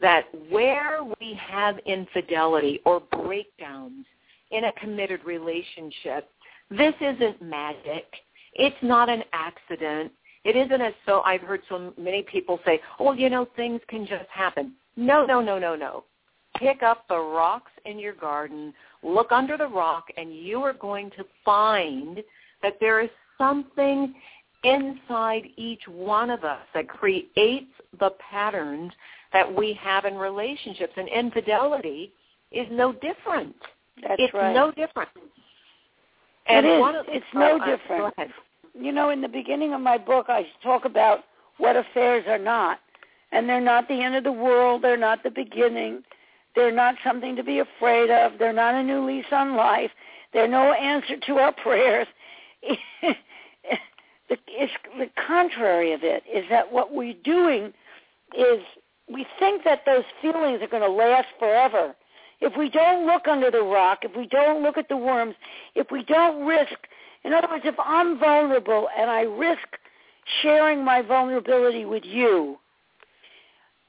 that 0.00 0.26
where 0.48 1.00
we 1.20 1.38
have 1.40 1.78
infidelity 1.86 2.80
or 2.84 3.00
breakdowns 3.00 4.06
in 4.50 4.64
a 4.64 4.72
committed 4.72 5.24
relationship, 5.24 6.28
this 6.70 6.94
isn't 7.00 7.42
magic. 7.42 8.06
It's 8.54 8.76
not 8.82 9.08
an 9.08 9.22
accident. 9.32 10.12
It 10.44 10.56
isn't 10.56 10.80
as 10.80 10.94
so 11.04 11.20
I've 11.22 11.42
heard 11.42 11.60
so 11.68 11.92
many 11.98 12.22
people 12.22 12.60
say, 12.64 12.80
oh, 12.98 13.12
you 13.12 13.28
know, 13.28 13.46
things 13.56 13.80
can 13.88 14.06
just 14.06 14.28
happen. 14.32 14.72
No, 14.96 15.26
no, 15.26 15.40
no, 15.40 15.58
no, 15.58 15.76
no. 15.76 16.04
Pick 16.56 16.82
up 16.82 17.06
the 17.08 17.18
rocks 17.18 17.70
in 17.84 17.98
your 17.98 18.14
garden, 18.14 18.72
look 19.02 19.30
under 19.30 19.56
the 19.56 19.66
rock, 19.66 20.06
and 20.16 20.34
you 20.34 20.62
are 20.62 20.72
going 20.72 21.10
to 21.10 21.24
find 21.44 22.22
that 22.62 22.78
there 22.80 23.00
is 23.00 23.10
something 23.38 24.14
inside 24.62 25.44
each 25.56 25.82
one 25.88 26.30
of 26.30 26.44
us 26.44 26.60
that 26.74 26.88
creates 26.88 27.70
the 27.98 28.10
patterns 28.30 28.92
that 29.32 29.52
we 29.54 29.72
have 29.80 30.04
in 30.04 30.14
relationships. 30.16 30.92
And 30.96 31.08
infidelity 31.08 32.12
is 32.52 32.66
no 32.70 32.92
different. 32.92 33.54
That's 34.02 34.14
it's 34.18 34.34
right. 34.34 34.54
no 34.54 34.70
different. 34.72 35.08
It 35.16 35.22
And 36.46 36.66
is. 36.66 36.80
one 36.80 36.96
of- 36.96 37.06
It's 37.08 37.24
no 37.34 37.58
uh, 37.58 37.64
different. 37.64 38.14
You 38.74 38.92
know, 38.92 39.10
in 39.10 39.20
the 39.20 39.28
beginning 39.28 39.72
of 39.74 39.80
my 39.80 39.98
book, 39.98 40.26
I 40.28 40.46
talk 40.62 40.84
about 40.84 41.20
what 41.58 41.76
affairs 41.76 42.24
are 42.28 42.38
not. 42.38 42.78
And 43.32 43.48
they're 43.48 43.60
not 43.60 43.86
the 43.88 44.02
end 44.02 44.16
of 44.16 44.24
the 44.24 44.32
world. 44.32 44.82
They're 44.82 44.96
not 44.96 45.22
the 45.22 45.30
beginning. 45.30 46.02
They're 46.56 46.72
not 46.72 46.96
something 47.04 47.36
to 47.36 47.44
be 47.44 47.60
afraid 47.60 48.10
of. 48.10 48.32
They're 48.38 48.52
not 48.52 48.74
a 48.74 48.82
new 48.82 49.06
lease 49.06 49.26
on 49.30 49.56
life. 49.56 49.90
They're 50.32 50.48
no 50.48 50.72
answer 50.72 51.16
to 51.26 51.38
our 51.38 51.52
prayers. 51.62 52.06
The, 54.30 54.36
the 54.98 55.10
contrary 55.26 55.92
of 55.92 56.02
it 56.02 56.22
is 56.32 56.44
that 56.48 56.72
what 56.72 56.94
we're 56.94 57.14
doing 57.24 57.72
is 58.38 58.60
we 59.12 59.26
think 59.38 59.64
that 59.64 59.80
those 59.84 60.04
feelings 60.22 60.62
are 60.62 60.68
going 60.68 60.82
to 60.82 60.88
last 60.88 61.26
forever. 61.38 61.94
If 62.40 62.56
we 62.56 62.70
don't 62.70 63.06
look 63.06 63.28
under 63.28 63.50
the 63.50 63.62
rock, 63.62 63.98
if 64.02 64.16
we 64.16 64.26
don't 64.26 64.62
look 64.62 64.78
at 64.78 64.88
the 64.88 64.96
worms, 64.96 65.34
if 65.74 65.90
we 65.90 66.04
don't 66.04 66.46
risk, 66.46 66.72
in 67.24 67.34
other 67.34 67.48
words, 67.50 67.64
if 67.66 67.74
I'm 67.78 68.18
vulnerable 68.18 68.88
and 68.96 69.10
I 69.10 69.22
risk 69.22 69.66
sharing 70.42 70.84
my 70.84 71.02
vulnerability 71.02 71.84
with 71.84 72.04
you, 72.04 72.56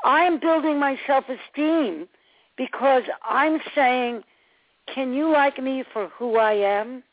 I'm 0.03 0.39
building 0.39 0.79
my 0.79 0.97
self-esteem 1.05 2.07
because 2.57 3.03
I'm 3.23 3.59
saying, 3.75 4.23
can 4.93 5.13
you 5.13 5.31
like 5.31 5.61
me 5.61 5.83
for 5.93 6.09
who 6.17 6.37
I 6.37 6.53
am? 6.53 7.03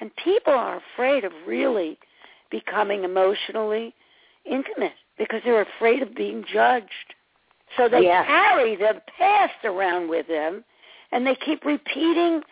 And 0.00 0.14
people 0.16 0.52
are 0.52 0.80
afraid 0.94 1.24
of 1.24 1.32
really 1.46 1.98
becoming 2.50 3.04
emotionally 3.04 3.94
intimate 4.44 4.92
because 5.18 5.40
they're 5.44 5.62
afraid 5.62 6.02
of 6.02 6.14
being 6.14 6.44
judged. 6.44 7.14
So 7.76 7.88
they 7.88 8.02
Yes. 8.04 8.26
carry 8.26 8.76
their 8.76 9.00
past 9.18 9.64
around 9.64 10.08
with 10.08 10.26
them 10.28 10.64
and 11.12 11.26
they 11.26 11.34
keep 11.34 11.64
repeating 11.64 12.42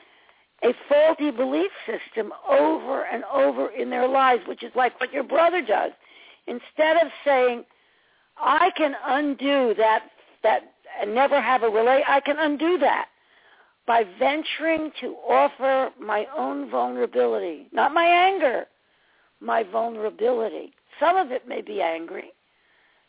a 0.62 0.72
faulty 0.88 1.30
belief 1.30 1.70
system 1.86 2.32
over 2.48 3.04
and 3.04 3.24
over 3.24 3.68
in 3.68 3.90
their 3.90 4.08
lives, 4.08 4.46
which 4.46 4.62
is 4.62 4.74
like 4.74 4.98
what 5.00 5.12
your 5.12 5.22
brother 5.22 5.62
does. 5.62 5.92
Instead 6.46 6.96
of 6.96 7.12
saying, 7.24 7.64
I 8.36 8.70
can 8.76 8.94
undo 9.04 9.74
that 9.74 10.10
that 10.42 10.72
and 11.00 11.14
never 11.14 11.40
have 11.40 11.62
a 11.62 11.68
relate 11.68 12.04
I 12.06 12.20
can 12.20 12.38
undo 12.38 12.78
that 12.78 13.08
by 13.86 14.04
venturing 14.18 14.90
to 15.00 15.14
offer 15.28 15.90
my 16.00 16.26
own 16.36 16.70
vulnerability, 16.70 17.68
not 17.72 17.94
my 17.94 18.04
anger, 18.04 18.66
my 19.40 19.62
vulnerability. 19.62 20.72
Some 20.98 21.16
of 21.16 21.30
it 21.30 21.46
may 21.46 21.62
be 21.62 21.80
angry 21.80 22.32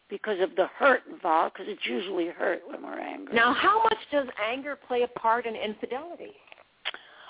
because 0.09 0.39
of 0.39 0.55
the 0.55 0.67
hurt 0.77 1.01
involved, 1.11 1.53
because 1.53 1.67
it's 1.69 1.85
usually 1.85 2.27
hurt 2.27 2.61
when 2.67 2.83
we're 2.83 2.99
angry. 2.99 3.35
Now, 3.35 3.53
how 3.53 3.83
much 3.83 3.97
does 4.11 4.27
anger 4.45 4.77
play 4.87 5.03
a 5.03 5.19
part 5.19 5.45
in 5.45 5.55
infidelity? 5.55 6.33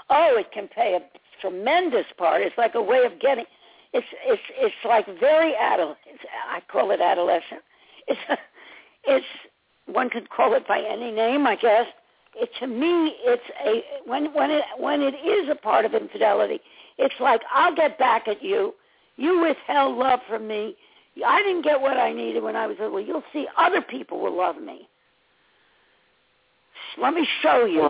Oh, 0.09 0.35
it 0.37 0.51
can 0.51 0.67
play 0.67 0.93
a 0.93 1.01
tremendous 1.41 2.05
part. 2.17 2.41
It's 2.41 2.57
like 2.57 2.75
a 2.75 2.81
way 2.81 3.03
of 3.05 3.19
getting. 3.19 3.45
It's 3.93 4.07
it's 4.25 4.41
it's 4.57 4.75
like 4.85 5.05
very. 5.19 5.53
It's, 5.57 6.23
I 6.49 6.61
call 6.71 6.91
it 6.91 7.01
adolescent. 7.01 7.61
It's 8.07 8.19
it's 9.05 9.25
one 9.85 10.09
could 10.09 10.29
call 10.29 10.53
it 10.53 10.67
by 10.67 10.81
any 10.81 11.11
name, 11.11 11.47
I 11.47 11.55
guess. 11.55 11.87
It 12.39 12.49
to 12.59 12.67
me, 12.67 13.15
it's 13.23 13.43
a 13.65 14.09
when 14.09 14.33
when 14.33 14.51
it 14.51 14.63
when 14.77 15.01
it 15.01 15.15
is 15.15 15.49
a 15.49 15.55
part 15.55 15.85
of 15.85 15.93
infidelity. 15.93 16.59
It's 16.97 17.15
like 17.19 17.41
I'll 17.51 17.75
get 17.75 17.97
back 17.97 18.27
at 18.27 18.43
you. 18.43 18.73
You 19.15 19.41
withheld 19.41 19.97
love 19.97 20.19
from 20.29 20.47
me. 20.47 20.75
I 21.25 21.41
didn't 21.41 21.63
get 21.63 21.79
what 21.81 21.97
I 21.97 22.13
needed 22.13 22.43
when 22.43 22.55
I 22.55 22.67
was 22.67 22.77
little. 22.79 23.01
You'll 23.01 23.23
see 23.33 23.47
other 23.57 23.81
people 23.81 24.19
will 24.19 24.37
love 24.37 24.61
me. 24.61 24.87
Let 27.01 27.13
me 27.13 27.27
show 27.41 27.65
you. 27.65 27.89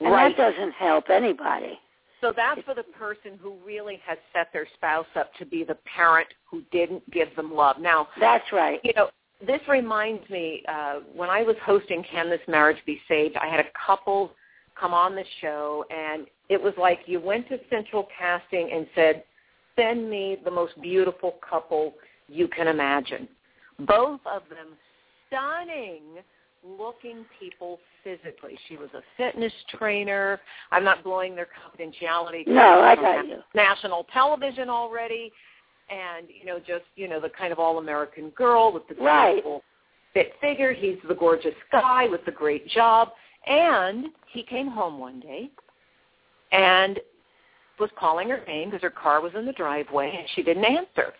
And 0.00 0.12
Right. 0.12 0.36
that 0.36 0.52
doesn't 0.54 0.72
help 0.72 1.10
anybody. 1.10 1.78
So 2.20 2.32
that's 2.32 2.60
for 2.62 2.74
the 2.74 2.82
person 2.82 3.38
who 3.40 3.54
really 3.64 3.96
has 4.04 4.18
set 4.32 4.52
their 4.52 4.66
spouse 4.74 5.06
up 5.14 5.32
to 5.34 5.44
be 5.44 5.64
the 5.64 5.76
parent 5.76 6.28
who 6.50 6.62
didn't 6.72 7.08
give 7.10 7.34
them 7.36 7.54
love. 7.54 7.78
Now, 7.78 8.08
That's 8.18 8.50
right. 8.52 8.80
you 8.84 8.92
know, 8.94 9.10
this 9.46 9.60
reminds 9.68 10.28
me, 10.30 10.62
uh, 10.68 11.00
when 11.14 11.30
I 11.30 11.42
was 11.42 11.56
hosting 11.64 12.04
Can 12.10 12.28
This 12.28 12.40
Marriage 12.48 12.78
Be 12.86 13.00
Saved, 13.08 13.36
I 13.36 13.46
had 13.46 13.60
a 13.60 13.68
couple 13.86 14.32
come 14.78 14.94
on 14.94 15.14
the 15.14 15.24
show, 15.40 15.84
and 15.90 16.26
it 16.48 16.62
was 16.62 16.72
like 16.78 17.00
you 17.06 17.20
went 17.20 17.48
to 17.48 17.58
central 17.68 18.08
casting 18.16 18.70
and 18.72 18.86
said, 18.94 19.24
send 19.76 20.08
me 20.08 20.38
the 20.44 20.50
most 20.50 20.80
beautiful 20.80 21.36
couple 21.48 21.94
you 22.28 22.48
can 22.48 22.68
imagine. 22.68 23.28
Both 23.80 24.20
of 24.26 24.42
them 24.48 24.76
stunning 25.26 26.02
looking 26.64 27.24
people 27.38 27.78
physically. 28.02 28.58
She 28.68 28.76
was 28.76 28.88
a 28.94 29.02
fitness 29.16 29.52
trainer. 29.78 30.40
I'm 30.72 30.84
not 30.84 31.04
blowing 31.04 31.34
their 31.36 31.46
confidentiality. 31.46 32.46
No, 32.46 32.80
I 32.80 32.96
got 32.96 33.26
you. 33.26 33.36
National 33.54 34.04
television 34.12 34.68
already 34.68 35.32
and 35.90 36.26
you 36.28 36.46
know 36.46 36.58
just 36.58 36.84
you 36.96 37.08
know 37.08 37.20
the 37.20 37.30
kind 37.30 37.52
of 37.52 37.58
all 37.58 37.78
American 37.78 38.30
girl 38.30 38.72
with 38.72 38.86
the 38.88 38.94
Right. 39.02 39.34
beautiful 39.34 39.62
fit 40.14 40.32
figure. 40.40 40.72
He's 40.72 40.98
the 41.06 41.14
gorgeous 41.14 41.54
guy 41.70 42.08
with 42.08 42.24
the 42.24 42.32
great 42.32 42.66
job, 42.68 43.10
and 43.46 44.06
he 44.32 44.42
came 44.42 44.68
home 44.68 44.98
one 44.98 45.20
day, 45.20 45.50
and 46.52 46.98
was 47.78 47.90
calling 47.98 48.28
her 48.28 48.42
name 48.46 48.70
because 48.70 48.82
her 48.82 48.90
car 48.90 49.20
was 49.20 49.32
in 49.36 49.46
the 49.46 49.52
driveway 49.52 50.12
and 50.16 50.26
she 50.34 50.42
didn't 50.42 50.64
answer. 50.64 51.12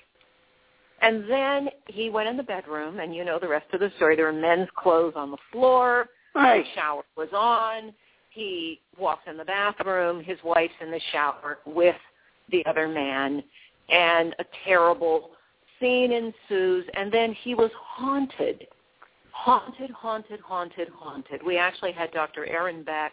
And 1.01 1.31
then 1.31 1.69
he 1.87 2.11
went 2.11 2.29
in 2.29 2.37
the 2.37 2.43
bedroom, 2.43 2.99
and 2.99 3.15
you 3.15 3.25
know 3.25 3.39
the 3.39 3.47
rest 3.47 3.67
of 3.73 3.79
the 3.81 3.93
story. 3.97 4.17
There 4.17 4.25
were 4.25 4.33
men's 4.33 4.69
clothes 4.77 5.13
on 5.15 5.31
the 5.31 5.37
floor. 5.53 6.09
Right. 6.35 6.65
The 6.65 6.81
shower 6.81 7.05
was 7.17 7.29
on. 7.33 7.93
He 8.31 8.81
walks 8.99 9.23
in 9.29 9.37
the 9.37 9.45
bathroom. 9.45 10.23
His 10.23 10.39
wife's 10.45 10.75
in 10.81 10.91
the 10.91 11.01
shower 11.13 11.59
with 11.67 11.95
the 12.51 12.65
other 12.67 12.89
man, 12.89 13.45
and 13.89 14.35
a 14.39 14.45
terrible 14.65 15.31
scene 15.81 16.13
ensues. 16.13 16.85
And 16.95 17.11
then 17.13 17.33
he 17.33 17.55
was 17.55 17.71
haunted, 17.81 18.67
haunted, 19.33 19.91
haunted, 19.91 20.41
haunted, 20.41 20.89
haunted. 20.95 21.43
We 21.45 21.57
actually 21.59 21.93
had 21.93 22.11
Dr. 22.13 22.47
Aaron 22.47 22.83
Beck 22.83 23.13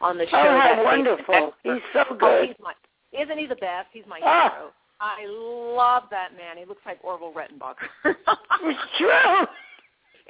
on 0.00 0.16
the 0.18 0.24
show. 0.26 0.36
Oh, 0.36 0.60
how 0.60 0.84
wonderful. 0.84 1.52
He's 1.62 1.82
so 1.92 2.04
Oh, 2.10 2.14
good. 2.16 2.46
he's 2.48 2.56
my, 2.60 2.72
isn't 3.12 3.38
he 3.38 3.46
the 3.46 3.56
best? 3.56 3.88
He's 3.92 4.06
my 4.06 4.20
Ah. 4.22 4.50
hero. 4.50 4.72
I 5.00 5.26
love 5.26 6.04
that 6.10 6.36
man. 6.36 6.56
He 6.56 6.64
looks 6.64 6.84
like 6.84 6.98
Orville 7.04 7.32
Redenbacher. 7.32 7.88
It's 8.62 8.80
true. 8.98 9.46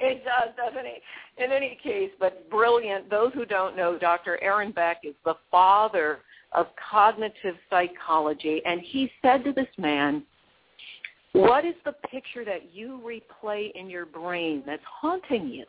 It 0.01 0.23
does, 0.23 0.55
doesn't 0.55 0.85
he? 0.85 1.43
In 1.43 1.51
any 1.51 1.77
case, 1.83 2.11
but 2.19 2.49
brilliant. 2.49 3.09
Those 3.09 3.33
who 3.33 3.45
don't 3.45 3.75
know, 3.75 3.97
Dr. 3.97 4.41
Aaron 4.41 4.71
Beck 4.71 4.99
is 5.03 5.15
the 5.25 5.35
father 5.51 6.19
of 6.53 6.67
cognitive 6.91 7.55
psychology, 7.69 8.61
and 8.65 8.81
he 8.81 9.11
said 9.21 9.43
to 9.43 9.51
this 9.51 9.67
man, 9.77 10.23
what 11.33 11.63
is 11.63 11.75
the 11.85 11.93
picture 12.09 12.43
that 12.43 12.73
you 12.73 13.01
replay 13.05 13.71
in 13.75 13.89
your 13.89 14.05
brain 14.05 14.63
that's 14.65 14.81
haunting 14.85 15.47
you? 15.47 15.65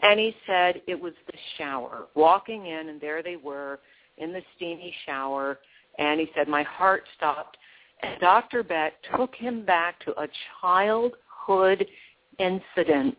And 0.00 0.18
he 0.18 0.34
said 0.46 0.82
it 0.86 1.00
was 1.00 1.12
the 1.26 1.38
shower, 1.56 2.06
walking 2.14 2.66
in, 2.66 2.88
and 2.88 3.00
there 3.00 3.22
they 3.22 3.36
were 3.36 3.80
in 4.16 4.32
the 4.32 4.42
steamy 4.56 4.94
shower, 5.06 5.58
and 5.98 6.20
he 6.20 6.28
said, 6.34 6.48
my 6.48 6.62
heart 6.64 7.04
stopped. 7.16 7.56
And 8.02 8.20
Dr. 8.20 8.62
Beck 8.62 8.94
took 9.16 9.34
him 9.34 9.64
back 9.64 9.98
to 10.04 10.12
a 10.20 10.28
childhood 10.60 11.86
incident 12.38 13.16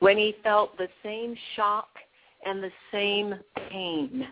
when 0.00 0.16
he 0.16 0.34
felt 0.42 0.76
the 0.76 0.88
same 1.02 1.34
shock 1.54 1.88
and 2.44 2.62
the 2.62 2.72
same 2.92 3.34
pain. 3.70 4.26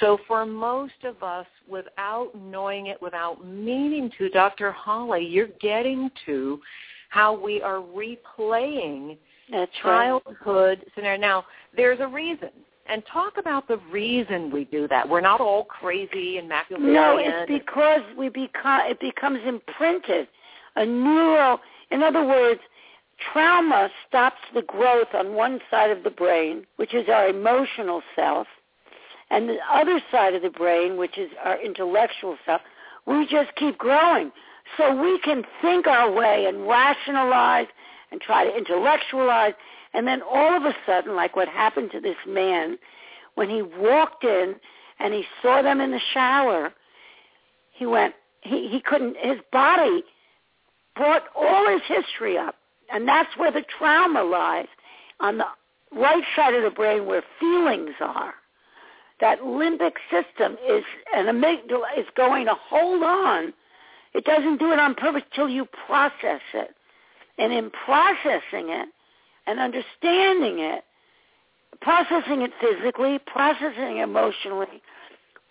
So 0.00 0.18
for 0.26 0.44
most 0.44 1.04
of 1.04 1.22
us, 1.22 1.46
without 1.68 2.30
knowing 2.34 2.86
it, 2.86 3.00
without 3.00 3.46
meaning 3.46 4.10
to, 4.18 4.28
Dr. 4.28 4.70
Holly, 4.72 5.24
you're 5.24 5.48
getting 5.60 6.10
to 6.26 6.60
how 7.08 7.38
we 7.38 7.62
are 7.62 7.80
replaying 7.80 9.16
That's 9.50 9.70
right. 9.84 10.20
childhood 10.24 10.84
scenario. 10.94 11.20
Now, 11.20 11.44
there's 11.76 12.00
a 12.00 12.08
reason. 12.08 12.50
And 12.88 13.02
talk 13.12 13.36
about 13.36 13.66
the 13.66 13.78
reason 13.90 14.50
we 14.50 14.64
do 14.64 14.86
that. 14.88 15.08
We're 15.08 15.20
not 15.20 15.40
all 15.40 15.64
crazy 15.64 16.38
and 16.38 16.48
Machiavellian. 16.48 16.94
No, 16.94 17.18
it's 17.18 17.48
because 17.48 18.02
we 18.16 18.28
become 18.28 18.82
it 18.84 19.00
becomes 19.00 19.40
imprinted. 19.44 20.28
A 20.76 20.86
neural, 20.86 21.58
in 21.90 22.02
other 22.04 22.24
words, 22.24 22.60
trauma 23.32 23.88
stops 24.06 24.38
the 24.54 24.62
growth 24.62 25.08
on 25.14 25.34
one 25.34 25.58
side 25.68 25.90
of 25.90 26.04
the 26.04 26.10
brain, 26.10 26.64
which 26.76 26.94
is 26.94 27.08
our 27.08 27.28
emotional 27.28 28.02
self, 28.14 28.46
and 29.30 29.48
the 29.48 29.58
other 29.70 30.00
side 30.10 30.34
of 30.34 30.42
the 30.42 30.50
brain, 30.50 30.96
which 30.96 31.18
is 31.18 31.30
our 31.44 31.60
intellectual 31.60 32.36
self, 32.44 32.60
we 33.06 33.26
just 33.26 33.54
keep 33.56 33.78
growing. 33.78 34.32
So 34.76 35.00
we 35.00 35.18
can 35.20 35.44
think 35.62 35.86
our 35.86 36.10
way 36.10 36.46
and 36.46 36.66
rationalize 36.66 37.66
and 38.10 38.20
try 38.20 38.44
to 38.44 38.56
intellectualize, 38.56 39.54
and 39.94 40.06
then 40.06 40.22
all 40.22 40.56
of 40.56 40.64
a 40.64 40.74
sudden, 40.86 41.16
like 41.16 41.34
what 41.34 41.48
happened 41.48 41.90
to 41.92 42.00
this 42.00 42.16
man, 42.26 42.78
when 43.34 43.48
he 43.50 43.62
walked 43.62 44.24
in 44.24 44.56
and 44.98 45.12
he 45.12 45.24
saw 45.42 45.62
them 45.62 45.80
in 45.80 45.90
the 45.90 46.00
shower, 46.12 46.72
he 47.72 47.86
went, 47.86 48.14
he, 48.42 48.68
he 48.68 48.80
couldn't, 48.80 49.16
his 49.16 49.38
body 49.52 50.02
brought 50.94 51.24
all 51.34 51.68
his 51.68 51.82
history 51.86 52.38
up. 52.38 52.56
And 52.92 53.06
that's 53.06 53.36
where 53.36 53.50
the 53.50 53.64
trauma 53.78 54.22
lies, 54.22 54.68
on 55.20 55.38
the 55.38 55.46
right 55.92 56.22
side 56.34 56.54
of 56.54 56.62
the 56.62 56.70
brain 56.70 57.06
where 57.06 57.22
feelings 57.40 57.94
are. 58.00 58.34
That 59.20 59.40
limbic 59.40 59.92
system 60.10 60.56
is, 60.68 60.84
an 61.14 61.26
amygdala 61.26 61.98
is 61.98 62.06
going 62.16 62.46
to 62.46 62.54
hold 62.54 63.02
on. 63.02 63.52
It 64.14 64.24
doesn't 64.24 64.58
do 64.58 64.72
it 64.72 64.78
on 64.78 64.94
purpose 64.94 65.22
till 65.34 65.48
you 65.48 65.66
process 65.86 66.40
it. 66.54 66.74
And 67.38 67.52
in 67.52 67.70
processing 67.70 68.70
it 68.70 68.88
and 69.46 69.58
understanding 69.58 70.58
it, 70.58 70.84
processing 71.80 72.42
it 72.42 72.50
physically, 72.60 73.18
processing 73.26 73.98
it 73.98 74.02
emotionally, 74.02 74.82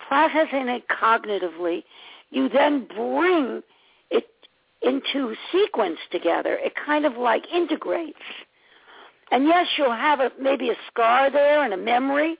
processing 0.06 0.68
it 0.68 0.84
cognitively, 0.88 1.84
you 2.30 2.48
then 2.48 2.86
bring 2.86 3.62
it 4.10 4.26
into 4.82 5.34
sequence 5.52 5.98
together. 6.10 6.58
It 6.60 6.74
kind 6.74 7.04
of 7.04 7.16
like 7.16 7.44
integrates. 7.52 8.18
And 9.30 9.44
yes, 9.44 9.66
you'll 9.76 9.92
have 9.92 10.20
a, 10.20 10.30
maybe 10.40 10.70
a 10.70 10.76
scar 10.90 11.30
there 11.30 11.64
and 11.64 11.74
a 11.74 11.76
memory, 11.76 12.36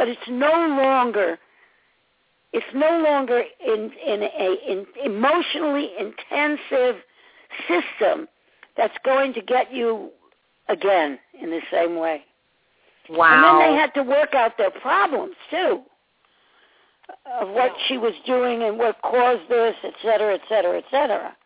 but 0.00 0.08
it's 0.08 0.28
no 0.30 0.66
longer 0.82 1.38
it's 2.54 2.72
no 2.74 3.02
longer 3.04 3.42
in 3.66 3.92
in 4.06 4.22
a 4.22 4.56
in 4.66 4.86
emotionally 5.04 5.90
intensive 5.98 7.02
system 7.68 8.26
that's 8.78 8.96
going 9.04 9.34
to 9.34 9.42
get 9.42 9.70
you 9.70 10.08
again 10.70 11.18
in 11.38 11.50
the 11.50 11.60
same 11.70 11.96
way. 11.96 12.22
wow. 13.10 13.34
And 13.34 13.44
then 13.44 13.68
they 13.68 13.78
had 13.78 13.92
to 13.92 14.02
work 14.02 14.34
out 14.34 14.56
their 14.56 14.70
problems 14.70 15.34
too, 15.50 15.82
of 17.38 17.50
what 17.50 17.72
she 17.86 17.98
was 17.98 18.14
doing 18.24 18.62
and 18.62 18.78
what 18.78 18.96
caused 19.02 19.50
this, 19.50 19.74
et 19.84 19.92
cetera, 20.02 20.32
et 20.32 20.40
cetera, 20.48 20.78
et 20.78 20.84
cetera. 20.90 21.36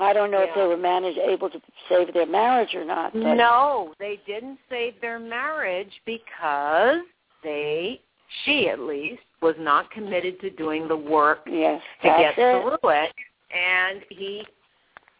I 0.00 0.12
don't 0.12 0.32
know 0.32 0.42
if 0.42 0.50
they 0.56 0.66
were 0.66 0.76
managed 0.76 1.18
able 1.18 1.48
to 1.50 1.60
save 1.88 2.12
their 2.12 2.26
marriage 2.26 2.74
or 2.74 2.84
not. 2.84 3.14
No, 3.14 3.94
they 4.00 4.18
didn't 4.26 4.58
save 4.68 5.00
their 5.00 5.20
marriage 5.20 5.92
because 6.04 7.02
they, 7.48 8.00
she 8.44 8.68
at 8.68 8.80
least, 8.80 9.22
was 9.40 9.54
not 9.58 9.90
committed 9.90 10.38
to 10.40 10.50
doing 10.50 10.86
the 10.86 10.96
work 10.96 11.44
to 11.46 11.80
get 12.02 12.34
it. 12.36 12.62
through 12.62 12.90
it. 12.90 13.12
And 13.50 14.02
he, 14.10 14.44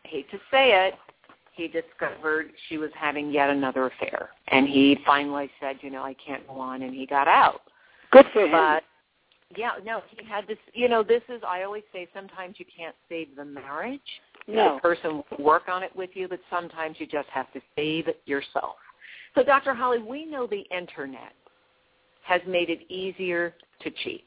hate 0.04 0.30
to 0.30 0.38
say 0.50 0.86
it, 0.86 0.94
he 1.54 1.68
discovered 1.68 2.50
she 2.68 2.76
was 2.76 2.90
having 2.94 3.30
yet 3.30 3.50
another 3.50 3.86
affair. 3.86 4.30
And 4.48 4.68
he 4.68 4.98
finally 5.06 5.50
said, 5.60 5.76
you 5.80 5.90
know, 5.90 6.02
I 6.02 6.14
can't 6.14 6.46
go 6.46 6.60
on, 6.60 6.82
and 6.82 6.94
he 6.94 7.06
got 7.06 7.28
out. 7.28 7.62
Good 8.12 8.26
for 8.32 8.44
him. 8.44 8.52
But 8.52 8.84
yeah, 9.56 9.70
no, 9.84 10.02
he 10.10 10.24
had 10.26 10.46
this. 10.46 10.58
You 10.74 10.88
know, 10.88 11.02
this 11.02 11.22
is. 11.28 11.42
I 11.46 11.62
always 11.62 11.82
say 11.92 12.06
sometimes 12.14 12.56
you 12.58 12.66
can't 12.76 12.94
save 13.08 13.28
the 13.36 13.44
marriage. 13.44 14.00
no. 14.46 14.74
The 14.74 14.80
person 14.80 15.22
will 15.30 15.44
work 15.44 15.64
on 15.68 15.82
it 15.82 15.94
with 15.96 16.10
you, 16.14 16.28
but 16.28 16.40
sometimes 16.50 16.96
you 16.98 17.06
just 17.06 17.28
have 17.30 17.50
to 17.54 17.60
save 17.74 18.08
it 18.08 18.20
yourself. 18.26 18.76
So, 19.34 19.42
Dr. 19.42 19.74
Holly, 19.74 19.98
we 19.98 20.24
know 20.24 20.46
the 20.46 20.64
internet 20.76 21.32
has 22.28 22.42
made 22.46 22.68
it 22.68 22.80
easier 22.90 23.54
to 23.80 23.90
cheat. 24.04 24.26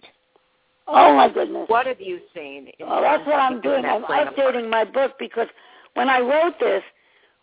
Oh 0.87 1.15
my 1.15 1.29
goodness. 1.31 1.65
What 1.67 1.85
have 1.85 2.01
you 2.01 2.19
seen? 2.35 2.67
In 2.79 2.87
Well, 2.87 3.01
that's 3.01 3.25
what 3.25 3.35
I'm 3.35 3.61
doing. 3.61 3.85
I'm 3.85 4.03
playing 4.03 4.27
a 4.27 4.31
part? 4.31 4.55
updating 4.55 4.69
my 4.69 4.83
book 4.83 5.13
because 5.19 5.47
when 5.93 6.09
I 6.09 6.19
wrote 6.19 6.55
this, 6.59 6.81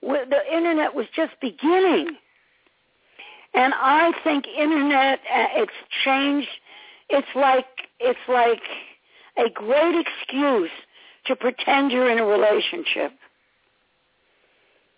the 0.03 0.57
internet 0.57 0.93
was 0.95 1.07
just 1.15 1.33
beginning, 1.41 2.09
and 3.55 3.73
I 3.75 4.13
think 4.25 4.47
internet 4.47 5.21
uh, 5.21 5.47
it's 5.55 5.73
changed. 6.05 6.49
It's 7.09 7.29
like 7.37 7.67
it's 8.01 8.19
like 8.29 8.63
a 9.37 9.51
great 9.51 10.05
excuse 10.05 10.71
to 11.27 11.37
pretend 11.37 11.93
you're 11.93 12.11
in 12.11 12.19
a 12.19 12.25
relationship. 12.25 13.13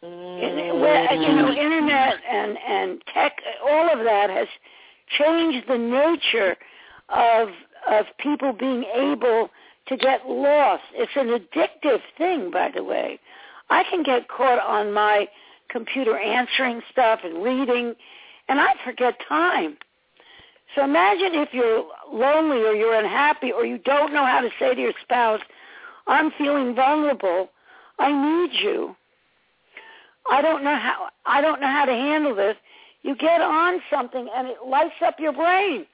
Mm. 0.02 1.20
You 1.20 1.36
know, 1.36 1.50
internet 1.50 2.14
and 2.28 2.56
and 2.58 3.02
tech, 3.12 3.36
all 3.62 3.92
of 3.92 4.04
that 4.04 4.30
has 4.30 4.48
changed 5.18 5.66
the 5.68 5.78
nature 5.78 6.56
of 7.08 7.48
of 7.88 8.06
people 8.18 8.52
being 8.52 8.84
able 8.94 9.48
to 9.88 9.96
get 9.96 10.28
lost. 10.28 10.82
It's 10.94 11.12
an 11.16 11.28
addictive 11.28 12.00
thing, 12.18 12.50
by 12.50 12.70
the 12.74 12.84
way. 12.84 13.18
I 13.70 13.84
can 13.84 14.02
get 14.02 14.28
caught 14.28 14.58
on 14.58 14.92
my 14.92 15.26
computer 15.70 16.18
answering 16.18 16.82
stuff 16.90 17.20
and 17.24 17.42
reading, 17.42 17.94
and 18.48 18.60
I 18.60 18.74
forget 18.84 19.14
time. 19.28 19.78
So 20.74 20.84
imagine 20.84 21.34
if 21.34 21.48
you're 21.52 21.84
lonely 22.12 22.58
or 22.58 22.74
you're 22.74 22.94
unhappy 22.94 23.50
or 23.50 23.64
you 23.64 23.78
don't 23.78 24.12
know 24.12 24.24
how 24.24 24.40
to 24.40 24.50
say 24.58 24.74
to 24.74 24.80
your 24.80 24.92
spouse, 25.02 25.40
I'm 26.06 26.30
feeling 26.38 26.74
vulnerable. 26.74 27.50
I 27.98 28.12
need 28.12 28.60
you. 28.62 28.94
I 30.30 30.42
don't 30.42 30.62
know 30.62 30.76
how 30.76 31.08
I 31.26 31.40
don't 31.40 31.60
know 31.60 31.66
how 31.66 31.84
to 31.86 31.92
handle 31.92 32.34
this. 32.34 32.56
You 33.02 33.16
get 33.16 33.40
on 33.40 33.80
something 33.90 34.28
and 34.34 34.48
it 34.48 34.58
lights 34.66 34.94
up 35.04 35.18
your 35.18 35.32
brain. 35.32 35.86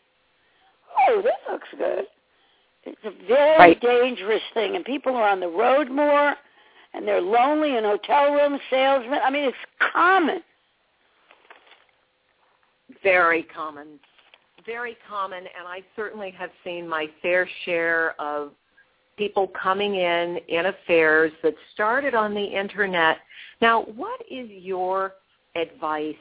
Oh, 1.09 1.23
this 1.23 1.35
looks 1.51 1.69
good. 1.79 2.07
It's 2.85 3.05
a 3.05 3.11
very 3.27 3.59
Right. 3.59 3.81
dangerous 3.81 4.43
thing, 4.55 4.77
and 4.77 4.85
people 4.85 5.15
are 5.17 5.29
on 5.29 5.41
the 5.41 5.49
road 5.49 5.91
more, 5.91 6.37
and 6.95 7.07
they're 7.07 7.21
lonely 7.21 7.77
in 7.77 7.85
hotel 7.85 8.33
rooms, 8.33 8.61
salesmen. 8.71 9.21
I 9.23 9.31
mean, 9.31 9.45
it's 9.45 9.57
common. 9.93 10.43
Very 13.03 13.43
common. 13.43 13.99
Very 14.65 14.97
common, 15.09 15.47
and 15.47 15.67
I 15.67 15.83
certainly 15.95 16.31
have 16.33 16.51
seen 16.65 16.89
my 16.89 17.09
fair 17.23 17.49
share 17.65 18.21
of 18.21 18.53
people 19.17 19.49
coming 19.49 19.97
in 19.97 20.39
in 20.49 20.67
affairs 20.67 21.33
that 21.43 21.55
started 21.73 22.15
on 22.15 22.35
the 22.35 22.45
internet. 22.45 23.19
Now, 23.61 23.83
what 23.83 24.21
is 24.31 24.49
your 24.51 25.15
advice 25.55 26.17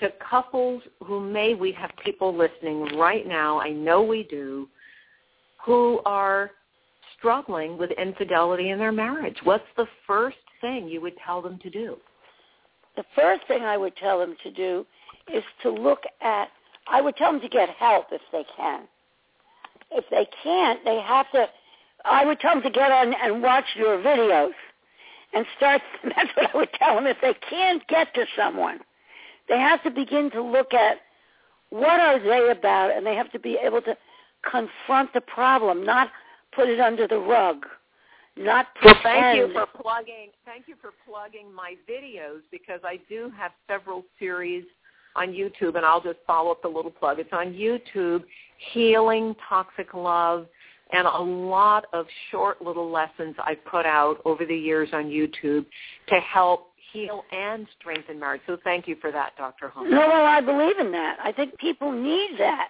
to 0.00 0.12
couples 0.30 0.82
who 1.04 1.20
may, 1.20 1.54
we 1.54 1.72
have 1.72 1.90
people 2.04 2.36
listening 2.36 2.96
right 2.96 3.26
now, 3.26 3.60
I 3.60 3.70
know 3.70 4.02
we 4.02 4.24
do, 4.24 4.68
who 5.64 6.00
are 6.04 6.52
struggling 7.18 7.76
with 7.76 7.90
infidelity 7.92 8.70
in 8.70 8.78
their 8.78 8.92
marriage? 8.92 9.36
What's 9.44 9.64
the 9.76 9.86
first 10.06 10.36
thing 10.60 10.88
you 10.88 11.00
would 11.00 11.16
tell 11.24 11.42
them 11.42 11.58
to 11.62 11.70
do? 11.70 11.96
The 12.96 13.04
first 13.14 13.42
thing 13.46 13.62
I 13.62 13.76
would 13.76 13.96
tell 13.96 14.18
them 14.18 14.36
to 14.42 14.50
do 14.50 14.86
is 15.32 15.42
to 15.62 15.70
look 15.70 16.02
at, 16.20 16.48
I 16.90 17.00
would 17.00 17.16
tell 17.16 17.32
them 17.32 17.40
to 17.40 17.48
get 17.48 17.68
help 17.70 18.06
if 18.12 18.22
they 18.32 18.44
can. 18.56 18.82
If 19.90 20.04
they 20.10 20.26
can't, 20.42 20.84
they 20.84 21.00
have 21.00 21.30
to, 21.32 21.46
I 22.04 22.24
would 22.24 22.40
tell 22.40 22.54
them 22.54 22.62
to 22.62 22.70
get 22.70 22.90
on 22.90 23.14
and 23.14 23.42
watch 23.42 23.64
your 23.76 23.98
videos 23.98 24.52
and 25.32 25.44
start, 25.56 25.82
that's 26.04 26.30
what 26.34 26.54
I 26.54 26.56
would 26.56 26.72
tell 26.74 26.94
them. 26.96 27.06
If 27.06 27.18
they 27.20 27.34
can't 27.48 27.86
get 27.88 28.12
to 28.14 28.24
someone, 28.36 28.80
they 29.48 29.58
have 29.58 29.82
to 29.82 29.90
begin 29.90 30.30
to 30.32 30.42
look 30.42 30.74
at 30.74 30.98
what 31.70 32.00
are 32.00 32.18
they 32.18 32.50
about 32.50 32.90
and 32.96 33.06
they 33.06 33.14
have 33.14 33.30
to 33.32 33.38
be 33.38 33.58
able 33.62 33.82
to 33.82 33.96
confront 34.48 35.12
the 35.12 35.20
problem, 35.20 35.84
not 35.84 36.08
put 36.54 36.68
it 36.68 36.80
under 36.80 37.06
the 37.06 37.18
rug. 37.18 37.66
Not 38.36 38.72
pretend. 38.76 39.04
Well, 39.04 39.12
thank 39.20 39.36
you 39.36 39.52
for 39.52 39.66
plugging. 39.82 40.28
Thank 40.44 40.68
you 40.68 40.76
for 40.80 40.90
plugging 41.08 41.52
my 41.52 41.74
videos 41.90 42.40
because 42.52 42.80
I 42.84 43.00
do 43.08 43.32
have 43.36 43.50
several 43.66 44.04
series 44.16 44.64
on 45.16 45.28
YouTube, 45.28 45.76
and 45.76 45.84
I'll 45.84 46.00
just 46.00 46.20
follow 46.24 46.52
up 46.52 46.62
the 46.62 46.68
little 46.68 46.92
plug. 46.92 47.18
It's 47.18 47.32
on 47.32 47.52
YouTube, 47.52 48.22
Healing 48.72 49.34
Toxic 49.48 49.92
Love, 49.92 50.46
and 50.92 51.06
a 51.06 51.18
lot 51.18 51.86
of 51.92 52.06
short 52.30 52.62
little 52.62 52.90
lessons 52.90 53.34
I've 53.44 53.64
put 53.64 53.84
out 53.84 54.20
over 54.24 54.46
the 54.46 54.56
years 54.56 54.90
on 54.92 55.06
YouTube 55.06 55.66
to 56.08 56.14
help 56.20 56.67
heal 56.92 57.22
and 57.32 57.66
strengthen 57.78 58.18
marriage. 58.18 58.42
So 58.46 58.58
thank 58.64 58.88
you 58.88 58.96
for 59.00 59.10
that, 59.12 59.32
Dr. 59.36 59.68
Holmes. 59.68 59.90
No, 59.90 60.08
well, 60.08 60.24
I 60.24 60.40
believe 60.40 60.78
in 60.78 60.92
that. 60.92 61.18
I 61.22 61.32
think 61.32 61.58
people 61.58 61.92
need 61.92 62.36
that, 62.38 62.68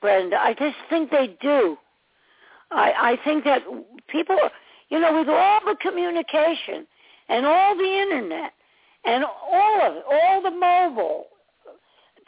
Brenda. 0.00 0.36
I 0.36 0.54
just 0.54 0.76
think 0.88 1.10
they 1.10 1.36
do. 1.40 1.76
I, 2.70 2.92
I 2.92 3.18
think 3.24 3.44
that 3.44 3.62
people, 4.08 4.38
you 4.88 5.00
know, 5.00 5.18
with 5.18 5.28
all 5.28 5.60
the 5.64 5.76
communication 5.80 6.86
and 7.28 7.46
all 7.46 7.76
the 7.76 7.84
internet 7.84 8.52
and 9.04 9.24
all 9.24 9.80
of 9.82 9.96
it, 9.96 10.04
all 10.10 10.42
the 10.42 10.50
mobile, 10.50 11.26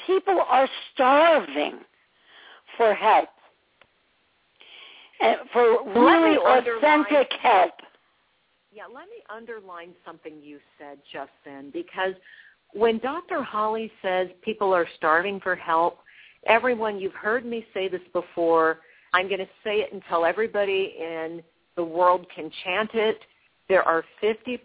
people 0.07 0.41
are 0.49 0.69
starving 0.95 1.81
for 2.77 2.95
help 2.95 3.29
and 5.21 5.39
for 5.53 5.85
really 5.95 6.37
authentic 6.39 7.29
help. 7.41 7.73
Yeah, 8.75 8.85
let 8.85 9.05
me 9.05 9.23
underline 9.29 9.91
something 10.05 10.41
you 10.43 10.59
said 10.79 10.99
just 11.13 11.31
then 11.45 11.71
because 11.73 12.15
when 12.73 12.99
Dr. 12.99 13.43
Holly 13.43 13.93
says 14.01 14.29
people 14.41 14.73
are 14.73 14.87
starving 14.97 15.41
for 15.41 15.55
help, 15.55 15.99
everyone, 16.47 16.99
you've 16.99 17.13
heard 17.13 17.45
me 17.45 17.67
say 17.75 17.89
this 17.89 18.01
before. 18.15 18.79
I'm 19.13 19.29
going 19.29 19.41
to 19.41 19.49
say 19.63 19.81
it 19.81 19.93
until 19.93 20.25
everybody 20.25 20.97
in 20.99 21.43
the 21.77 21.85
world 21.85 22.25
can 22.35 22.51
chant 22.65 22.91
it. 22.95 23.19
There 23.69 23.83
are 23.83 24.05
50% 24.23 24.59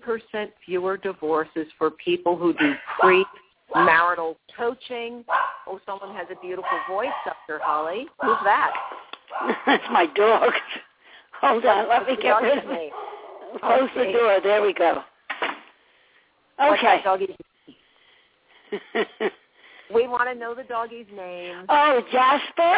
fewer 0.66 0.96
divorces 0.96 1.68
for 1.78 1.92
people 1.92 2.38
who 2.38 2.54
do 2.54 2.76
pre-marital 3.02 4.38
coaching. 4.58 5.26
Oh, 5.68 5.82
someone 5.86 6.16
has 6.16 6.28
a 6.32 6.40
beautiful 6.40 6.80
voice, 6.90 7.10
Dr. 7.26 7.60
Holly. 7.62 8.06
Who's 8.22 8.38
that? 8.46 8.72
That's 9.66 9.84
my 9.92 10.06
dog. 10.16 10.54
Hold 11.42 11.66
on, 11.66 11.90
let 11.90 12.08
me 12.08 12.16
get 12.22 12.42
rid 12.42 12.58
of 12.60 12.72
it. 12.72 12.94
Close 13.60 13.90
okay. 13.92 14.12
the 14.12 14.18
door. 14.18 14.40
There 14.44 14.62
we 14.62 14.74
go. 14.74 15.04
Okay. 16.62 17.04
we 19.94 20.08
want 20.08 20.30
to 20.30 20.36
know 20.36 20.54
the 20.54 20.64
doggy's 20.64 21.06
name. 21.16 21.66
Oh, 21.70 22.02
Jasper 22.12 22.78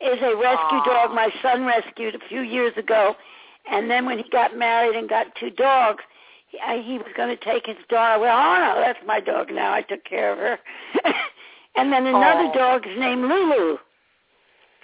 is 0.00 0.18
a 0.22 0.36
rescue 0.36 0.78
Aww. 0.78 0.84
dog 0.84 1.10
my 1.14 1.28
son 1.42 1.64
rescued 1.64 2.14
a 2.14 2.28
few 2.28 2.40
years 2.40 2.72
ago. 2.76 3.14
And 3.70 3.90
then 3.90 4.04
when 4.04 4.18
he 4.18 4.24
got 4.30 4.56
married 4.56 4.94
and 4.94 5.08
got 5.08 5.26
two 5.40 5.50
dogs, 5.50 6.02
he, 6.48 6.58
he 6.82 6.98
was 6.98 7.08
going 7.16 7.36
to 7.36 7.44
take 7.44 7.66
his 7.66 7.76
dog. 7.88 8.20
Well, 8.20 8.36
oh 8.36 8.74
no, 8.74 8.80
that's 8.80 8.98
my 9.06 9.20
dog 9.20 9.48
now. 9.50 9.72
I 9.72 9.82
took 9.82 10.04
care 10.04 10.32
of 10.32 10.38
her. 10.38 10.58
and 11.76 11.92
then 11.92 12.06
another 12.06 12.48
Aww. 12.48 12.54
dog 12.54 12.86
is 12.86 12.98
named 12.98 13.22
Lulu. 13.22 13.78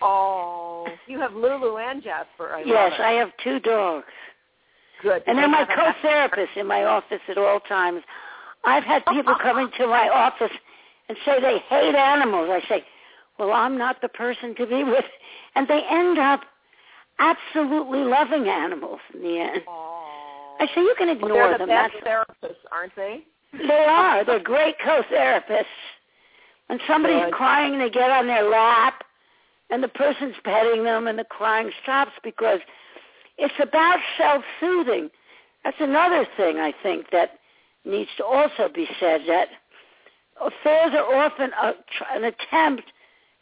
Oh, 0.02 0.86
you 1.06 1.20
have 1.20 1.34
Lulu 1.34 1.76
and 1.76 2.02
Jasper. 2.02 2.54
I 2.54 2.62
yes, 2.64 2.92
I 2.98 3.10
have 3.12 3.30
two 3.44 3.60
dogs. 3.60 4.06
Good. 5.03 5.22
And 5.26 5.38
they're 5.38 5.48
my 5.48 5.64
co-therapists 5.64 6.57
in 6.57 6.66
my 6.66 6.84
office 6.84 7.20
at 7.28 7.38
all 7.38 7.61
times. 7.61 8.03
I've 8.64 8.84
had 8.84 9.05
people 9.07 9.34
come 9.40 9.59
into 9.59 9.86
my 9.86 10.09
office 10.09 10.53
and 11.09 11.16
say 11.24 11.40
they 11.40 11.59
hate 11.68 11.94
animals. 11.94 12.48
I 12.51 12.61
say, 12.68 12.84
well, 13.38 13.53
I'm 13.53 13.78
not 13.78 14.03
the 14.03 14.09
person 14.09 14.55
to 14.57 14.66
be 14.66 14.84
with. 14.84 15.05
And 15.55 15.66
they 15.66 15.82
end 15.90 16.18
up 16.18 16.42
absolutely 17.18 18.01
loving 18.01 18.48
animals 18.48 19.01
in 19.14 19.22
the 19.22 19.38
end. 19.38 19.62
Aww. 19.66 20.61
I 20.61 20.66
say, 20.74 20.82
you 20.82 20.94
can 20.98 21.09
ignore 21.09 21.32
well, 21.32 21.48
they're 21.48 21.59
them. 21.59 21.68
The 21.68 21.74
best 21.74 21.94
therapists, 22.07 22.61
aren't 22.70 22.94
they? 22.94 23.20
They 23.53 23.86
are. 23.88 24.24
They're 24.24 24.42
great 24.42 24.76
co-therapists. 24.84 25.64
When 26.66 26.78
somebody's 26.86 27.24
Good. 27.24 27.32
crying, 27.32 27.78
they 27.78 27.90
get 27.90 28.11
on 28.11 28.26
their 28.26 28.48
lap, 28.48 29.03
and 29.70 29.82
the 29.82 29.88
person's 29.88 30.36
petting 30.44 30.84
them, 30.84 31.09
and 31.09 31.18
the 31.18 31.24
crying 31.24 31.70
stops 31.82 32.12
because 32.22 32.61
it's 33.41 33.55
about 33.61 33.99
self-soothing. 34.18 35.11
That's 35.64 35.76
another 35.80 36.26
thing 36.36 36.59
I 36.59 36.72
think 36.82 37.07
that 37.11 37.38
needs 37.84 38.11
to 38.18 38.24
also 38.24 38.68
be 38.72 38.86
said, 39.01 39.22
that 39.26 39.49
affairs 40.41 40.93
are 40.95 41.14
often 41.16 41.51
a, 41.61 41.72
an 42.14 42.24
attempt 42.24 42.84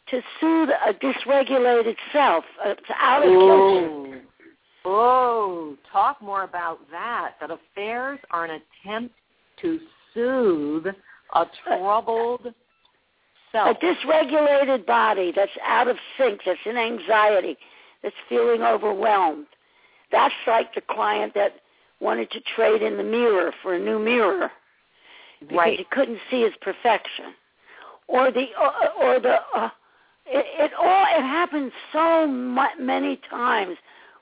to 0.09 0.21
soothe 0.39 0.69
a 0.69 0.93
dysregulated 0.93 1.95
self. 2.11 2.43
Uh, 2.65 2.69
it's 2.69 2.81
out 2.99 3.23
of 3.23 3.29
kilter. 3.29 4.21
Oh, 4.85 5.75
talk 5.91 6.21
more 6.21 6.43
about 6.43 6.79
that. 6.89 7.33
That 7.41 7.51
affairs 7.51 8.19
are 8.31 8.45
an 8.45 8.61
attempt 8.61 9.13
to 9.61 9.79
soothe 10.13 10.87
a 11.35 11.45
troubled 11.63 12.53
self. 13.51 13.77
A 13.77 13.85
dysregulated 13.85 14.85
body 14.85 15.31
that's 15.35 15.51
out 15.65 15.87
of 15.87 15.97
sync, 16.17 16.41
that's 16.45 16.59
in 16.65 16.77
anxiety, 16.77 17.57
that's 18.01 18.15
feeling 18.29 18.61
overwhelmed. 18.61 19.47
That's 20.11 20.33
like 20.47 20.73
the 20.73 20.81
client 20.81 21.33
that 21.35 21.55
wanted 21.99 22.31
to 22.31 22.39
trade 22.55 22.81
in 22.81 22.97
the 22.97 23.03
mirror 23.03 23.53
for 23.61 23.75
a 23.75 23.79
new 23.79 23.99
mirror 23.99 24.51
because 25.39 25.57
right. 25.57 25.77
he 25.77 25.85
couldn't 25.91 26.19
see 26.29 26.41
his 26.41 26.53
perfection, 26.61 27.33
or 28.07 28.31
the 28.31 28.47
uh, 28.59 28.71
or 29.01 29.19
the 29.19 29.37
uh, 29.55 29.69
it, 30.25 30.45
it 30.59 30.71
all 30.77 31.05
it 31.17 31.21
happens 31.21 31.71
so 31.93 32.27
mu- 32.27 32.83
many 32.83 33.19
times 33.29 33.77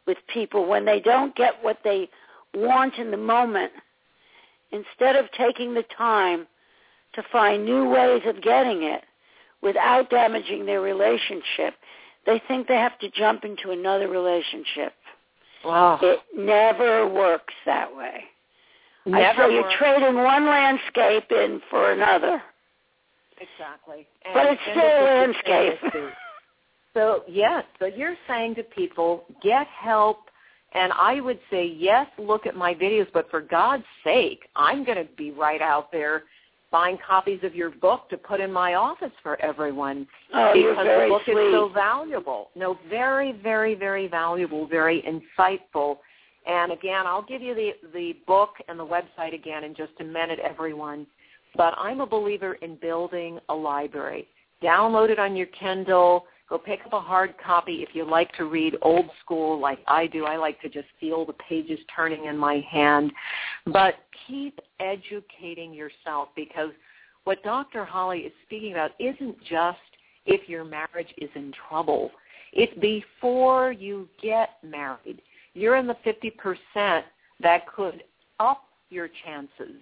with 0.06 0.18
people 0.32 0.66
when 0.68 0.86
they 0.86 1.00
don't 1.00 1.36
get 1.36 1.54
what 1.64 1.80
they 1.84 2.10
want 2.54 2.96
in 2.96 3.12
the 3.12 3.18
moment. 3.18 3.72
Instead 4.72 5.16
of 5.16 5.26
taking 5.32 5.74
the 5.74 5.86
time 5.98 6.46
to 7.14 7.24
find 7.32 7.66
new 7.66 7.90
ways 7.90 8.22
of 8.26 8.42
getting 8.42 8.84
it 8.84 9.04
without 9.62 10.10
damaging 10.10 10.66
their 10.66 10.82
relationship, 10.82 11.74
they 12.26 12.42
think 12.48 12.68
they 12.68 12.76
have 12.76 13.00
to 13.00 13.10
jump 13.12 13.46
into 13.46 13.72
another 13.72 14.10
relationship. 14.10 14.94
Wow. 15.64 16.00
It 16.02 16.20
never 16.36 17.08
works 17.08 17.54
that 17.66 17.96
way. 17.96 18.24
Never 19.06 19.44
I 19.44 19.48
say 19.48 19.54
you're 19.54 19.72
trading 19.78 20.16
one 20.16 20.46
landscape 20.46 21.32
in 21.32 21.62
for 21.70 21.92
another. 21.92 22.42
Exactly. 23.40 24.08
And, 24.26 24.34
but 24.34 24.46
it's 24.48 24.62
still 24.72 24.84
a 24.84 25.04
landscape. 25.04 26.14
so, 26.94 27.24
yes, 27.28 27.64
so 27.80 27.86
you're 27.86 28.18
saying 28.28 28.56
to 28.56 28.64
people, 28.64 29.26
get 29.42 29.68
help. 29.68 30.20
And 30.74 30.92
I 30.94 31.22
would 31.22 31.40
say, 31.50 31.66
yes, 31.66 32.08
look 32.18 32.46
at 32.46 32.56
my 32.56 32.74
videos, 32.74 33.08
but 33.14 33.30
for 33.32 33.42
God's 33.42 33.86
sake, 34.04 34.48
I'm 34.56 34.84
going 34.84 34.98
to 34.98 35.08
be 35.16 35.32
right 35.32 35.62
out 35.62 35.92
there 35.92 36.24
buying 36.72 36.98
copies 37.06 37.40
of 37.44 37.56
your 37.56 37.70
book 37.70 38.10
to 38.10 38.18
put 38.18 38.40
in 38.40 38.52
my 38.52 38.74
office 38.74 39.12
for 39.24 39.42
everyone 39.42 40.06
oh, 40.34 40.52
because 40.54 40.78
the 40.78 41.06
book 41.10 41.22
sweet. 41.24 41.38
is 41.38 41.54
so 41.54 41.70
valuable. 41.74 42.50
No, 42.56 42.78
very, 42.90 43.32
very, 43.32 43.76
very 43.76 44.08
valuable, 44.08 44.68
very 44.68 45.02
insightful. 45.04 45.98
And 46.46 46.72
again, 46.72 47.06
I'll 47.06 47.26
give 47.26 47.42
you 47.42 47.54
the 47.56 47.72
the 47.94 48.14
book 48.26 48.52
and 48.68 48.80
the 48.80 48.86
website 48.86 49.34
again 49.34 49.64
in 49.64 49.76
just 49.76 49.94
a 50.00 50.04
minute, 50.04 50.40
everyone. 50.40 51.06
But 51.56 51.74
I'm 51.78 52.02
a 52.02 52.06
believer 52.06 52.54
in 52.56 52.76
building 52.76 53.40
a 53.50 53.54
library. 53.54 54.28
Download 54.62 55.10
it 55.10 55.20
on 55.20 55.36
your 55.36 55.48
Kindle. 55.48 56.26
Go 56.50 56.58
pick 56.58 56.80
up 56.86 56.94
a 56.94 57.00
hard 57.00 57.36
copy 57.44 57.84
if 57.84 57.90
you 57.94 58.10
like 58.10 58.32
to 58.34 58.46
read 58.46 58.78
old 58.82 59.10
school 59.24 59.60
like 59.60 59.80
I 59.88 60.08
do. 60.08 60.26
I 60.26 60.38
like 60.38 60.62
to 60.62 60.70
just 60.70 60.88
feel 61.00 61.26
the 61.26 61.34
pages 61.34 61.80
turning 61.94 62.26
in 62.26 62.38
my 62.38 62.64
hand. 62.72 63.12
But 63.66 63.96
keep 64.28 64.60
educating 64.80 65.74
yourself 65.74 66.30
because 66.36 66.72
what 67.26 67.44
Dr. 67.44 67.84
Holly 67.84 68.20
is 68.20 68.32
speaking 68.46 68.72
about 68.72 68.92
isn't 69.00 69.38
just 69.44 69.78
if 70.26 70.48
your 70.48 70.64
marriage 70.64 71.14
is 71.18 71.30
in 71.36 71.52
trouble. 71.68 72.12
It's 72.54 72.74
before 72.80 73.74
you 73.74 74.08
get 74.22 74.52
married. 74.64 75.22
you're 75.54 75.76
in 75.76 75.88
the 75.88 75.98
50% 76.06 77.04
that 77.42 77.68
could 77.68 78.04
up 78.40 78.64
your 78.90 79.10
chances 79.26 79.82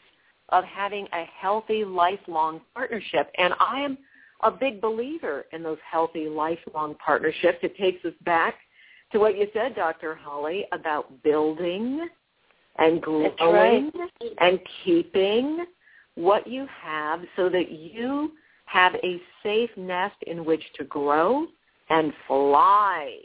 of 0.50 0.64
having 0.64 1.08
a 1.14 1.26
healthy 1.40 1.84
lifelong 1.84 2.62
partnership. 2.74 3.32
And 3.38 3.54
I 3.60 3.82
am 3.82 3.98
a 4.42 4.52
big 4.52 4.82
believer 4.82 5.46
in 5.54 5.64
those 5.64 5.78
healthy 5.90 6.28
lifelong 6.28 6.96
partnerships. 6.96 7.60
It 7.62 7.78
takes 7.78 8.04
us 8.06 8.14
back 8.24 8.56
to 9.12 9.20
what 9.20 9.38
you 9.38 9.48
said, 9.54 9.76
Dr. 9.76 10.16
Holly, 10.16 10.66
about 10.72 11.24
building 11.24 12.08
and 12.78 13.02
growing 13.02 13.32
right. 13.42 14.34
and 14.40 14.60
keeping 14.84 15.66
what 16.16 16.48
you 16.48 16.68
have 16.82 17.22
so 17.36 17.50
that 17.50 17.72
you 17.72 18.32
have 18.66 18.96
a 18.96 19.22
safe 19.44 19.70
nest 19.78 20.16
in 20.28 20.44
which 20.44 20.64
to 20.78 20.84
grow 20.86 21.46
and 21.90 22.12
fly. 22.28 23.18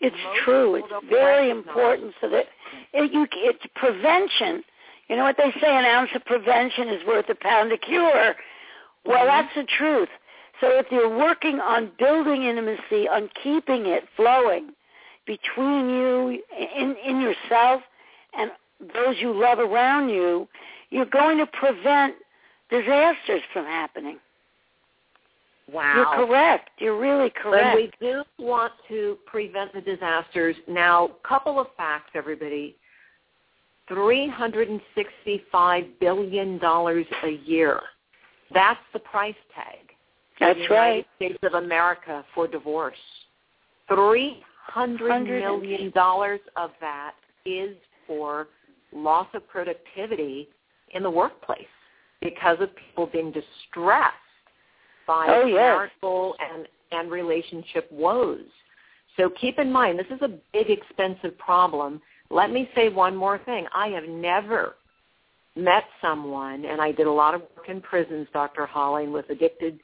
It's 0.00 0.16
Most 0.24 0.40
true. 0.44 0.74
It's 0.76 1.06
very 1.08 1.50
important 1.50 2.12
so 2.20 2.28
that 2.30 2.46
it, 2.92 3.12
you, 3.12 3.26
it's 3.32 3.64
prevention. 3.76 4.64
You 5.08 5.16
know 5.16 5.24
what 5.24 5.36
they 5.36 5.52
say, 5.60 5.76
an 5.76 5.84
ounce 5.84 6.10
of 6.14 6.24
prevention 6.24 6.88
is 6.88 7.06
worth 7.06 7.28
a 7.28 7.34
pound 7.36 7.70
of 7.72 7.80
cure. 7.82 8.34
Well, 9.04 9.24
Mhm. 9.24 9.26
that's 9.26 9.54
the 9.54 9.64
truth. 9.64 10.08
So 10.62 10.78
if 10.78 10.86
you're 10.92 11.18
working 11.18 11.58
on 11.58 11.90
building 11.98 12.44
intimacy, 12.44 13.08
on 13.08 13.28
keeping 13.42 13.86
it 13.86 14.04
flowing 14.16 14.70
between 15.26 15.90
you, 15.90 16.40
in, 16.56 16.94
in 17.04 17.20
yourself, 17.20 17.82
and 18.32 18.52
those 18.94 19.16
you 19.18 19.32
love 19.32 19.58
around 19.58 20.08
you, 20.08 20.46
you're 20.90 21.04
going 21.06 21.38
to 21.38 21.46
prevent 21.46 22.14
disasters 22.70 23.42
from 23.52 23.64
happening. 23.64 24.18
Wow. 25.72 25.94
You're 25.96 26.26
correct. 26.26 26.70
You're 26.78 26.98
really 26.98 27.30
correct. 27.30 27.64
And 27.64 27.74
we 27.74 27.90
do 28.00 28.22
want 28.38 28.72
to 28.88 29.18
prevent 29.26 29.72
the 29.72 29.80
disasters. 29.80 30.54
Now, 30.68 31.10
couple 31.26 31.58
of 31.58 31.66
facts, 31.76 32.10
everybody. 32.14 32.76
$365 33.90 35.88
billion 35.98 36.60
a 36.62 37.40
year. 37.44 37.80
That's 38.54 38.80
the 38.92 39.00
price 39.00 39.34
tag. 39.56 39.91
That's 40.40 40.58
the 40.68 40.74
right. 40.74 41.06
States 41.16 41.38
of 41.42 41.54
America 41.54 42.24
for 42.34 42.46
divorce. 42.48 42.96
$300 43.90 44.36
million 45.24 45.92
of 46.56 46.70
that 46.80 47.12
is 47.44 47.76
for 48.06 48.48
loss 48.92 49.26
of 49.34 49.46
productivity 49.48 50.48
in 50.94 51.02
the 51.02 51.10
workplace 51.10 51.66
because 52.20 52.58
of 52.60 52.70
people 52.76 53.06
being 53.06 53.32
distressed 53.32 54.14
by 55.06 55.26
Oh, 55.28 55.46
yes. 55.46 55.56
marital 55.56 56.36
and, 56.40 56.68
and 56.92 57.10
relationship 57.10 57.90
woes. 57.90 58.40
So 59.16 59.30
keep 59.40 59.58
in 59.58 59.70
mind, 59.70 59.98
this 59.98 60.06
is 60.10 60.22
a 60.22 60.38
big, 60.52 60.70
expensive 60.70 61.36
problem. 61.38 62.00
Let 62.30 62.50
me 62.50 62.70
say 62.74 62.88
one 62.88 63.14
more 63.16 63.38
thing. 63.38 63.66
I 63.74 63.88
have 63.88 64.04
never 64.08 64.76
met 65.54 65.84
someone, 66.00 66.64
and 66.64 66.80
I 66.80 66.92
did 66.92 67.06
a 67.06 67.12
lot 67.12 67.34
of 67.34 67.42
work 67.56 67.68
in 67.68 67.80
prisons, 67.82 68.26
Dr. 68.32 68.64
Holling, 68.64 69.12
with 69.12 69.28
addicted 69.28 69.80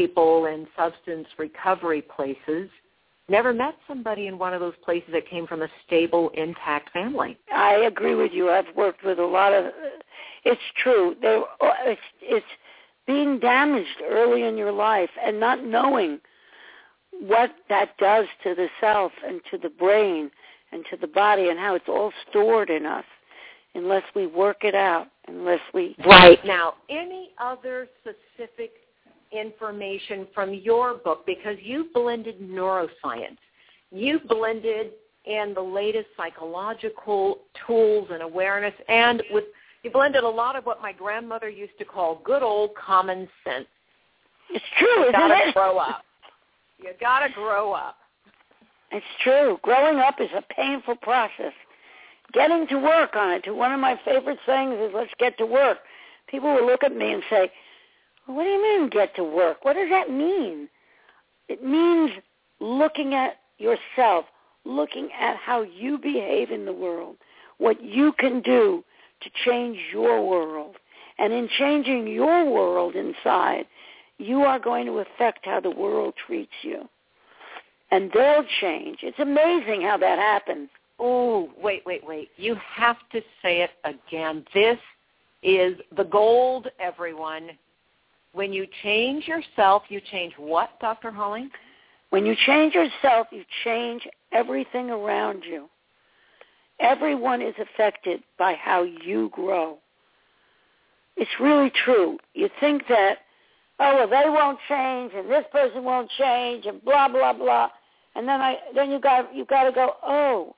people 0.00 0.46
in 0.46 0.66
substance 0.76 1.26
recovery 1.38 2.00
places. 2.00 2.70
Never 3.28 3.52
met 3.52 3.74
somebody 3.86 4.28
in 4.28 4.38
one 4.38 4.54
of 4.54 4.60
those 4.60 4.74
places 4.82 5.10
that 5.12 5.28
came 5.28 5.46
from 5.46 5.60
a 5.62 5.68
stable, 5.86 6.30
intact 6.30 6.90
family. 6.90 7.38
I 7.54 7.74
agree 7.86 8.14
with 8.14 8.32
you. 8.32 8.50
I've 8.50 8.74
worked 8.74 9.04
with 9.04 9.18
a 9.18 9.24
lot 9.24 9.52
of. 9.52 9.66
It's 10.44 10.60
true. 10.82 11.14
There, 11.20 11.42
it's 11.84 12.00
it's 12.22 12.46
being 13.06 13.38
damaged 13.38 14.02
early 14.08 14.44
in 14.44 14.56
your 14.56 14.72
life 14.72 15.10
and 15.22 15.38
not 15.38 15.64
knowing 15.64 16.18
what 17.20 17.50
that 17.68 17.96
does 17.98 18.24
to 18.42 18.54
the 18.54 18.68
self 18.80 19.12
and 19.26 19.42
to 19.50 19.58
the 19.58 19.68
brain 19.68 20.30
and 20.72 20.84
to 20.90 20.96
the 20.96 21.06
body 21.06 21.50
and 21.50 21.58
how 21.58 21.74
it's 21.74 21.88
all 21.88 22.12
stored 22.30 22.70
in 22.70 22.86
us 22.86 23.04
unless 23.74 24.04
we 24.16 24.26
work 24.26 24.64
it 24.64 24.74
out, 24.74 25.08
unless 25.28 25.60
we 25.74 25.94
Right. 26.06 26.42
Now, 26.44 26.74
any 26.88 27.30
other 27.38 27.86
specific 28.00 28.72
information 29.32 30.26
from 30.34 30.52
your 30.54 30.94
book, 30.94 31.24
because 31.26 31.56
you 31.62 31.88
blended 31.94 32.40
neuroscience, 32.40 33.38
you 33.90 34.20
blended 34.28 34.92
in 35.26 35.52
the 35.54 35.60
latest 35.60 36.06
psychological 36.16 37.38
tools 37.66 38.08
and 38.10 38.22
awareness, 38.22 38.74
and 38.88 39.22
with 39.30 39.44
you 39.82 39.90
blended 39.90 40.24
a 40.24 40.28
lot 40.28 40.56
of 40.56 40.64
what 40.64 40.82
my 40.82 40.92
grandmother 40.92 41.48
used 41.48 41.78
to 41.78 41.84
call 41.84 42.20
good 42.24 42.42
old 42.42 42.70
common 42.74 43.28
sense. 43.44 43.66
It's 44.50 44.64
true, 44.78 44.88
You 44.88 45.02
isn't 45.04 45.12
gotta 45.12 45.48
it? 45.48 45.54
grow 45.54 45.78
up. 45.78 46.02
You 46.78 46.90
gotta 47.00 47.32
grow 47.32 47.72
up. 47.72 47.96
It's 48.90 49.06
true. 49.22 49.58
Growing 49.62 49.98
up 49.98 50.16
is 50.20 50.28
a 50.36 50.42
painful 50.54 50.96
process. 50.96 51.52
Getting 52.32 52.66
to 52.68 52.76
work 52.78 53.16
on 53.16 53.30
it. 53.32 53.54
One 53.54 53.72
of 53.72 53.80
my 53.80 53.98
favorite 54.04 54.38
sayings 54.46 54.74
is 54.74 54.90
let's 54.94 55.10
get 55.18 55.38
to 55.38 55.46
work. 55.46 55.78
People 56.28 56.54
will 56.54 56.66
look 56.66 56.82
at 56.84 56.94
me 56.94 57.12
and 57.12 57.22
say, 57.30 57.50
what 58.34 58.44
do 58.44 58.50
you 58.50 58.62
mean 58.62 58.90
get 58.90 59.14
to 59.16 59.24
work? 59.24 59.64
What 59.64 59.74
does 59.74 59.88
that 59.90 60.10
mean? 60.10 60.68
It 61.48 61.64
means 61.64 62.10
looking 62.60 63.14
at 63.14 63.38
yourself, 63.58 64.26
looking 64.64 65.08
at 65.18 65.36
how 65.36 65.62
you 65.62 65.98
behave 65.98 66.50
in 66.50 66.64
the 66.64 66.72
world, 66.72 67.16
what 67.58 67.82
you 67.82 68.12
can 68.18 68.40
do 68.40 68.84
to 69.22 69.30
change 69.44 69.78
your 69.92 70.26
world. 70.26 70.76
And 71.18 71.32
in 71.32 71.48
changing 71.58 72.06
your 72.06 72.50
world 72.50 72.94
inside, 72.94 73.66
you 74.18 74.42
are 74.42 74.58
going 74.58 74.86
to 74.86 75.00
affect 75.00 75.44
how 75.44 75.60
the 75.60 75.70
world 75.70 76.14
treats 76.26 76.52
you. 76.62 76.88
And 77.90 78.10
they'll 78.12 78.44
change. 78.60 78.98
It's 79.02 79.18
amazing 79.18 79.82
how 79.82 79.96
that 79.98 80.18
happens. 80.18 80.68
Oh, 80.98 81.50
wait, 81.60 81.82
wait, 81.84 82.06
wait. 82.06 82.30
You 82.36 82.56
have 82.76 82.96
to 83.12 83.20
say 83.42 83.62
it 83.62 83.70
again. 83.84 84.44
This 84.54 84.78
is 85.42 85.76
the 85.96 86.04
gold, 86.04 86.68
everyone. 86.78 87.50
When 88.32 88.52
you 88.52 88.66
change 88.82 89.26
yourself, 89.26 89.82
you 89.88 90.00
change 90.10 90.34
what, 90.36 90.78
Dr. 90.80 91.10
Holly? 91.10 91.48
When 92.10 92.26
you 92.26 92.34
change 92.46 92.74
yourself, 92.74 93.28
you 93.30 93.44
change 93.64 94.06
everything 94.32 94.90
around 94.90 95.44
you. 95.44 95.68
Everyone 96.80 97.42
is 97.42 97.54
affected 97.60 98.22
by 98.38 98.54
how 98.54 98.82
you 98.82 99.30
grow. 99.32 99.78
It's 101.16 101.30
really 101.40 101.70
true. 101.84 102.18
You 102.34 102.48
think 102.60 102.84
that, 102.88 103.18
oh, 103.78 103.96
well, 103.96 104.08
they 104.08 104.30
won't 104.30 104.58
change, 104.68 105.12
and 105.14 105.30
this 105.30 105.44
person 105.52 105.84
won't 105.84 106.10
change, 106.18 106.66
and 106.66 106.82
blah 106.82 107.08
blah 107.08 107.32
blah, 107.32 107.68
and 108.14 108.26
then 108.26 108.40
I 108.40 108.56
then 108.74 108.90
you 108.90 108.98
got 108.98 109.34
you 109.34 109.44
got 109.44 109.64
to 109.64 109.72
go, 109.72 109.94
oh, 110.02 110.56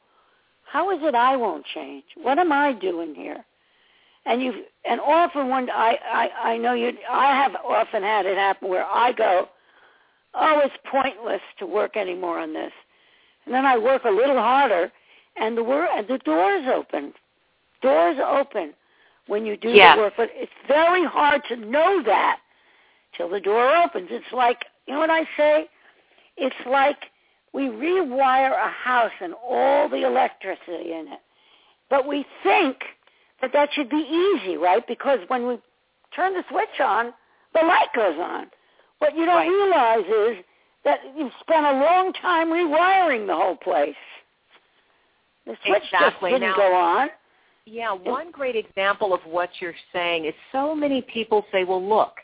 how 0.64 0.90
is 0.90 1.02
it 1.02 1.14
I 1.14 1.36
won't 1.36 1.66
change? 1.74 2.04
What 2.16 2.38
am 2.38 2.52
I 2.52 2.72
doing 2.72 3.14
here? 3.14 3.44
And 4.24 4.42
you 4.42 4.64
and 4.84 5.00
often 5.00 5.48
when 5.48 5.68
I 5.70 5.98
I 6.04 6.52
I 6.52 6.56
know 6.56 6.74
you 6.74 6.92
I 7.10 7.34
have 7.34 7.56
often 7.64 8.02
had 8.02 8.26
it 8.26 8.36
happen 8.36 8.68
where 8.68 8.86
I 8.86 9.12
go, 9.12 9.48
oh, 10.34 10.60
it's 10.64 10.74
pointless 10.90 11.40
to 11.58 11.66
work 11.66 11.96
anymore 11.96 12.38
on 12.38 12.52
this, 12.52 12.72
and 13.44 13.54
then 13.54 13.66
I 13.66 13.76
work 13.78 14.04
a 14.04 14.10
little 14.10 14.36
harder, 14.38 14.92
and 15.36 15.56
the 15.56 15.64
wor- 15.64 15.88
and 15.92 16.06
the 16.06 16.18
doors 16.18 16.66
open, 16.72 17.12
doors 17.82 18.16
open 18.24 18.74
when 19.26 19.44
you 19.44 19.56
do 19.56 19.70
Yes. 19.70 19.96
the 19.96 20.02
work. 20.02 20.14
But 20.16 20.30
it's 20.34 20.52
very 20.68 21.04
hard 21.04 21.42
to 21.48 21.56
know 21.56 22.02
that 22.04 22.38
till 23.16 23.28
the 23.28 23.40
door 23.40 23.74
opens. 23.76 24.08
It's 24.10 24.32
like 24.32 24.64
you 24.86 24.94
know 24.94 25.00
what 25.00 25.10
I 25.10 25.24
say? 25.36 25.68
It's 26.36 26.56
like 26.66 27.10
we 27.52 27.68
rewire 27.68 28.52
a 28.54 28.68
house 28.70 29.12
and 29.20 29.34
all 29.34 29.88
the 29.88 30.04
electricity 30.06 30.92
in 30.92 31.08
it, 31.08 31.20
but 31.90 32.06
we 32.06 32.24
think 32.44 32.76
that 33.42 33.52
that 33.52 33.68
should 33.74 33.90
be 33.90 33.96
easy, 33.96 34.56
right? 34.56 34.86
Because 34.86 35.18
when 35.28 35.46
we 35.46 35.58
turn 36.14 36.32
the 36.32 36.44
switch 36.50 36.80
on, 36.80 37.12
the 37.54 37.60
light 37.66 37.88
goes 37.94 38.16
on. 38.18 38.46
What 38.98 39.16
you 39.16 39.26
don't 39.26 39.48
realize 39.48 40.04
is 40.06 40.44
that 40.84 41.00
you've 41.16 41.32
spent 41.40 41.66
a 41.66 41.72
long 41.72 42.12
time 42.14 42.48
rewiring 42.48 43.26
the 43.26 43.34
whole 43.34 43.56
place. 43.56 43.94
The 45.44 45.56
switch 45.66 45.82
Exactly. 45.92 46.30
just 46.30 46.40
didn't 46.40 46.56
Now- 46.56 46.56
go 46.56 46.74
on. 46.74 47.10
Yeah, 47.64 47.92
one 47.92 48.32
great 48.32 48.56
example 48.56 49.14
of 49.14 49.24
what 49.24 49.60
you're 49.60 49.76
saying 49.92 50.24
is 50.24 50.34
so 50.50 50.74
many 50.74 51.00
people 51.02 51.46
say, 51.52 51.62
well, 51.62 51.82
look, 51.82 52.20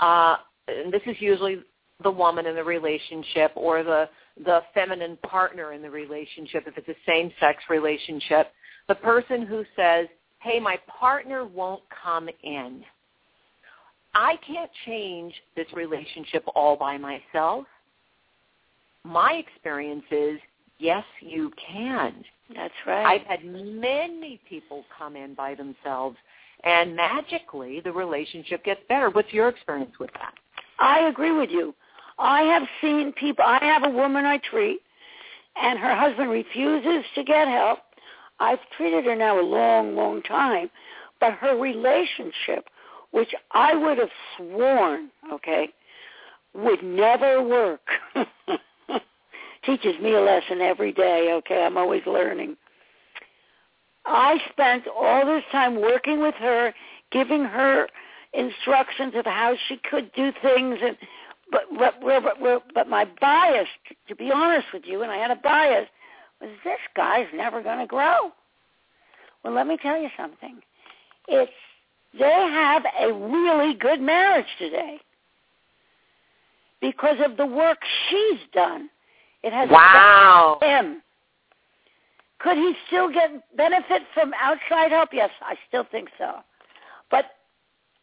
uh, 0.00 0.38
and 0.66 0.92
this 0.92 1.02
is 1.06 1.20
usually 1.20 1.62
the 2.02 2.10
woman 2.10 2.46
in 2.46 2.54
the 2.54 2.64
relationship 2.64 3.52
or 3.54 3.82
the 3.82 4.08
the 4.44 4.62
feminine 4.72 5.18
partner 5.18 5.72
in 5.72 5.82
the 5.82 5.90
relationship 5.90 6.64
if 6.66 6.78
it's 6.78 6.88
a 6.88 6.96
same 7.06 7.30
sex 7.40 7.62
relationship 7.68 8.52
the 8.88 8.94
person 8.94 9.44
who 9.44 9.64
says 9.76 10.06
hey 10.40 10.58
my 10.60 10.78
partner 10.88 11.44
won't 11.44 11.82
come 12.02 12.28
in 12.42 12.82
i 14.14 14.36
can't 14.46 14.70
change 14.86 15.32
this 15.56 15.66
relationship 15.74 16.44
all 16.54 16.76
by 16.76 16.96
myself 16.98 17.66
my 19.04 19.32
experience 19.34 20.04
is 20.10 20.38
yes 20.78 21.04
you 21.20 21.50
can 21.72 22.24
That's 22.54 22.74
right. 22.86 23.06
I've 23.06 23.26
had 23.26 23.44
many 23.44 24.40
people 24.48 24.84
come 24.96 25.16
in 25.16 25.34
by 25.34 25.54
themselves, 25.54 26.16
and 26.64 26.96
magically 26.96 27.80
the 27.80 27.92
relationship 27.92 28.64
gets 28.64 28.80
better. 28.88 29.10
What's 29.10 29.32
your 29.32 29.48
experience 29.48 29.92
with 30.00 30.10
that? 30.14 30.34
I 30.78 31.08
agree 31.08 31.32
with 31.32 31.50
you. 31.50 31.74
I 32.18 32.42
have 32.42 32.62
seen 32.80 33.12
people. 33.12 33.44
I 33.46 33.58
have 33.62 33.84
a 33.84 33.88
woman 33.88 34.24
I 34.24 34.38
treat, 34.38 34.80
and 35.60 35.78
her 35.78 35.94
husband 35.94 36.30
refuses 36.30 37.04
to 37.14 37.24
get 37.24 37.48
help. 37.48 37.78
I've 38.40 38.58
treated 38.76 39.04
her 39.04 39.14
now 39.14 39.38
a 39.38 39.44
long, 39.44 39.94
long 39.94 40.22
time, 40.22 40.70
but 41.20 41.34
her 41.34 41.56
relationship, 41.56 42.68
which 43.10 43.34
I 43.52 43.74
would 43.74 43.98
have 43.98 44.08
sworn, 44.36 45.10
okay, 45.32 45.68
would 46.54 46.82
never 46.82 47.42
work. 47.42 47.86
Teaches 49.64 50.00
me 50.00 50.14
a 50.14 50.20
lesson 50.20 50.62
every 50.62 50.92
day, 50.92 51.30
okay? 51.34 51.62
I'm 51.62 51.76
always 51.76 52.02
learning. 52.06 52.56
I 54.06 54.38
spent 54.50 54.84
all 54.88 55.26
this 55.26 55.44
time 55.52 55.80
working 55.80 56.22
with 56.22 56.34
her, 56.36 56.72
giving 57.12 57.44
her 57.44 57.88
instructions 58.32 59.14
of 59.16 59.26
how 59.26 59.54
she 59.68 59.78
could 59.88 60.10
do 60.14 60.32
things 60.40 60.78
and 60.82 60.96
but 61.50 61.62
but, 61.76 62.00
but, 62.00 62.62
but 62.72 62.88
my 62.88 63.04
bias 63.20 63.66
to 64.06 64.14
be 64.14 64.30
honest 64.32 64.68
with 64.72 64.84
you 64.86 65.02
and 65.02 65.10
I 65.10 65.16
had 65.16 65.32
a 65.32 65.36
bias 65.36 65.88
was 66.40 66.50
this 66.64 66.78
guy's 66.96 67.26
never 67.34 67.62
going 67.62 67.78
to 67.78 67.86
grow. 67.86 68.32
Well, 69.42 69.54
let 69.54 69.66
me 69.66 69.76
tell 69.80 70.00
you 70.00 70.08
something. 70.16 70.60
It's 71.28 71.52
they 72.18 72.24
have 72.24 72.82
a 73.00 73.12
really 73.12 73.74
good 73.74 74.00
marriage 74.00 74.46
today 74.58 74.98
because 76.80 77.18
of 77.24 77.36
the 77.36 77.46
work 77.46 77.78
she's 78.08 78.40
done. 78.52 78.90
It 79.42 79.52
has 79.52 79.68
wow. 79.70 80.58
him. 80.60 81.02
Could 82.40 82.56
he 82.56 82.74
still 82.86 83.12
get 83.12 83.30
benefit 83.56 84.02
from 84.14 84.32
outside 84.40 84.90
help? 84.90 85.10
Yes, 85.12 85.30
I 85.42 85.54
still 85.68 85.84
think 85.90 86.08
so. 86.18 86.36
But 87.10 87.26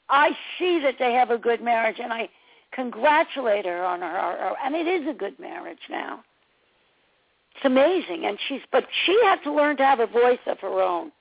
I 0.10 0.32
see 0.58 0.80
that 0.84 0.96
they 1.00 1.14
have 1.14 1.32
a 1.32 1.38
good 1.38 1.62
marriage, 1.62 1.98
and 2.02 2.14
I 2.14 2.30
congratulate 2.72 3.66
her 3.66 3.84
on 3.84 4.02
her. 4.02 4.54
And 4.64 4.76
it 4.76 4.88
is 4.88 5.08
a 5.08 5.14
good 5.14 5.38
marriage 5.40 5.80
now. 5.90 6.24
It's 7.58 7.66
amazing, 7.66 8.26
and 8.26 8.38
she's. 8.48 8.62
But 8.72 8.86
she 9.06 9.20
had 9.24 9.42
to 9.44 9.54
learn 9.54 9.78
to 9.78 9.84
have 9.84 10.00
a 10.00 10.08
voice 10.08 10.40
of 10.46 10.60
her 10.60 10.82
own, 10.82 11.12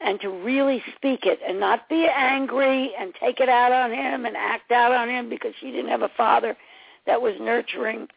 and 0.00 0.20
to 0.20 0.28
really 0.28 0.82
speak 0.96 1.20
it, 1.24 1.38
and 1.46 1.60
not 1.60 1.88
be 1.88 2.06
angry 2.08 2.92
and 2.98 3.14
take 3.20 3.40
it 3.40 3.48
out 3.48 3.72
on 3.72 3.92
him 3.92 4.24
and 4.24 4.36
act 4.36 4.72
out 4.72 4.92
on 4.92 5.08
him 5.08 5.28
because 5.28 5.52
she 5.60 5.70
didn't 5.70 5.90
have 5.90 6.02
a 6.02 6.10
father 6.16 6.56
that 7.06 7.20
was 7.20 7.34
nurturing 7.40 8.08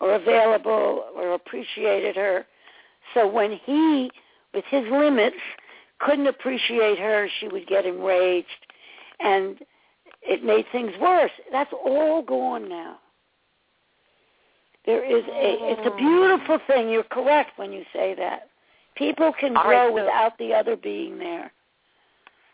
or 0.00 0.14
available 0.14 1.04
or 1.16 1.34
appreciated 1.34 2.16
her 2.16 2.46
so 3.14 3.26
when 3.26 3.58
he, 3.64 4.10
with 4.54 4.64
his 4.66 4.84
limits, 4.90 5.36
couldn't 5.98 6.26
appreciate 6.26 6.98
her, 6.98 7.28
she 7.40 7.48
would 7.48 7.66
get 7.66 7.86
enraged, 7.86 8.48
and 9.20 9.58
it 10.22 10.44
made 10.44 10.66
things 10.72 10.92
worse. 11.00 11.30
That's 11.52 11.72
all 11.72 12.22
gone 12.22 12.68
now. 12.68 12.98
There 14.86 15.04
is 15.04 15.24
a, 15.24 15.56
it's 15.72 15.86
a 15.86 15.96
beautiful 15.96 16.58
thing. 16.68 16.88
You're 16.88 17.02
correct 17.04 17.58
when 17.58 17.72
you 17.72 17.82
say 17.92 18.14
that. 18.14 18.48
People 18.96 19.32
can 19.38 19.52
grow 19.52 19.62
right, 19.62 19.88
so, 19.88 19.94
without 19.94 20.38
the 20.38 20.54
other 20.54 20.76
being 20.76 21.18
there. 21.18 21.52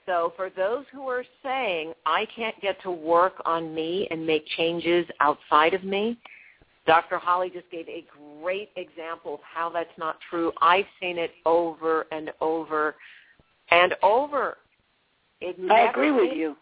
So 0.06 0.32
for 0.34 0.50
those 0.50 0.84
who 0.92 1.08
are 1.08 1.24
saying, 1.42 1.92
I 2.06 2.26
can't 2.34 2.58
get 2.60 2.82
to 2.82 2.90
work 2.90 3.34
on 3.44 3.74
me 3.74 4.08
and 4.10 4.26
make 4.26 4.44
changes 4.56 5.06
outside 5.20 5.74
of 5.74 5.84
me, 5.84 6.18
Dr. 6.86 7.18
Holly 7.18 7.50
just 7.50 7.70
gave 7.70 7.88
a 7.88 8.04
great 8.42 8.70
example 8.76 9.34
of 9.34 9.40
how 9.42 9.70
that's 9.70 9.96
not 9.98 10.16
true. 10.28 10.52
I've 10.60 10.86
seen 11.00 11.18
it 11.18 11.30
over 11.46 12.06
and 12.10 12.32
over 12.40 12.96
and 13.70 13.94
over. 14.02 14.58
It 15.40 15.56
I 15.70 15.90
agree 15.90 16.10
with 16.10 16.36
you. 16.36 16.56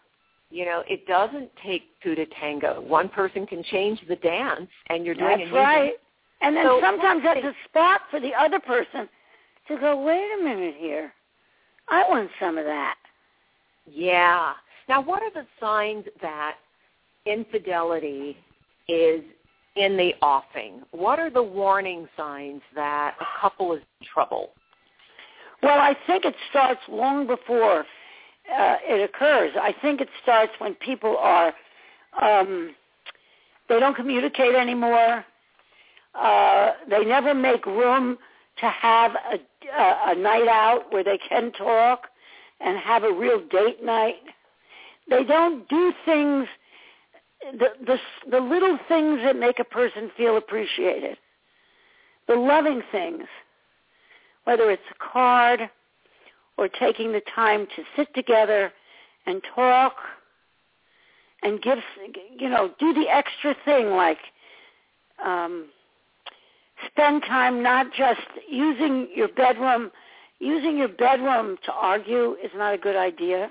You 0.51 0.65
know, 0.65 0.83
it 0.87 1.07
doesn't 1.07 1.49
take 1.65 1.83
two 2.03 2.13
to 2.13 2.25
tango. 2.39 2.81
One 2.81 3.07
person 3.07 3.47
can 3.47 3.63
change 3.63 3.99
the 4.07 4.17
dance, 4.17 4.69
and 4.89 5.05
you're 5.05 5.15
doing 5.15 5.39
That's 5.39 5.51
right. 5.51 5.93
And 6.41 6.55
then 6.55 6.65
so 6.65 6.79
sometimes 6.81 7.21
that's 7.23 7.43
a 7.43 7.53
spot 7.69 8.01
for 8.09 8.19
the 8.19 8.33
other 8.33 8.59
person 8.59 9.07
to 9.67 9.77
go, 9.77 10.03
wait 10.03 10.27
a 10.39 10.43
minute 10.43 10.75
here. 10.77 11.13
I 11.87 12.03
want 12.09 12.29
some 12.39 12.57
of 12.57 12.65
that. 12.65 12.95
Yeah. 13.89 14.53
Now, 14.89 15.01
what 15.01 15.21
are 15.21 15.31
the 15.31 15.45
signs 15.59 16.05
that 16.21 16.55
infidelity 17.25 18.35
is 18.87 19.21
in 19.75 19.95
the 19.95 20.13
offing? 20.21 20.81
What 20.91 21.19
are 21.19 21.29
the 21.29 21.43
warning 21.43 22.07
signs 22.17 22.61
that 22.75 23.15
a 23.21 23.25
couple 23.39 23.73
is 23.73 23.81
in 23.99 24.07
trouble? 24.13 24.51
Well, 25.63 25.79
I 25.79 25.95
think 26.07 26.25
it 26.25 26.35
starts 26.49 26.81
long 26.89 27.27
before 27.27 27.85
uh, 28.49 28.75
it 28.83 29.09
occurs. 29.09 29.51
I 29.61 29.73
think 29.81 30.01
it 30.01 30.09
starts 30.21 30.51
when 30.59 30.75
people 30.75 31.17
are 31.17 31.53
um, 32.21 32.75
they 33.69 33.79
don't 33.79 33.95
communicate 33.95 34.53
anymore. 34.53 35.23
Uh, 36.13 36.71
they 36.89 37.05
never 37.05 37.33
make 37.33 37.65
room 37.65 38.17
to 38.59 38.69
have 38.69 39.11
a, 39.31 39.39
a, 39.73 40.11
a 40.11 40.15
night 40.15 40.47
out 40.47 40.91
where 40.91 41.03
they 41.03 41.17
can 41.17 41.51
talk 41.53 42.07
and 42.59 42.77
have 42.77 43.03
a 43.03 43.13
real 43.13 43.41
date 43.49 43.83
night. 43.83 44.15
They 45.09 45.23
don't 45.23 45.67
do 45.69 45.93
things 46.05 46.47
the 47.53 47.69
the 47.85 47.97
the 48.29 48.39
little 48.39 48.77
things 48.87 49.19
that 49.23 49.35
make 49.35 49.59
a 49.59 49.63
person 49.63 50.11
feel 50.15 50.37
appreciated. 50.37 51.17
The 52.27 52.35
loving 52.35 52.81
things, 52.91 53.23
whether 54.43 54.69
it's 54.69 54.83
a 54.91 55.11
card 55.11 55.69
or 56.61 56.69
taking 56.69 57.11
the 57.11 57.21
time 57.33 57.67
to 57.75 57.83
sit 57.95 58.13
together 58.13 58.71
and 59.25 59.41
talk 59.55 59.95
and 61.43 61.61
give 61.61 61.79
you 62.37 62.49
know 62.49 62.71
do 62.79 62.93
the 62.93 63.09
extra 63.09 63.55
thing 63.65 63.89
like 63.91 64.19
um 65.23 65.67
spend 66.87 67.23
time 67.23 67.61
not 67.61 67.87
just 67.97 68.21
using 68.49 69.07
your 69.15 69.27
bedroom 69.29 69.91
using 70.39 70.77
your 70.77 70.87
bedroom 70.87 71.57
to 71.65 71.71
argue 71.71 72.35
is 72.43 72.51
not 72.55 72.73
a 72.73 72.77
good 72.77 72.95
idea 72.95 73.49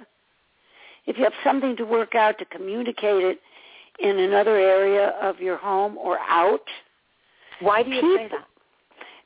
if 1.07 1.17
you 1.19 1.25
have 1.25 1.33
something 1.43 1.77
to 1.77 1.85
work 1.85 2.15
out 2.15 2.39
to 2.39 2.45
communicate 2.45 3.25
it 3.25 3.41
in 4.01 4.19
another 4.19 4.57
area 4.57 5.09
of 5.21 5.41
your 5.41 5.57
home 5.57 5.99
or 5.99 6.19
out. 6.21 6.65
Why 7.61 7.83
do 7.83 7.91
you 7.91 8.01
people, 8.01 8.17
say 8.17 8.29
that? 8.29 8.47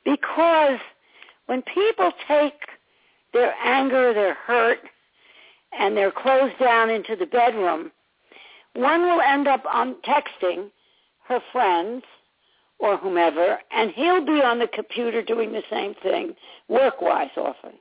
Because 0.03 0.79
when 1.45 1.61
people 1.61 2.11
take 2.27 2.53
their 3.35 3.53
anger, 3.63 4.13
their 4.13 4.33
hurt, 4.33 4.79
and 5.77 5.95
they're 5.95 6.11
closed 6.11 6.57
down 6.59 6.89
into 6.89 7.15
the 7.15 7.25
bedroom, 7.25 7.91
one 8.73 9.01
will 9.01 9.21
end 9.21 9.47
up 9.47 9.63
on 9.71 9.95
texting 10.07 10.69
her 11.27 11.39
friends 11.51 12.03
or 12.79 12.97
whomever, 12.97 13.59
and 13.71 13.91
he'll 13.91 14.25
be 14.25 14.41
on 14.41 14.59
the 14.59 14.67
computer 14.67 15.21
doing 15.21 15.51
the 15.51 15.63
same 15.69 15.93
thing, 16.01 16.33
work-wise 16.67 17.29
often. 17.37 17.71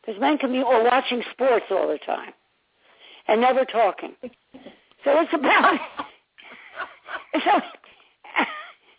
Because 0.00 0.20
men 0.20 0.38
can 0.38 0.52
be, 0.52 0.62
or 0.62 0.84
watching 0.84 1.22
sports 1.32 1.66
all 1.70 1.88
the 1.88 1.98
time, 2.04 2.32
and 3.28 3.40
never 3.40 3.64
talking. 3.64 4.14
So 5.04 5.20
it's 5.20 5.32
about 5.32 5.78
so 7.44 7.50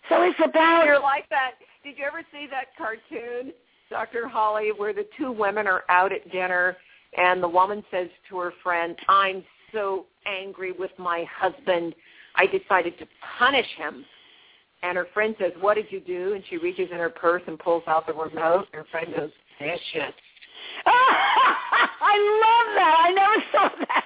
so 0.10 0.24
it's 0.24 0.40
about 0.44 0.86
You're 0.86 1.02
like 1.02 1.28
that. 1.30 1.52
Did 1.84 1.98
you 1.98 2.06
ever 2.06 2.22
see 2.32 2.48
that 2.52 2.68
cartoon, 2.78 3.54
Dr. 3.94 4.28
Holly, 4.28 4.72
where 4.76 4.92
the 4.92 5.06
two 5.20 5.32
women 5.32 5.68
are 5.68 5.84
out 5.88 6.12
at 6.12 6.30
dinner 6.32 6.76
and 7.16 7.44
the 7.44 7.48
woman 7.48 7.84
says 7.92 8.08
to 8.28 8.40
her 8.40 8.52
friend, 8.64 8.98
"I'm 9.08 9.46
so 9.72 10.08
angry 10.26 10.72
with 10.72 10.90
my 10.98 11.26
husband. 11.26 11.94
I 12.36 12.48
decided 12.48 12.98
to 12.98 13.08
punish 13.38 13.68
him." 13.78 14.04
And 14.82 14.98
her 14.98 15.06
friend 15.14 15.36
says, 15.38 15.54
"What 15.60 15.76
did 15.76 15.92
you 15.92 16.00
do?" 16.00 16.34
And 16.34 16.44
she 16.48 16.58
reaches 16.58 16.90
in 16.92 16.98
her 16.98 17.12
purse 17.12 17.44
and 17.46 17.60
pulls 17.60 17.84
out 17.88 18.08
the 18.08 18.14
remote. 18.14 18.68
And 18.74 18.84
her 18.84 18.86
friend 18.86 19.14
goes, 19.16 19.32
"Vicious." 19.60 20.16
I 20.88 22.16
love 22.46 22.76
that. 22.76 22.96
I 23.00 23.12
never 23.12 23.44
saw 23.52 23.70
that. 23.88 24.06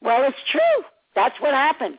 Well, 0.00 0.24
it's 0.24 0.50
true. 0.50 0.84
That's 1.14 1.38
what 1.40 1.52
happens. 1.52 1.98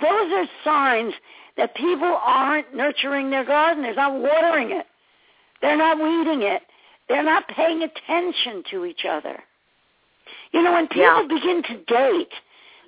Those 0.00 0.32
are 0.32 0.46
signs 0.62 1.14
that 1.56 1.74
people 1.74 2.16
aren't 2.22 2.72
nurturing 2.74 3.28
their 3.30 3.44
garden. 3.44 3.82
They're 3.82 3.94
not 3.94 4.20
watering 4.20 4.70
it. 4.70 4.86
They're 5.64 5.78
not 5.78 5.96
weeding 5.96 6.42
it. 6.42 6.60
They're 7.08 7.24
not 7.24 7.48
paying 7.48 7.82
attention 7.82 8.64
to 8.70 8.84
each 8.84 9.06
other. 9.08 9.42
You 10.52 10.62
know, 10.62 10.72
when 10.72 10.88
people 10.88 11.22
Yeah. 11.22 11.26
begin 11.26 11.62
to 11.62 11.76
date, 11.84 12.34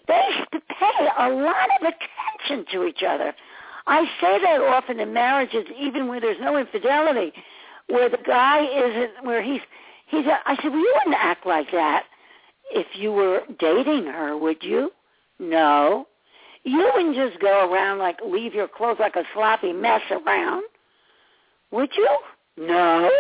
they 0.07 0.23
have 0.33 0.51
to 0.51 0.61
pay 0.61 1.11
a 1.17 1.31
lot 1.31 1.71
of 1.81 1.95
attention 1.95 2.67
to 2.73 2.85
each 2.85 3.03
other. 3.03 3.35
I 3.87 4.05
say 4.21 4.39
that 4.41 4.61
often 4.61 5.01
in 5.01 5.15
marriages, 5.15 5.67
even 5.71 6.07
where 6.07 6.21
there's 6.21 6.39
no 6.39 6.59
infidelity, 6.59 7.33
where 7.87 8.11
the 8.11 8.19
guy 8.19 8.61
isn't, 8.67 9.25
where 9.25 9.43
he's, 9.43 9.63
he's. 10.09 10.27
I 10.27 10.57
said, 10.57 10.71
well, 10.71 10.79
you 10.79 10.95
wouldn't 10.99 11.17
act 11.17 11.47
like 11.47 11.71
that 11.71 12.05
if 12.73 12.95
you 12.95 13.11
were 13.11 13.41
dating 13.59 14.05
her, 14.05 14.37
would 14.37 14.63
you? 14.63 14.93
No. 15.39 16.09
You 16.65 16.91
wouldn't 16.95 17.15
just 17.17 17.41
go 17.41 17.73
around 17.73 18.01
like 18.01 18.21
leave 18.23 18.53
your 18.53 18.69
clothes 18.69 18.99
like 19.01 19.17
a 19.17 19.25
sloppy 19.33 19.73
mess 19.73 20.03
around, 20.11 20.65
would 21.71 21.97
you? 21.97 22.19
No. 22.57 23.11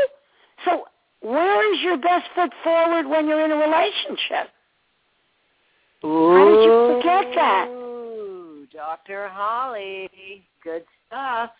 So 0.64 0.84
where 1.20 1.74
is 1.74 1.80
your 1.82 1.96
best 1.98 2.26
foot 2.34 2.52
forward 2.62 3.06
when 3.06 3.26
you're 3.26 3.44
in 3.44 3.50
a 3.50 3.56
relationship? 3.56 4.50
How 6.02 6.44
did 6.48 6.62
you 6.62 6.94
forget 6.94 7.34
that? 7.34 7.68
Dr. 8.72 9.28
Holly, 9.28 10.10
good 10.62 10.84
stuff. 11.06 11.50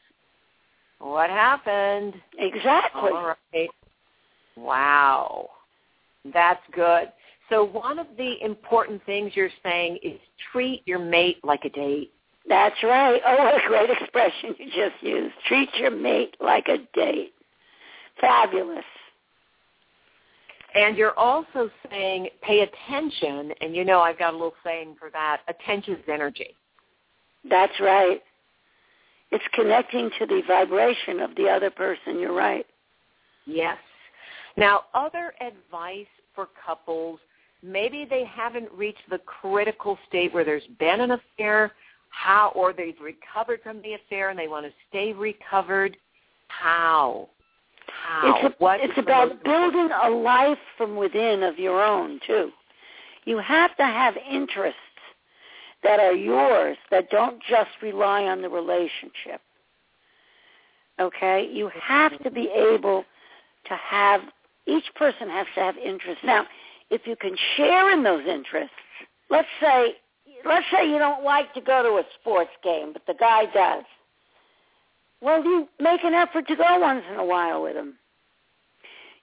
What 0.99 1.31
happened? 1.31 2.14
Exactly. 2.39 3.11
All 3.12 3.35
right. 3.53 3.70
Wow. 4.57 5.51
That's 6.33 6.62
good. 6.72 7.12
So 7.49 7.64
one 7.64 7.99
of 7.99 8.07
the 8.16 8.35
important 8.45 9.05
things 9.07 9.33
you're 9.35 9.51
saying 9.62 9.99
is 10.03 10.18
treat 10.53 10.83
your 10.87 10.99
mate 10.99 11.39
like 11.45 11.64
a 11.64 11.70
date. 11.70 12.12
That's 12.49 12.77
right. 12.83 13.20
Oh, 13.27 13.45
what 13.45 13.55
a 13.55 13.68
great 13.68 13.91
expression 14.01 14.55
you 14.59 14.66
just 14.66 15.03
used. 15.03 15.35
Treat 15.47 15.68
your 15.74 15.91
mate 15.91 16.37
like 16.41 16.68
a 16.68 16.79
date. 16.95 17.33
Fabulous. 18.21 18.85
And 20.75 20.97
you're 20.97 21.19
also 21.19 21.71
saying 21.91 22.29
pay 22.43 22.61
attention, 22.61 23.53
and 23.61 23.75
you 23.75 23.85
know 23.85 24.01
I've 24.01 24.19
got 24.19 24.35
a 24.35 24.37
little 24.37 24.55
saying 24.62 24.97
for 24.99 25.11
that. 25.11 25.41
Attention's 25.49 26.05
energy. 26.07 26.55
That's 27.49 27.73
right. 27.81 28.23
It's 29.31 29.45
connecting 29.55 30.11
to 30.19 30.27
the 30.27 30.43
vibration 30.47 31.21
of 31.21 31.35
the 31.37 31.49
other 31.49 31.71
person. 31.71 32.19
You're 32.19 32.35
right. 32.35 32.67
Yes. 33.47 33.79
Now, 34.57 34.83
other 34.95 35.33
advice 35.41 36.07
for 36.35 36.49
couples, 36.64 37.21
maybe 37.62 38.07
they 38.09 38.25
haven't 38.25 38.71
reached 38.73 39.09
the 39.11 39.19
critical 39.19 39.99
state 40.09 40.33
where 40.33 40.45
there's 40.45 40.67
been 40.79 41.01
an 41.01 41.12
affair, 41.12 41.73
how, 42.11 42.53
or 42.55 42.73
they've 42.73 43.01
recovered 43.03 43.61
from 43.62 43.83
the 43.83 43.95
affair 43.95 44.31
and 44.31 44.39
they 44.39 44.49
want 44.49 44.67
to 44.67 44.73
stay 44.89 45.12
recovered. 45.12 45.97
How? 46.49 47.29
How? 47.89 48.37
It's, 48.43 48.55
a, 48.61 48.84
it's 48.84 48.99
about 48.99 49.43
building 49.45 49.89
a 50.03 50.11
life 50.11 50.59
from 50.76 50.97
within 50.97 51.43
of 51.43 51.59
your 51.59 51.82
own, 51.82 52.20
too. 52.26 52.51
You 53.24 53.39
have 53.39 53.76
to 53.76 53.84
have 53.84 54.14
interests 54.30 54.78
that 55.82 56.01
are 56.01 56.14
yours 56.14 56.76
that 56.91 57.11
don't 57.11 57.41
just 57.49 57.70
rely 57.82 58.24
on 58.24 58.43
the 58.43 58.49
relationship. 58.49 59.41
Okay? 61.01 61.49
You 61.53 61.70
have 61.80 62.18
to 62.22 62.30
be 62.30 62.49
able 62.55 63.05
to 63.66 63.74
have, 63.74 64.20
each 64.66 64.87
person 64.95 65.28
has 65.28 65.47
to 65.55 65.61
have 65.61 65.76
interests. 65.76 66.22
Now, 66.24 66.47
if 66.91 67.03
you 67.07 67.16
can 67.16 67.37
share 67.57 67.91
in 67.93 68.03
those 68.03 68.26
interests, 68.26 68.74
let's 69.30 69.49
say, 69.61 69.95
let's 70.45 70.66
say 70.72 70.89
you 70.89 70.99
don't 70.99 71.24
like 71.24 71.53
to 71.55 71.61
go 71.61 71.82
to 71.82 71.89
a 71.99 72.05
sports 72.20 72.51
game, 72.62 72.93
but 72.93 73.03
the 73.07 73.14
guy 73.18 73.45
does. 73.53 73.84
Well, 75.21 75.43
you 75.43 75.69
make 75.81 76.05
an 76.05 76.14
effort 76.14 76.47
to 76.49 76.57
go 76.57 76.79
once 76.79 77.05
in 77.11 77.19
a 77.19 77.25
while 77.25 77.62
with 77.62 77.77
him. 77.77 77.95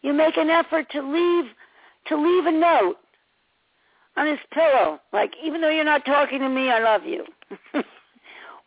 You 0.02 0.14
make 0.14 0.38
an 0.38 0.50
effort 0.50 0.90
to 0.92 1.02
leave 1.02 1.52
to 2.08 2.18
leave 2.18 2.46
a 2.46 2.52
note 2.52 2.98
on 4.18 4.28
his 4.28 4.40
pillow, 4.52 5.00
like 5.14 5.32
even 5.44 5.62
though 5.62 5.70
you're 5.70 5.86
not 5.86 6.06
talking 6.06 6.40
to 6.40 6.50
me, 6.50 6.70
I 6.70 6.80
love 6.80 7.04
you. 7.06 7.26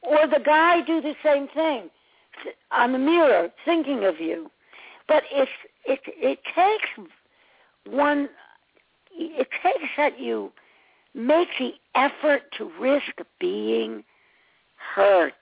or 0.02 0.26
the 0.26 0.42
guy 0.44 0.80
do 0.80 1.00
the 1.00 1.14
same 1.22 1.48
thing 1.48 1.90
on 2.70 2.92
the 2.92 2.98
mirror, 2.98 3.50
thinking 3.64 4.04
of 4.04 4.20
you. 4.20 4.50
But 5.08 5.24
it's 5.30 5.50
it 5.84 6.00
it 6.06 6.38
takes 6.54 7.10
one. 7.86 8.28
It 9.18 9.48
takes 9.62 9.90
that 9.96 10.18
you 10.20 10.52
make 11.14 11.48
the 11.58 11.72
effort 11.94 12.42
to 12.58 12.70
risk 12.80 13.12
being 13.40 14.04
hurt. 14.94 15.32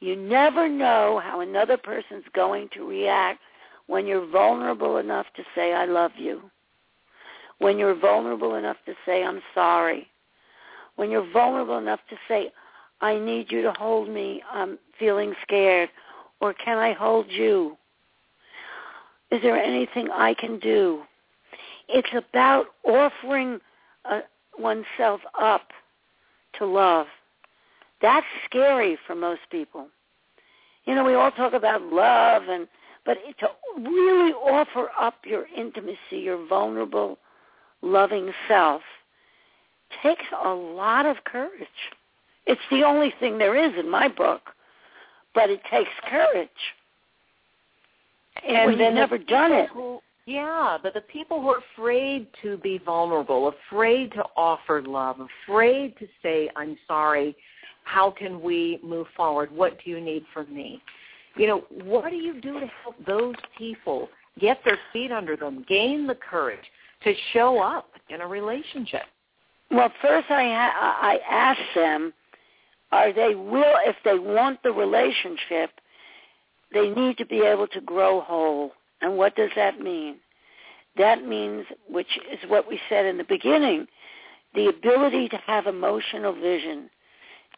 You 0.00 0.16
never 0.16 0.68
know 0.68 1.20
how 1.22 1.40
another 1.40 1.76
person's 1.76 2.24
going 2.34 2.68
to 2.74 2.88
react 2.88 3.40
when 3.86 4.06
you're 4.06 4.26
vulnerable 4.26 4.96
enough 4.96 5.26
to 5.36 5.42
say, 5.54 5.74
I 5.74 5.84
love 5.84 6.12
you. 6.16 6.40
When 7.58 7.78
you're 7.78 7.98
vulnerable 7.98 8.54
enough 8.54 8.78
to 8.86 8.94
say, 9.04 9.22
I'm 9.22 9.42
sorry. 9.54 10.08
When 10.96 11.10
you're 11.10 11.30
vulnerable 11.30 11.76
enough 11.76 12.00
to 12.08 12.16
say, 12.26 12.50
I 13.02 13.18
need 13.18 13.50
you 13.50 13.62
to 13.62 13.72
hold 13.72 14.08
me, 14.08 14.42
I'm 14.50 14.78
feeling 14.98 15.34
scared. 15.42 15.90
Or 16.40 16.54
can 16.54 16.78
I 16.78 16.94
hold 16.94 17.26
you? 17.28 17.76
Is 19.30 19.42
there 19.42 19.56
anything 19.56 20.08
I 20.10 20.34
can 20.34 20.58
do? 20.58 21.02
It's 21.88 22.08
about 22.14 22.66
offering 22.84 23.60
uh, 24.04 24.20
oneself 24.58 25.20
up 25.38 25.68
to 26.58 26.66
love. 26.66 27.06
That's 28.02 28.26
scary 28.46 28.98
for 29.06 29.14
most 29.14 29.42
people. 29.50 29.88
You 30.84 30.94
know, 30.94 31.04
we 31.04 31.14
all 31.14 31.30
talk 31.30 31.52
about 31.52 31.82
love 31.82 32.44
and 32.48 32.66
but 33.06 33.16
to 33.38 33.48
really 33.78 34.32
offer 34.32 34.88
up 34.98 35.14
your 35.24 35.46
intimacy, 35.56 35.96
your 36.12 36.46
vulnerable, 36.46 37.18
loving 37.82 38.32
self 38.46 38.82
takes 40.02 40.24
a 40.44 40.50
lot 40.50 41.06
of 41.06 41.24
courage. 41.24 41.66
It's 42.46 42.60
the 42.70 42.82
only 42.84 43.12
thing 43.18 43.38
there 43.38 43.56
is 43.56 43.72
in 43.78 43.90
my 43.90 44.08
book, 44.08 44.50
but 45.34 45.50
it 45.50 45.60
takes 45.70 45.90
courage. 46.08 46.48
And, 48.46 48.70
you've 48.70 48.94
never 48.94 49.18
done 49.18 49.52
it. 49.52 49.68
Who, 49.70 50.00
yeah, 50.26 50.78
but 50.82 50.94
the 50.94 51.00
people 51.02 51.40
who 51.40 51.48
are 51.48 51.62
afraid 51.76 52.26
to 52.42 52.56
be 52.58 52.78
vulnerable, 52.78 53.52
afraid 53.68 54.12
to 54.12 54.24
offer 54.36 54.82
love, 54.82 55.16
afraid 55.46 55.96
to 55.98 56.06
say, 56.22 56.50
I'm 56.56 56.76
sorry, 56.86 57.36
how 57.84 58.10
can 58.10 58.40
we 58.40 58.78
move 58.82 59.06
forward? 59.16 59.50
What 59.50 59.78
do 59.82 59.90
you 59.90 60.00
need 60.00 60.24
from 60.32 60.54
me? 60.54 60.82
You 61.36 61.46
know, 61.46 61.64
what 61.70 62.10
do 62.10 62.16
you 62.16 62.40
do 62.40 62.60
to 62.60 62.66
help 62.82 62.96
those 63.06 63.34
people 63.56 64.08
get 64.38 64.60
their 64.64 64.78
feet 64.92 65.10
under 65.10 65.36
them, 65.36 65.64
gain 65.68 66.06
the 66.06 66.14
courage 66.14 66.58
to 67.04 67.14
show 67.32 67.60
up 67.60 67.88
in 68.08 68.20
a 68.20 68.26
relationship? 68.26 69.02
Well, 69.70 69.92
first 70.02 70.30
I 70.30 70.42
ha- 70.44 70.98
I 71.00 71.18
ask 71.30 71.60
them, 71.74 72.12
are 72.92 73.12
they 73.12 73.34
will 73.34 73.74
if 73.86 73.96
they 74.04 74.18
want 74.18 74.62
the 74.62 74.72
relationship, 74.72 75.70
they 76.72 76.88
need 76.90 77.18
to 77.18 77.26
be 77.26 77.40
able 77.40 77.66
to 77.68 77.80
grow 77.80 78.20
whole. 78.20 78.72
And 79.00 79.16
what 79.16 79.36
does 79.36 79.50
that 79.56 79.80
mean? 79.80 80.16
That 80.96 81.26
means, 81.26 81.66
which 81.88 82.18
is 82.32 82.38
what 82.48 82.68
we 82.68 82.80
said 82.88 83.06
in 83.06 83.16
the 83.16 83.24
beginning, 83.24 83.86
the 84.54 84.66
ability 84.66 85.28
to 85.28 85.36
have 85.46 85.66
emotional 85.66 86.32
vision, 86.32 86.90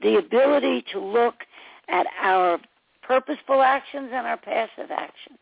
the 0.02 0.16
ability 0.16 0.84
to 0.92 1.00
look 1.00 1.34
at 1.88 2.06
our 2.20 2.58
purposeful 3.02 3.62
actions 3.62 4.10
and 4.12 4.26
our 4.26 4.36
passive 4.36 4.90
actions 4.90 5.38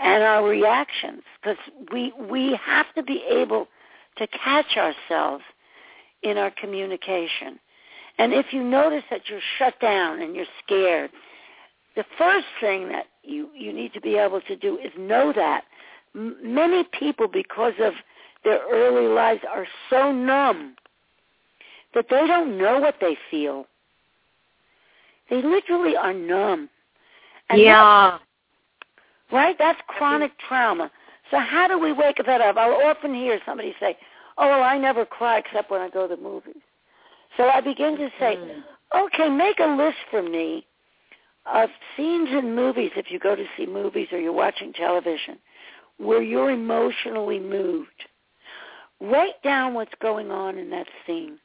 and 0.00 0.22
our 0.22 0.48
reactions 0.48 1.22
because 1.40 1.58
we 1.92 2.12
we 2.28 2.58
have 2.64 2.86
to 2.94 3.02
be 3.02 3.22
able 3.30 3.68
to 4.16 4.26
catch 4.28 4.76
ourselves 4.76 5.44
in 6.22 6.36
our 6.36 6.50
communication. 6.50 7.58
And 8.18 8.32
if 8.32 8.46
you 8.52 8.62
notice 8.62 9.04
that 9.10 9.22
you're 9.28 9.40
shut 9.58 9.78
down 9.80 10.20
and 10.20 10.34
you're 10.34 10.46
scared, 10.64 11.10
the 12.00 12.06
first 12.16 12.46
thing 12.62 12.88
that 12.88 13.08
you, 13.22 13.50
you 13.54 13.74
need 13.74 13.92
to 13.92 14.00
be 14.00 14.16
able 14.16 14.40
to 14.40 14.56
do 14.56 14.78
is 14.78 14.90
know 14.98 15.34
that. 15.36 15.64
M- 16.14 16.38
many 16.42 16.82
people, 16.98 17.28
because 17.28 17.74
of 17.78 17.92
their 18.42 18.60
early 18.72 19.06
lives, 19.06 19.42
are 19.46 19.66
so 19.90 20.10
numb 20.10 20.76
that 21.94 22.06
they 22.08 22.26
don't 22.26 22.56
know 22.56 22.80
what 22.80 22.94
they 23.02 23.18
feel. 23.30 23.66
They 25.28 25.42
literally 25.42 25.94
are 25.94 26.14
numb. 26.14 26.70
And 27.50 27.60
yeah. 27.60 28.18
That, 29.30 29.36
right? 29.36 29.56
That's 29.58 29.80
chronic 29.86 30.32
trauma. 30.48 30.90
So 31.30 31.38
how 31.38 31.68
do 31.68 31.78
we 31.78 31.92
wake 31.92 32.16
that 32.24 32.40
up? 32.40 32.56
I'll 32.56 32.80
often 32.88 33.14
hear 33.14 33.40
somebody 33.44 33.74
say, 33.78 33.94
oh, 34.38 34.48
well, 34.48 34.62
I 34.62 34.78
never 34.78 35.04
cry 35.04 35.36
except 35.36 35.70
when 35.70 35.82
I 35.82 35.90
go 35.90 36.08
to 36.08 36.16
the 36.16 36.22
movies. 36.22 36.62
So 37.36 37.44
I 37.44 37.60
begin 37.60 37.98
to 37.98 38.08
say, 38.18 38.36
mm. 38.36 38.62
okay, 38.98 39.28
make 39.28 39.58
a 39.58 39.76
list 39.76 39.98
for 40.10 40.22
me 40.22 40.64
of 41.52 41.70
scenes 41.96 42.28
in 42.30 42.54
movies, 42.54 42.90
if 42.96 43.10
you 43.10 43.18
go 43.18 43.34
to 43.34 43.44
see 43.56 43.66
movies 43.66 44.08
or 44.12 44.18
you're 44.18 44.32
watching 44.32 44.72
television, 44.72 45.38
where 45.98 46.22
you're 46.22 46.50
emotionally 46.50 47.38
moved. 47.38 48.04
Write 49.00 49.42
down 49.42 49.74
what's 49.74 49.94
going 50.00 50.30
on 50.30 50.58
in 50.58 50.70
that 50.70 50.86
scene. 51.06 51.38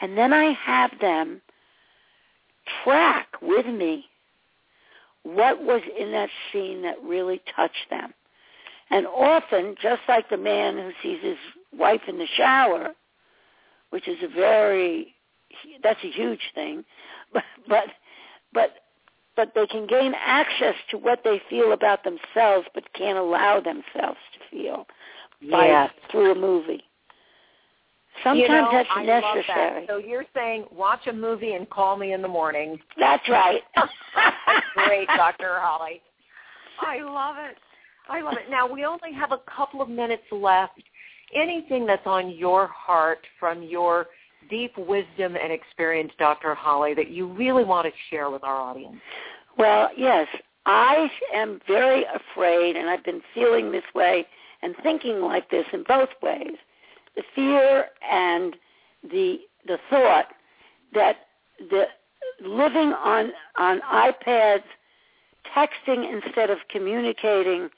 And 0.00 0.16
then 0.16 0.32
I 0.32 0.52
have 0.52 0.90
them 1.00 1.40
track 2.84 3.28
with 3.40 3.66
me 3.66 4.06
what 5.22 5.62
was 5.62 5.82
in 5.98 6.12
that 6.12 6.28
scene 6.52 6.82
that 6.82 7.02
really 7.02 7.40
touched 7.54 7.90
them. 7.90 8.14
And 8.90 9.06
often, 9.06 9.74
just 9.82 10.02
like 10.08 10.30
the 10.30 10.36
man 10.36 10.76
who 10.76 10.90
sees 11.02 11.20
his 11.22 11.36
wife 11.76 12.02
in 12.06 12.18
the 12.18 12.28
shower, 12.36 12.90
which 13.90 14.06
is 14.06 14.18
a 14.22 14.28
very, 14.28 15.14
that's 15.82 16.04
a 16.04 16.10
huge 16.10 16.52
thing, 16.54 16.84
but, 17.32 17.42
but, 17.68 17.86
but, 18.52 18.70
but 19.36 19.52
they 19.54 19.66
can 19.66 19.86
gain 19.86 20.12
access 20.18 20.74
to 20.90 20.98
what 20.98 21.20
they 21.24 21.40
feel 21.50 21.72
about 21.72 22.04
themselves, 22.04 22.66
but 22.74 22.84
can't 22.94 23.18
allow 23.18 23.60
themselves 23.60 24.18
to 24.32 24.38
feel 24.50 24.86
by, 25.50 25.66
yes. 25.66 25.90
through 26.10 26.32
a 26.32 26.34
movie. 26.34 26.82
Sometimes 28.24 28.40
you 28.40 28.48
know, 28.48 28.68
that's 28.72 28.88
I 28.94 29.04
necessary. 29.04 29.86
That. 29.86 29.88
So 29.88 29.98
you're 29.98 30.24
saying 30.34 30.64
watch 30.72 31.06
a 31.06 31.12
movie 31.12 31.52
and 31.52 31.68
call 31.68 31.96
me 31.96 32.12
in 32.12 32.22
the 32.22 32.28
morning. 32.28 32.78
That's 32.98 33.28
right. 33.28 33.60
Great, 34.74 35.06
Dr. 35.08 35.58
Holly. 35.60 36.00
I 36.80 37.02
love 37.02 37.36
it. 37.38 37.56
I 38.08 38.22
love 38.22 38.34
it. 38.34 38.50
Now 38.50 38.70
we 38.70 38.84
only 38.84 39.12
have 39.12 39.32
a 39.32 39.40
couple 39.54 39.82
of 39.82 39.88
minutes 39.88 40.22
left. 40.30 40.80
Anything 41.34 41.86
that's 41.86 42.06
on 42.06 42.30
your 42.30 42.68
heart 42.68 43.18
from 43.38 43.62
your 43.62 44.06
deep 44.48 44.76
wisdom 44.76 45.36
and 45.36 45.52
experience, 45.52 46.12
Dr. 46.18 46.54
Holly, 46.54 46.94
that 46.94 47.10
you 47.10 47.26
really 47.32 47.64
want 47.64 47.86
to 47.86 47.92
share 48.10 48.30
with 48.30 48.44
our 48.44 48.56
audience? 48.56 48.96
Well, 49.58 49.90
yes. 49.96 50.26
I 50.66 51.08
am 51.32 51.60
very 51.68 52.04
afraid, 52.04 52.76
and 52.76 52.90
I've 52.90 53.04
been 53.04 53.22
feeling 53.34 53.70
this 53.70 53.84
way 53.94 54.26
and 54.62 54.74
thinking 54.82 55.20
like 55.20 55.48
this 55.50 55.64
in 55.72 55.84
both 55.86 56.08
ways. 56.22 56.56
The 57.14 57.22
fear 57.34 57.86
and 58.08 58.56
the 59.10 59.38
the 59.66 59.78
thought 59.90 60.26
that 60.92 61.16
the 61.70 61.86
living 62.44 62.92
on 62.92 63.30
on 63.58 63.80
iPads, 63.80 64.64
texting 65.56 66.12
instead 66.12 66.50
of 66.50 66.58
communicating 66.68 67.68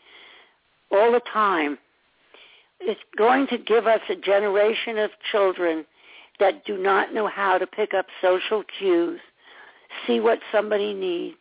all 0.91 1.12
the 1.12 1.23
time 1.33 1.79
is 2.87 2.97
going 3.16 3.47
to 3.49 3.59
give 3.59 3.87
us 3.87 4.01
a 4.09 4.16
generation 4.16 4.99
of 4.99 5.11
children 5.31 5.85
that 6.41 6.64
do 6.64 6.78
not 6.78 7.12
know 7.12 7.26
how 7.26 7.59
to 7.59 7.66
pick 7.66 7.95
up 7.95 8.07
social 8.22 8.62
cues, 8.78 9.20
see 10.07 10.20
what 10.20 10.39
somebody 10.53 10.95
needs, 10.95 11.36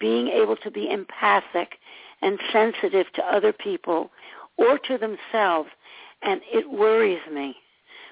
being 0.00 0.28
able 0.28 0.56
to 0.56 0.70
be 0.70 0.90
empathic 0.90 1.74
and 2.22 2.38
sensitive 2.52 3.06
to 3.14 3.22
other 3.24 3.52
people 3.52 4.10
or 4.56 4.78
to 4.78 4.98
themselves. 4.98 5.68
And 6.22 6.40
it 6.52 6.70
worries 6.70 7.20
me. 7.32 7.56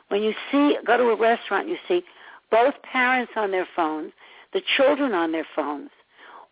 When 0.08 0.22
you 0.22 0.34
see, 0.50 0.76
go 0.86 0.96
to 0.96 1.04
a 1.04 1.16
restaurant, 1.16 1.68
you 1.68 1.76
see 1.88 2.02
both 2.50 2.74
parents 2.82 3.32
on 3.36 3.50
their 3.50 3.66
phones, 3.74 4.12
the 4.52 4.62
children 4.76 5.12
on 5.14 5.32
their 5.32 5.46
phones, 5.56 5.90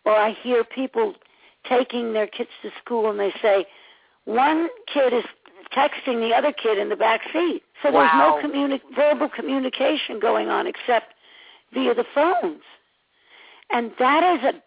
or 0.05 0.13
I 0.13 0.31
hear 0.41 0.63
people 0.63 1.13
taking 1.69 2.13
their 2.13 2.27
kids 2.27 2.49
to 2.63 2.71
school 2.83 3.11
and 3.11 3.19
they 3.19 3.31
say, 3.41 3.67
one 4.25 4.67
kid 4.91 5.13
is 5.13 5.25
texting 5.75 6.19
the 6.27 6.35
other 6.35 6.51
kid 6.51 6.77
in 6.77 6.89
the 6.89 6.95
back 6.95 7.21
seat. 7.33 7.63
So 7.81 7.91
there's 7.91 8.11
no 8.15 8.39
communi- 8.43 8.81
verbal 8.95 9.29
communication 9.29 10.19
going 10.19 10.49
on 10.49 10.67
except 10.67 11.13
via 11.73 11.93
the 11.93 12.05
phones. 12.13 12.61
And 13.71 13.91
that 13.99 14.23
is 14.35 14.43
a 14.43 14.61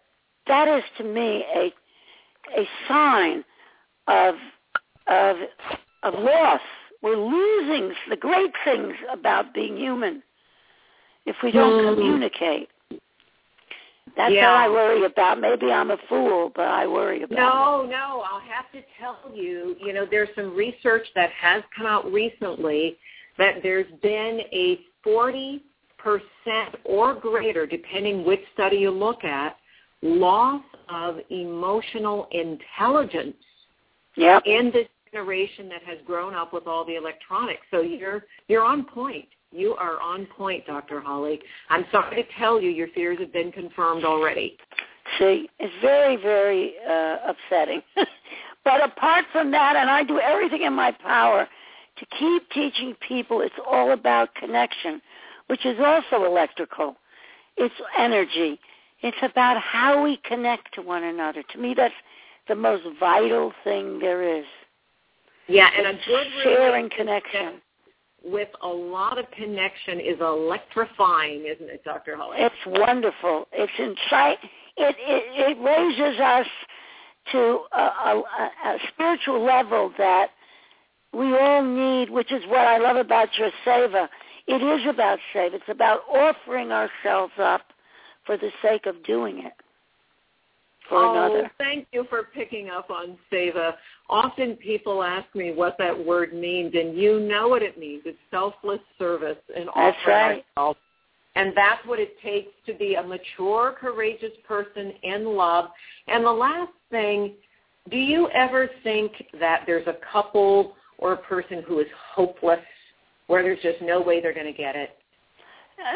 that 0.47 0.67
is 0.67 0.83
to 0.97 1.03
me 1.03 1.43
a 1.55 1.73
a 2.57 2.67
sign 2.87 3.43
of 4.07 4.35
of 5.07 5.37
of 6.03 6.13
loss. 6.15 6.61
We're 7.01 7.17
losing 7.17 7.93
the 8.09 8.15
great 8.15 8.53
things 8.63 8.93
about 9.11 9.53
being 9.53 9.77
human 9.77 10.23
if 11.25 11.35
we 11.43 11.51
don't 11.51 11.83
Hmm. 11.83 11.95
communicate. 11.95 12.69
That's 14.15 14.33
Yeah. 14.33 14.47
how 14.47 14.55
I 14.55 14.69
worry 14.69 15.03
about. 15.03 15.39
Maybe 15.39 15.71
I'm 15.71 15.91
a 15.91 15.97
fool, 16.09 16.49
but 16.55 16.67
I 16.67 16.87
worry 16.87 17.23
about. 17.23 17.37
No, 17.37 17.85
no, 17.89 18.21
I'll 18.21 18.39
have 18.39 18.71
to 18.71 18.81
tell 18.99 19.19
you, 19.33 19.75
you 19.79 19.93
know, 19.93 20.05
there's 20.05 20.33
some 20.35 20.55
research 20.55 21.07
that 21.15 21.31
has 21.31 21.63
come 21.75 21.85
out 21.85 22.11
recently 22.11 22.97
that 23.37 23.61
there's 23.61 23.91
been 24.01 24.41
a 24.53 24.79
40% 25.05 25.61
or 26.85 27.13
greater, 27.15 27.65
depending 27.65 28.23
which 28.25 28.41
study 28.53 28.77
you 28.77 28.91
look 28.91 29.23
at, 29.23 29.57
loss 30.01 30.63
of 30.89 31.19
emotional 31.29 32.27
intelligence 32.31 33.35
It. 34.15 34.21
Yep. 34.21 34.43
in 34.45 34.71
this 34.71 34.87
generation 35.11 35.67
that 35.69 35.83
has 35.83 35.97
grown 36.05 36.33
up 36.33 36.53
with 36.53 36.67
all 36.67 36.85
the 36.85 36.95
electronics. 36.95 37.65
So 37.71 37.81
you're 37.81 38.25
you're 38.47 38.63
on 38.63 38.85
point. 38.85 39.27
You 39.55 39.73
are 39.75 40.01
on 40.01 40.25
point, 40.25 40.65
Dr. 40.67 40.99
Holly. 40.99 41.39
I'm 41.69 41.85
sorry 41.89 42.21
to 42.21 42.29
tell 42.37 42.61
you 42.61 42.69
your 42.69 42.89
fears 42.89 43.19
have 43.19 43.31
been 43.31 43.53
confirmed 43.53 44.03
already. 44.03 44.57
See, 45.17 45.49
it's 45.59 45.73
very, 45.81 46.17
very 46.17 46.73
uh, 46.85 47.17
upsetting. 47.29 47.81
but 48.65 48.83
apart 48.83 49.23
from 49.31 49.51
that, 49.51 49.77
and 49.77 49.89
I 49.89 50.03
do 50.03 50.19
everything 50.19 50.63
in 50.63 50.73
my 50.73 50.91
power 50.91 51.47
to 51.97 52.05
keep 52.19 52.49
teaching 52.49 52.95
people 53.07 53.39
it's 53.39 53.55
all 53.65 53.91
about 53.91 54.35
connection, 54.35 55.01
which 55.47 55.65
is 55.65 55.77
also 55.79 56.25
electrical. 56.25 56.97
It's 57.55 57.75
energy. 57.97 58.59
It's 59.03 59.17
about 59.21 59.61
how 59.61 60.03
we 60.03 60.17
connect 60.25 60.73
to 60.73 60.81
one 60.81 61.05
another. 61.05 61.43
To 61.53 61.57
me, 61.57 61.73
that's 61.73 61.93
the 62.49 62.55
most 62.55 62.83
vital 62.99 63.53
thing 63.63 63.99
there 63.99 64.37
is. 64.37 64.45
Yeah, 65.47 65.69
and 65.77 65.87
a 65.87 65.93
good 65.93 66.27
sharing 66.43 66.89
connection. 66.89 67.61
With 68.25 68.49
a 68.63 68.67
lot 68.67 69.17
of 69.17 69.29
connection 69.31 69.99
is 69.99 70.19
electrifying, 70.19 71.45
isn't 71.45 71.69
it, 71.69 71.83
Dr. 71.83 72.15
Holly? 72.15 72.37
It's 72.39 72.55
wonderful. 72.65 73.47
It's 73.51 73.71
insight. 73.77 74.39
It, 74.77 74.95
it 74.99 75.57
it 75.57 75.63
raises 75.63 76.19
us 76.19 76.47
to 77.31 77.59
a, 77.71 77.81
a, 77.81 78.23
a 78.65 78.77
spiritual 78.93 79.43
level 79.43 79.91
that 79.97 80.27
we 81.13 81.37
all 81.37 81.63
need, 81.63 82.09
which 82.09 82.31
is 82.31 82.43
what 82.47 82.67
I 82.67 82.77
love 82.77 82.97
about 82.97 83.29
your 83.37 83.51
seva. 83.65 84.07
It 84.47 84.61
is 84.61 84.85
about 84.87 85.19
seva. 85.33 85.53
It's 85.53 85.63
about 85.69 86.01
offering 86.09 86.71
ourselves 86.71 87.33
up 87.39 87.61
for 88.25 88.37
the 88.37 88.49
sake 88.61 88.85
of 88.85 89.03
doing 89.03 89.39
it 89.39 89.53
for 90.89 91.03
oh, 91.03 91.11
another. 91.11 91.51
thank 91.57 91.87
you 91.91 92.05
for 92.09 92.23
picking 92.33 92.69
up 92.69 92.89
on 92.89 93.17
seva. 93.31 93.73
Often 94.09 94.55
people 94.57 95.03
ask 95.03 95.33
me 95.35 95.51
what 95.51 95.77
that 95.79 96.05
word 96.05 96.33
means, 96.33 96.73
and 96.75 96.97
you 96.97 97.19
know 97.19 97.47
what 97.47 97.63
it 97.63 97.77
means. 97.77 98.03
It's 98.05 98.17
selfless 98.31 98.79
service 98.99 99.37
and 99.55 99.67
That's 99.67 99.97
offering 99.97 100.15
right. 100.15 100.45
ourselves. 100.57 100.79
And 101.35 101.51
that's 101.55 101.85
what 101.85 101.99
it 101.99 102.19
takes 102.21 102.51
to 102.65 102.73
be 102.73 102.95
a 102.95 103.03
mature, 103.03 103.75
courageous 103.79 104.31
person 104.47 104.93
in 105.03 105.35
love. 105.35 105.65
And 106.07 106.23
the 106.23 106.31
last 106.31 106.71
thing, 106.89 107.33
do 107.91 107.97
you 107.97 108.29
ever 108.29 108.69
think 108.83 109.11
that 109.39 109.63
there's 109.65 109.87
a 109.87 109.97
couple 110.11 110.75
or 110.97 111.13
a 111.13 111.17
person 111.17 111.61
who 111.67 111.79
is 111.79 111.87
hopeless, 112.13 112.59
where 113.27 113.43
there's 113.43 113.61
just 113.61 113.81
no 113.81 114.01
way 114.01 114.21
they're 114.21 114.33
going 114.33 114.45
to 114.45 114.53
get 114.53 114.75
it? 114.75 114.91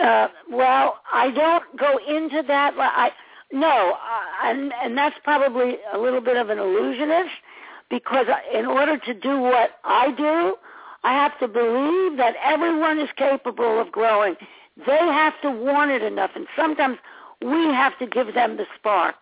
Uh, 0.02 0.28
well, 0.52 1.00
I 1.12 1.32
don't 1.32 1.64
go 1.80 2.00
into 2.06 2.44
that. 2.48 2.74
I 2.78 3.12
no, 3.52 3.94
uh, 3.94 4.48
and 4.48 4.72
and 4.84 4.98
that's 4.98 5.16
probably 5.24 5.78
a 5.94 5.98
little 5.98 6.22
bit 6.22 6.38
of 6.38 6.50
an 6.50 6.60
illusionist 6.60 7.32
because 7.90 8.28
in 8.54 8.66
order 8.66 8.98
to 8.98 9.14
do 9.14 9.40
what 9.40 9.72
I 9.84 10.12
do, 10.12 10.56
I 11.04 11.14
have 11.14 11.38
to 11.40 11.48
believe 11.48 12.18
that 12.18 12.36
everyone 12.44 13.00
is 13.00 13.10
capable 13.18 13.82
of 13.82 13.92
growing. 13.92 14.36
They 14.86 14.98
have 14.98 15.34
to 15.42 15.52
want 15.52 15.92
it 15.92 16.04
enough, 16.04 16.32
and 16.36 16.48
sometimes 16.56 16.98
we 17.42 17.66
have 17.74 17.98
to 18.00 18.08
give 18.08 18.34
them 18.34 18.58
the 18.58 18.66
spark. 18.78 19.16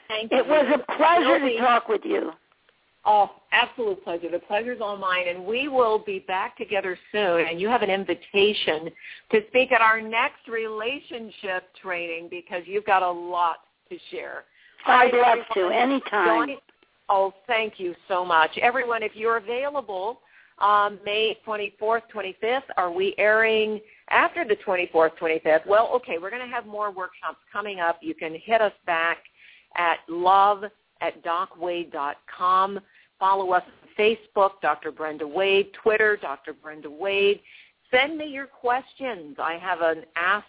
Thank 0.08 0.32
you. 0.32 0.38
It 0.38 0.46
you. 0.46 0.50
was 0.52 0.66
a 0.80 0.92
pleasure 0.96 1.34
Really- 1.40 1.56
to 1.56 1.58
talk 1.60 1.88
with 1.88 2.04
you. 2.04 2.32
Oh, 3.06 3.30
absolute 3.52 4.04
pleasure. 4.04 4.28
The 4.30 4.40
pleasure's 4.40 4.80
all 4.82 4.96
mine, 4.98 5.26
and 5.28 5.46
we 5.46 5.68
will 5.68 5.98
be 5.98 6.18
back 6.18 6.54
together 6.58 6.98
soon. 7.12 7.46
And 7.46 7.58
you 7.58 7.66
have 7.68 7.80
an 7.80 7.88
invitation 7.88 8.90
to 9.32 9.40
speak 9.48 9.72
at 9.72 9.80
our 9.80 10.02
next 10.02 10.46
relationship 10.48 11.64
training 11.80 12.28
because 12.28 12.62
you've 12.66 12.84
got 12.84 13.02
a 13.02 13.10
lot 13.10 13.60
to 13.88 13.98
share. 14.10 14.44
I'd 14.84 15.14
love 15.14 15.38
to, 15.54 15.68
anytime. 15.68 16.26
join- 16.48 16.58
Oh, 17.08 17.32
thank 17.46 17.80
you 17.80 17.96
so 18.06 18.24
much. 18.24 18.56
Everyone, 18.58 19.02
if 19.02 19.16
you're 19.16 19.38
available, 19.38 20.20
um, 20.60 20.98
May 21.04 21.38
24th, 21.46 22.02
25th, 22.14 22.62
are 22.76 22.92
we 22.92 23.14
airing 23.18 23.80
after 24.10 24.44
the 24.44 24.56
24th, 24.56 25.16
25th? 25.18 25.66
Well, 25.66 25.90
okay, 25.96 26.18
we're 26.18 26.30
going 26.30 26.46
to 26.46 26.54
have 26.54 26.66
more 26.66 26.90
workshops 26.90 27.38
coming 27.52 27.80
up. 27.80 27.98
You 28.02 28.14
can 28.14 28.34
hit 28.34 28.60
us 28.60 28.72
back 28.86 29.18
at 29.76 29.98
love 30.08 30.64
at 31.00 31.22
docwade.com. 31.24 32.80
follow 33.18 33.52
us 33.52 33.62
on 33.66 33.88
Facebook, 33.98 34.52
Dr. 34.60 34.92
Brenda 34.92 35.26
Wade, 35.26 35.70
Twitter, 35.82 36.18
Dr. 36.20 36.52
Brenda 36.52 36.90
Wade. 36.90 37.40
Send 37.90 38.18
me 38.18 38.26
your 38.26 38.46
questions. 38.46 39.36
I 39.38 39.54
have 39.54 39.80
an 39.80 40.04
Ask 40.16 40.46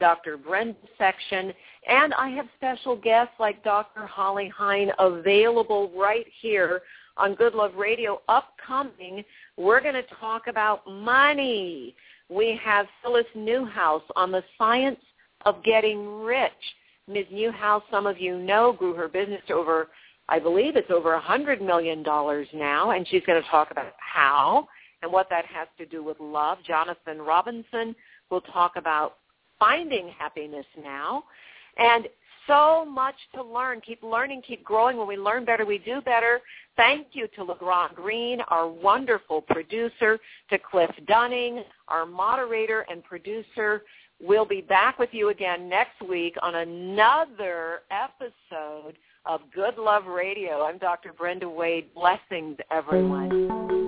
Dr. 0.00 0.36
Brenda 0.36 0.76
section, 0.98 1.52
and 1.88 2.12
I 2.14 2.28
have 2.30 2.46
special 2.56 2.96
guests 2.96 3.34
like 3.38 3.64
Dr. 3.64 4.06
Holly 4.06 4.52
Hein 4.54 4.90
available 4.98 5.90
right 5.96 6.26
here 6.40 6.82
on 7.16 7.34
Good 7.34 7.54
Love 7.54 7.74
Radio. 7.76 8.20
Upcoming, 8.28 9.24
we're 9.56 9.80
going 9.80 9.94
to 9.94 10.04
talk 10.20 10.46
about 10.46 10.86
money. 10.88 11.94
We 12.28 12.58
have 12.62 12.86
Phyllis 13.02 13.26
Newhouse 13.34 14.02
on 14.16 14.32
the 14.32 14.42
science 14.58 15.00
of 15.44 15.62
getting 15.62 16.22
rich. 16.22 16.52
Ms. 17.06 17.26
Newhouse, 17.30 17.82
some 17.90 18.06
of 18.06 18.18
you 18.18 18.38
know, 18.38 18.72
grew 18.72 18.94
her 18.94 19.08
business 19.08 19.42
to 19.48 19.54
over, 19.54 19.88
I 20.28 20.38
believe 20.38 20.74
it's 20.76 20.90
over 20.90 21.14
a 21.14 21.20
$100 21.20 21.60
million 21.60 22.02
now, 22.02 22.90
and 22.92 23.06
she's 23.06 23.22
going 23.26 23.42
to 23.42 23.48
talk 23.48 23.70
about 23.70 23.92
how 23.98 24.66
and 25.02 25.12
what 25.12 25.28
that 25.28 25.44
has 25.46 25.68
to 25.78 25.84
do 25.84 26.02
with 26.02 26.18
love. 26.18 26.58
Jonathan 26.66 27.18
Robinson 27.18 27.94
will 28.30 28.40
talk 28.40 28.76
about 28.76 29.16
finding 29.58 30.08
happiness 30.18 30.66
now. 30.82 31.24
And 31.76 32.08
so 32.46 32.84
much 32.84 33.14
to 33.34 33.42
learn. 33.42 33.80
Keep 33.80 34.02
learning, 34.02 34.42
keep 34.46 34.64
growing. 34.64 34.96
When 34.96 35.08
we 35.08 35.16
learn 35.16 35.44
better, 35.44 35.64
we 35.64 35.78
do 35.78 36.00
better. 36.00 36.40
Thank 36.76 37.08
you 37.12 37.28
to 37.36 37.44
LeGrand 37.44 37.94
Green, 37.94 38.40
our 38.48 38.68
wonderful 38.68 39.42
producer, 39.42 40.18
to 40.50 40.58
Cliff 40.58 40.90
Dunning, 41.06 41.62
our 41.88 42.06
moderator 42.06 42.84
and 42.90 43.02
producer. 43.04 43.82
We'll 44.20 44.46
be 44.46 44.60
back 44.60 44.98
with 44.98 45.10
you 45.12 45.28
again 45.28 45.68
next 45.68 46.00
week 46.08 46.36
on 46.42 46.54
another 46.56 47.80
episode 47.90 48.96
of 49.26 49.40
Good 49.54 49.76
Love 49.78 50.06
Radio. 50.06 50.62
I'm 50.62 50.78
Dr. 50.78 51.12
Brenda 51.12 51.48
Wade. 51.48 51.92
Blessings, 51.94 52.56
everyone. 52.70 53.83